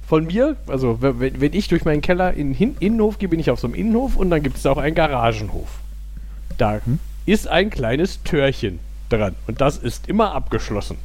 [0.08, 3.40] von mir, also wenn, wenn ich durch meinen Keller in den Hin Innenhof gehe, bin
[3.40, 5.80] ich auf so einem Innenhof und dann gibt es auch einen Garagenhof.
[6.58, 7.00] Da Hm?
[7.28, 8.80] Ist ein kleines Türchen
[9.10, 10.98] dran und das ist immer abgeschlossen.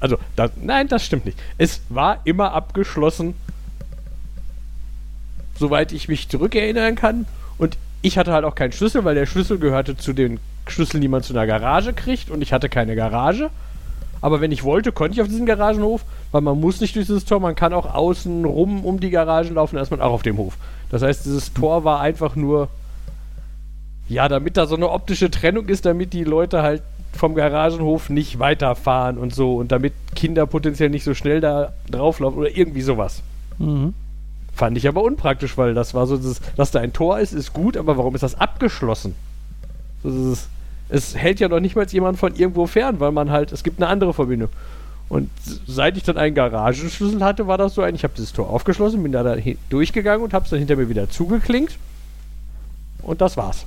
[0.00, 1.38] Also, das, nein, das stimmt nicht.
[1.56, 3.34] Es war immer abgeschlossen,
[5.58, 7.26] soweit ich mich zurückerinnern kann.
[7.56, 11.08] Und ich hatte halt auch keinen Schlüssel, weil der Schlüssel gehörte zu den Schlüsseln, die
[11.08, 13.50] man zu einer Garage kriegt und ich hatte keine Garage.
[14.20, 17.24] Aber wenn ich wollte, konnte ich auf diesen Garagenhof, weil man muss nicht durch dieses
[17.24, 20.22] Tor, man kann auch außen rum um die Garagen laufen, dann ist man auch auf
[20.22, 20.56] dem Hof.
[20.90, 22.68] Das heißt, dieses Tor war einfach nur,
[24.08, 26.82] ja, damit da so eine optische Trennung ist, damit die Leute halt
[27.12, 32.38] vom Garagenhof nicht weiterfahren und so und damit Kinder potenziell nicht so schnell da drauflaufen
[32.38, 33.22] oder irgendwie sowas.
[33.58, 33.94] Mhm.
[34.52, 37.52] Fand ich aber unpraktisch, weil das war so, dieses, dass da ein Tor ist, ist
[37.52, 39.14] gut, aber warum ist das abgeschlossen?
[40.02, 40.48] Das ist,
[40.88, 43.80] es hält ja noch nicht mal jemand von irgendwo fern, weil man halt, es gibt
[43.80, 44.50] eine andere Verbindung.
[45.08, 45.30] Und
[45.66, 49.02] seit ich dann einen Garagenschlüssel hatte, war das so ein, ich habe dieses Tor aufgeschlossen,
[49.02, 49.36] bin da, da
[49.70, 51.78] durchgegangen und habe es dann hinter mir wieder zugeklinkt.
[53.02, 53.66] Und das war's.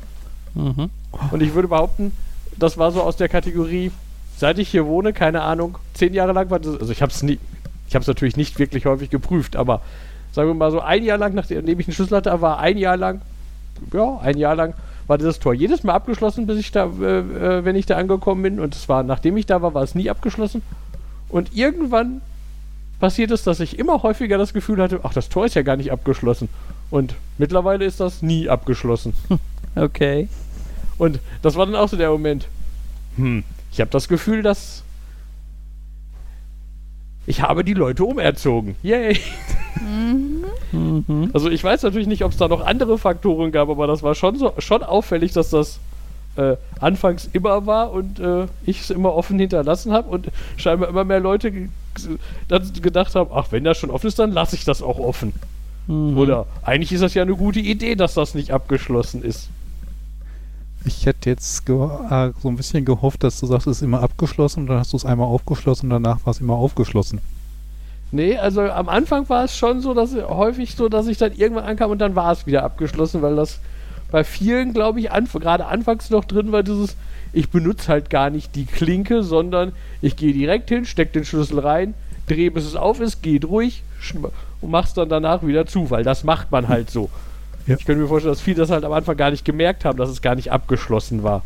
[0.58, 0.90] Mhm.
[1.32, 2.12] Und ich würde behaupten,
[2.58, 3.92] das war so aus der Kategorie,
[4.38, 7.24] seit ich hier wohne, keine Ahnung, zehn Jahre lang war das, also ich habe es
[7.24, 7.40] nie,
[7.88, 9.82] ich habe es natürlich nicht wirklich häufig geprüft, aber
[10.32, 12.98] sagen wir mal so ein Jahr lang, nachdem ich einen Schlüssel hatte, war ein Jahr
[12.98, 13.22] lang,
[13.94, 14.74] ja, ein Jahr lang
[15.08, 18.44] war dieses Tor jedes Mal abgeschlossen, bis ich da, äh, äh, wenn ich da angekommen
[18.44, 18.60] bin.
[18.60, 20.62] Und es war, nachdem ich da war, war es nie abgeschlossen.
[21.30, 22.22] Und irgendwann
[23.00, 25.78] passiert es, dass ich immer häufiger das Gefühl hatte, ach, das Tor ist ja gar
[25.78, 26.50] nicht abgeschlossen.
[26.90, 29.14] Und mittlerweile ist das nie abgeschlossen.
[29.76, 30.28] Okay.
[30.98, 32.48] Und das war dann auch so der Moment.
[33.16, 34.84] Hm, ich habe das Gefühl, dass
[37.26, 38.76] ich habe die Leute umerzogen.
[38.84, 39.20] Yay!
[39.82, 40.46] Mhm.
[41.34, 44.16] Also ich weiß natürlich nicht, ob es da noch andere Faktoren gab, aber das war
[44.16, 45.80] schon so schon auffällig, dass das
[46.36, 51.04] äh, anfangs immer war und äh, ich es immer offen hinterlassen habe und scheinbar immer
[51.04, 51.70] mehr Leute ge
[52.82, 55.34] gedacht haben, ach, wenn das schon offen ist, dann lasse ich das auch offen.
[55.88, 56.18] Mhm.
[56.18, 59.50] Oder eigentlich ist das ja eine gute Idee, dass das nicht abgeschlossen ist.
[60.88, 64.68] Ich hätte jetzt äh, so ein bisschen gehofft, dass du sagst, es ist immer abgeschlossen
[64.68, 67.20] dann hast du es einmal aufgeschlossen und danach war es immer aufgeschlossen.
[68.12, 71.66] Nee, also am Anfang war es schon so, dass häufig so, dass ich dann irgendwann
[71.66, 73.60] ankam und dann war es wieder abgeschlossen, weil das
[74.12, 76.96] bei vielen, glaube ich, anf gerade anfangs noch drin war, dieses,
[77.34, 81.60] ich benutze halt gar nicht die Klinke, sondern ich gehe direkt hin, steck den Schlüssel
[81.60, 81.94] rein,
[82.28, 84.32] drehe bis es auf ist, gehe schm-
[84.62, 87.10] und mach's dann danach wieder zu, weil das macht man halt so.
[87.68, 87.76] Ja.
[87.76, 90.10] Ich könnte mir vorstellen, dass viele das halt am Anfang gar nicht gemerkt haben, dass
[90.10, 91.44] es gar nicht abgeschlossen war.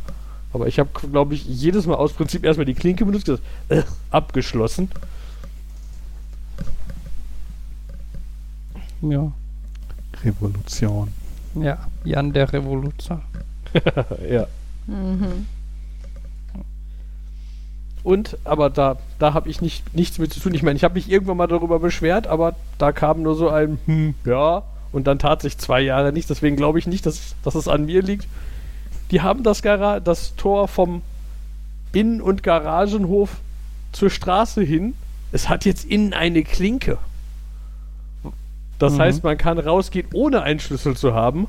[0.54, 3.84] Aber ich habe, glaube ich, jedes Mal aus Prinzip erstmal die Klinke benutzt, gesagt, äh,
[4.12, 4.90] abgeschlossen.
[9.02, 9.32] Ja.
[10.24, 11.12] Revolution.
[11.56, 11.80] Ja.
[12.04, 13.22] Jan der Revoluzer.
[14.30, 14.48] ja.
[14.86, 15.48] Mhm.
[18.04, 20.54] Und, aber da, da habe ich nicht, nichts mit zu tun.
[20.54, 23.80] Ich meine, ich habe mich irgendwann mal darüber beschwert, aber da kam nur so ein,
[23.86, 26.28] hm, ja, und dann tat sich zwei Jahre nichts.
[26.28, 28.28] Deswegen glaube ich nicht, dass, dass es an mir liegt.
[29.12, 31.02] Die haben das, Gara das Tor vom
[31.94, 33.38] Innen- und Garagenhof
[33.92, 34.94] zur Straße hin.
[35.32, 36.98] Es hat jetzt innen eine Klinke.
[38.80, 39.00] Das Mhm.
[39.00, 41.48] heißt, man kann rausgehen, ohne einen Schlüssel zu haben.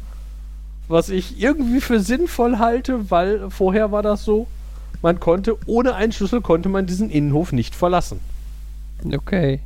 [0.89, 4.47] Was ich irgendwie für sinnvoll halte, weil vorher war das so,
[5.01, 8.21] man konnte, ohne einen Schlüssel konnte man diesen Innenhof nicht verlassen.
[9.13, 9.61] Okay.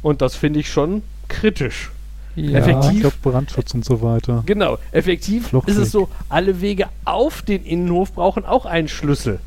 [0.00, 1.90] Und das finde ich schon kritisch.
[2.34, 2.58] Ja.
[2.58, 2.92] Effektiv.
[2.92, 4.42] Ich glaube Brandschutz und so weiter.
[4.46, 5.74] Genau, effektiv Fluchtweg.
[5.74, 9.38] ist es so, alle Wege auf den Innenhof brauchen auch einen Schlüssel.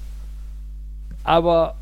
[1.23, 1.75] Aber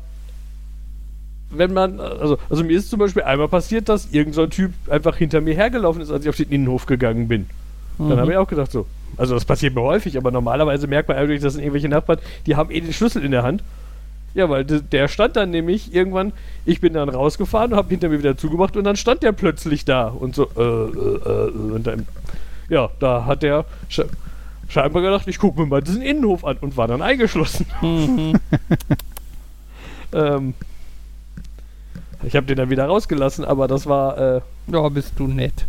[1.50, 4.72] wenn man, also, also mir ist zum Beispiel einmal passiert, dass irgendein so ein Typ
[4.88, 7.46] einfach hinter mir hergelaufen ist, als ich auf den Innenhof gegangen bin.
[7.98, 8.16] Dann Mhm.
[8.16, 8.86] habe ich auch gedacht so,
[9.16, 12.56] also das passiert mir häufig, aber normalerweise merkt man eigentlich, das sind irgendwelche Nachbarn, die
[12.56, 13.62] haben eh den Schlüssel in der Hand.
[14.34, 16.32] Ja, weil de- der stand dann nämlich irgendwann,
[16.66, 19.84] ich bin dann rausgefahren und habe hinter mir wieder zugemacht und dann stand der plötzlich
[19.84, 22.06] da und so, äh, äh, äh, und dann,
[22.68, 24.06] ja, da hat der sche
[24.68, 27.66] scheinbar gedacht, ich gucke mir mal diesen Innenhof an und war dann eingeschlossen.
[27.80, 28.34] Mhm.
[30.12, 30.54] ähm,
[32.22, 35.66] ich habe den dann wieder rausgelassen, aber das war, äh, Ja, bist du nett.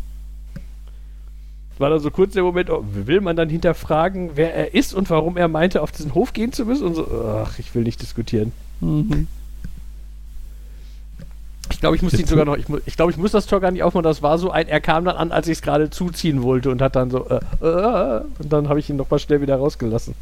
[1.80, 5.10] War dann so kurz der Moment, oh, will man dann hinterfragen, wer er ist und
[5.10, 7.08] warum er meinte, auf diesen Hof gehen zu müssen und so,
[7.44, 8.52] ach, ich will nicht diskutieren.
[8.80, 9.28] Mhm.
[11.72, 13.72] Ich glaube, ich muss ihn sogar noch, ich, ich glaube, ich muss das Tor gar
[13.72, 16.44] nicht aufmachen, das war so ein, er kam dann an, als ich es gerade zuziehen
[16.44, 19.42] wollte und hat dann so, äh, äh, und dann habe ich ihn noch mal schnell
[19.42, 20.14] wieder rausgelassen.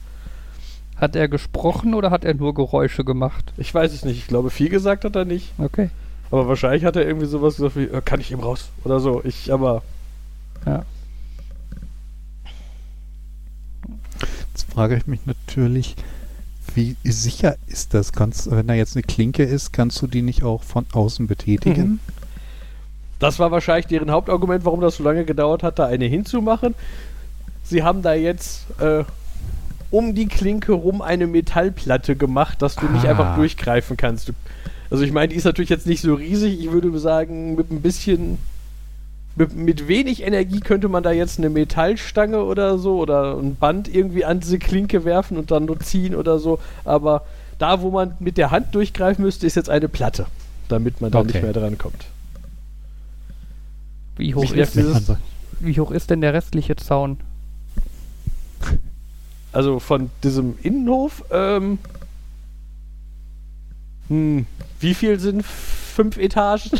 [0.95, 3.51] Hat er gesprochen oder hat er nur Geräusche gemacht?
[3.57, 5.51] Ich weiß es nicht, ich glaube, viel gesagt hat er nicht.
[5.57, 5.89] Okay.
[6.31, 9.21] Aber wahrscheinlich hat er irgendwie sowas gesagt wie, äh, kann ich eben raus oder so.
[9.25, 9.83] Ich, aber
[10.65, 10.85] Ja.
[14.53, 15.95] Jetzt frage ich mich natürlich,
[16.75, 18.11] wie sicher ist das?
[18.13, 21.83] Kannst, wenn da jetzt eine Klinke ist, kannst du die nicht auch von außen betätigen?
[21.93, 21.99] Mhm.
[23.19, 26.75] das war wahrscheinlich deren Hauptargument, warum das so lange gedauert hat, da eine hinzumachen.
[27.63, 29.03] Sie haben da jetzt äh,
[29.89, 33.11] um die Klinke rum eine Metallplatte gemacht, dass du nicht Ah.
[33.11, 34.29] einfach durchgreifen kannst.
[34.29, 34.33] Du,
[34.89, 36.59] also ich meine, die ist natürlich jetzt nicht so riesig.
[36.59, 38.37] Ich würde sagen, mit ein bisschen,
[39.35, 43.93] mit, mit wenig Energie könnte man da jetzt eine Metallstange oder so oder ein Band
[43.93, 46.59] irgendwie an diese Klinke werfen und dann nur ziehen oder so.
[46.85, 47.25] Aber
[47.57, 50.27] da, wo man mit der Hand durchgreifen müsste, ist jetzt eine Platte,
[50.69, 51.31] damit man da Okay.
[51.33, 52.05] nicht mehr dran kommt.
[54.17, 55.11] Wie hoch, ist, dieses-
[55.59, 57.17] wie hoch ist denn der restliche Zaun?
[59.51, 61.79] Also von diesem Innenhof, ähm,
[64.09, 64.45] hm,
[64.79, 66.71] wie viel sind fünf Etagen?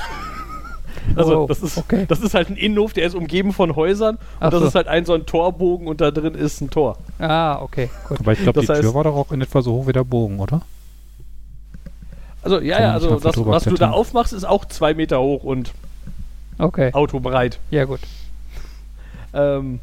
[1.16, 2.06] Also Oh, das ist okay.
[2.08, 4.68] das ist halt ein Innenhof, der ist umgeben von Häusern Ach und das so.
[4.68, 6.98] ist halt ein so ein Torbogen und da drin ist ein Tor.
[7.20, 8.20] Ah, okay, gut.
[8.20, 9.94] aber ich glaube, Das die Tür heißt- war doch auch in etwa so hoch wie
[9.94, 10.62] der Bogen, oder?
[12.42, 15.72] Also ja, ja, also das, was du da aufmachst, ist auch zwei Meter hoch und
[16.60, 17.60] Okay, autobreit.
[17.72, 18.02] ja gut.
[19.34, 19.80] Ähm,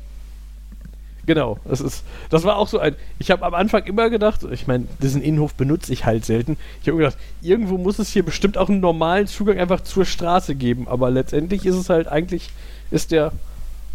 [1.33, 2.97] genau, das ist, das war auch so ein.
[3.21, 6.57] Ich habe am Anfang immer gedacht, ich meine, diesen Innenhof benutze ich halt selten.
[6.83, 10.57] Ich habe gedacht, irgendwo muss es hier bestimmt auch einen normalen Zugang einfach zur Straße
[10.57, 10.89] geben.
[10.89, 12.51] Aber letztendlich ist es halt eigentlich,
[12.91, 13.31] ist der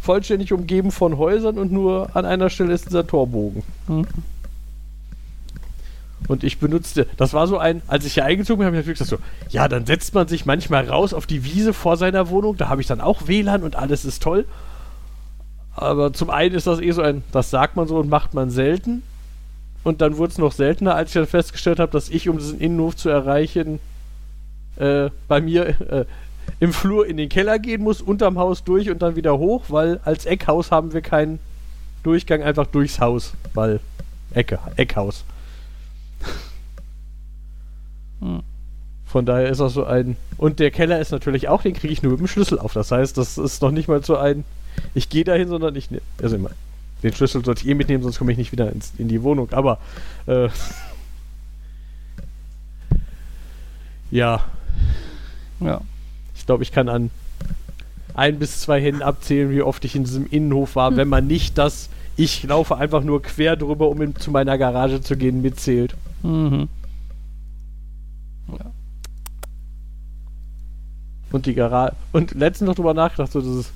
[0.01, 3.63] vollständig umgeben von Häusern und nur an einer Stelle ist dieser Torbogen.
[3.87, 4.07] Hm.
[6.29, 8.99] Und ich benutzte, das war so ein, als ich hier eingezogen bin, habe ich natürlich
[8.99, 12.55] gesagt so, ja, dann setzt man sich manchmal raus auf die Wiese vor seiner Wohnung,
[12.55, 14.45] da habe ich dann auch WLAN und alles ist toll.
[15.75, 18.49] Aber zum einen ist das eh so ein, das sagt man so und macht man
[18.49, 19.03] selten.
[19.83, 22.59] Und dann wurde es noch seltener, als ich dann festgestellt habe, dass ich, um diesen
[22.59, 23.79] Innenhof zu erreichen,
[24.77, 26.05] äh, bei mir äh,
[26.59, 29.99] im Flur in den Keller gehen muss, unterm Haus durch und dann wieder hoch, weil
[30.03, 31.39] als Eckhaus haben wir keinen
[32.03, 33.79] Durchgang einfach durchs Haus, weil
[34.33, 35.23] Ecke, Eckhaus.
[38.21, 38.41] Hm.
[39.05, 40.17] Von daher ist das so ein.
[40.37, 42.73] Und der Keller ist natürlich auch, den kriege ich nur mit dem Schlüssel auf.
[42.73, 44.43] Das heißt, das ist noch nicht mal so ein.
[44.93, 45.91] Ich gehe dahin, sondern ich.
[45.91, 46.51] Ne also immer.
[47.03, 49.51] Den Schlüssel sollte ich eh mitnehmen, sonst komme ich nicht wieder ins, in die Wohnung.
[49.51, 49.79] Aber.
[50.27, 50.49] Äh,
[54.11, 54.43] ja,
[55.59, 55.81] Ja.
[56.35, 57.09] ich glaube, ich kann an
[58.13, 61.57] ein bis zwei Händen abzählen, wie oft ich in diesem Innenhof war, wenn man nicht
[61.57, 61.89] das.
[62.15, 65.95] Ich laufe einfach nur quer drüber, um in, zu meiner Garage zu gehen, mitzählt.
[66.23, 66.69] Mhm.
[71.31, 71.93] Und die Garage.
[72.13, 73.71] Und letztens noch drüber nachgedacht, so dieses.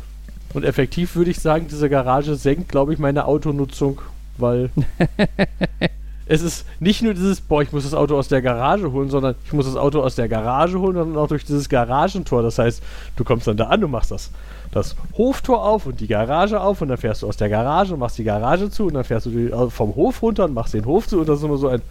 [0.53, 4.01] Und effektiv würde ich sagen, diese Garage senkt, glaube ich, meine Autonutzung,
[4.37, 4.71] weil
[6.25, 9.35] es ist nicht nur dieses, boah, ich muss das Auto aus der Garage holen, sondern
[9.45, 12.41] ich muss das Auto aus der Garage holen und auch durch dieses Garagentor.
[12.41, 12.81] Das heißt,
[13.15, 14.31] du kommst dann da an, du machst das,
[14.71, 17.99] das Hoftor auf und die Garage auf und dann fährst du aus der Garage und
[17.99, 20.85] machst die Garage zu und dann fährst du äh, vom Hof runter und machst den
[20.85, 21.81] Hof zu und das ist immer so ein,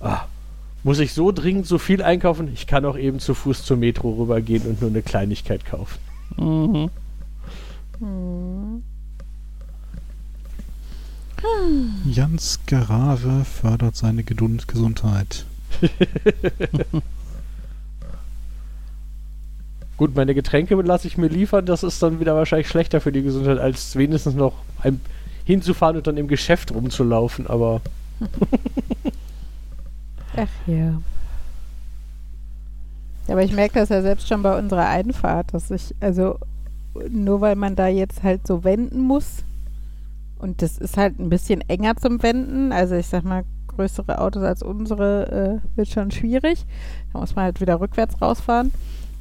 [0.00, 0.22] ah,
[0.84, 2.50] muss ich so dringend so viel einkaufen?
[2.54, 5.98] Ich kann auch eben zu Fuß zur Metro rübergehen und nur eine Kleinigkeit kaufen.
[6.36, 6.90] Mhm.
[8.04, 8.82] Hm.
[12.10, 15.46] Jans Garage fördert seine Geduld Gesundheit.
[19.96, 23.22] Gut, meine Getränke lasse ich mir liefern, das ist dann wieder wahrscheinlich schlechter für die
[23.22, 25.00] Gesundheit, als wenigstens noch ein,
[25.44, 27.80] hinzufahren und dann im Geschäft rumzulaufen, aber
[30.36, 31.00] Ach ja.
[33.28, 36.38] Aber ich merke das ja selbst schon bei unserer Einfahrt, dass ich, also
[37.10, 39.44] nur weil man da jetzt halt so wenden muss
[40.38, 44.42] und das ist halt ein bisschen enger zum Wenden, also ich sag mal, größere Autos
[44.42, 46.64] als unsere äh, wird schon schwierig.
[47.12, 48.72] Da muss man halt wieder rückwärts rausfahren.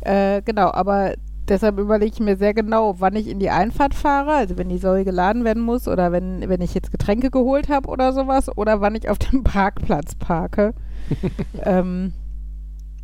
[0.01, 1.13] Äh, genau, aber
[1.47, 4.77] deshalb überlege ich mir sehr genau, wann ich in die Einfahrt fahre, also wenn die
[4.77, 8.81] Säule geladen werden muss oder wenn, wenn ich jetzt Getränke geholt habe oder sowas oder
[8.81, 10.73] wann ich auf dem Parkplatz parke.
[11.63, 12.13] ähm,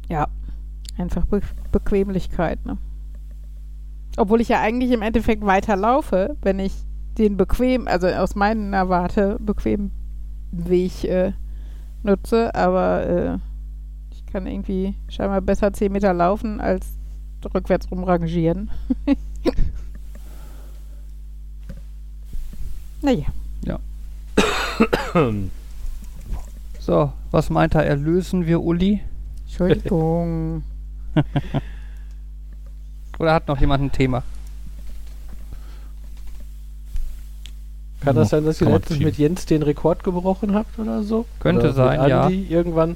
[0.10, 0.28] ja,
[0.98, 1.41] einfach Be
[1.72, 2.78] Bequemlichkeit, ne?
[4.20, 6.74] Obwohl ich ja eigentlich im Endeffekt weiter laufe, wenn ich
[7.18, 9.91] den bequem, also aus meiner Warte bequem
[10.52, 11.32] Weg äh,
[12.04, 13.38] nutze, aber äh,
[14.12, 16.86] ich kann irgendwie scheinbar besser 10 Meter laufen als
[17.54, 18.70] rückwärts rumrangieren.
[23.02, 23.28] naja.
[26.80, 27.86] So, was meint er?
[27.86, 29.00] Erlösen wir Uli?
[29.46, 30.64] Entschuldigung.
[33.20, 34.24] Oder hat noch jemand ein Thema?
[38.02, 41.26] kann das sein, dass ihr letztens mit Jens den Rekord gebrochen habt oder so?
[41.40, 42.30] Könnte oder sein, mit ja.
[42.30, 42.96] Irgendwann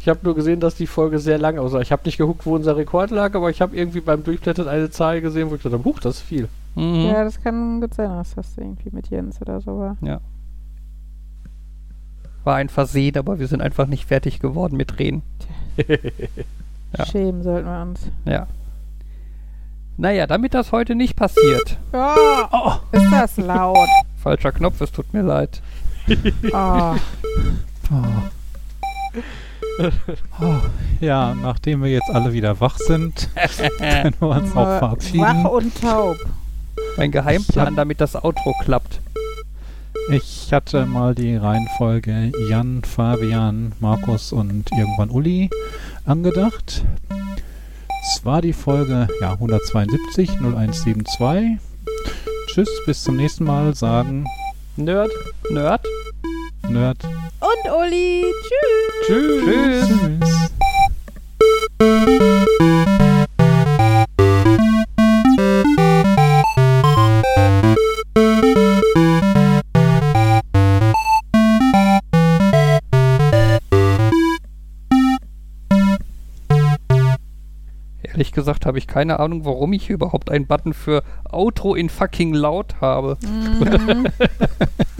[0.00, 1.80] Ich habe nur gesehen, dass die Folge sehr lang aussah.
[1.80, 4.90] Ich habe nicht geguckt, wo unser Rekord lag, aber ich habe irgendwie beim Durchblättern eine
[4.90, 6.48] Zahl gesehen, wo ich gedacht habe, huch, das ist viel.
[6.74, 7.06] Mhm.
[7.06, 9.96] Ja, das kann gut sein, dass das irgendwie mit Jens oder so war.
[12.44, 15.22] War ein Versehen, aber wir sind einfach nicht fertig geworden mit Reden.
[16.98, 17.06] Ja.
[17.06, 18.00] Schämen sollten wir uns.
[18.26, 18.46] Ja.
[19.96, 21.78] Naja, damit das heute nicht passiert.
[21.92, 23.88] Oh, ist das laut.
[24.22, 25.62] Falscher Knopf, es tut mir leid.
[26.52, 26.94] Oh.
[27.90, 28.04] Oh.
[30.40, 30.54] Oh,
[31.00, 33.28] ja, nachdem wir jetzt alle wieder wach sind,
[33.78, 35.46] können wir uns auch Wach verabschieden.
[35.46, 36.16] und taub.
[36.96, 39.00] Mein Geheimplan, damit das Outro klappt.
[40.10, 45.48] Ich hatte mal die Reihenfolge Jan, Fabian, Markus und irgendwann Uli
[46.06, 46.84] angedacht.
[48.02, 51.58] Es war die Folge ja, 172 0172.
[52.48, 54.24] Tschüss, bis zum nächsten Mal, sagen
[54.76, 55.10] Nerd.
[55.50, 55.86] Nerd?
[56.68, 56.98] Nerd.
[57.40, 58.24] Und Uli.
[59.06, 59.44] Tschüss.
[59.44, 59.88] Tschüss.
[60.20, 60.51] Tschüss.
[78.22, 82.34] Ehrlich gesagt habe ich keine Ahnung, warum ich überhaupt einen Button für Outro in fucking
[82.34, 83.18] laut habe.
[83.20, 84.06] Mhm.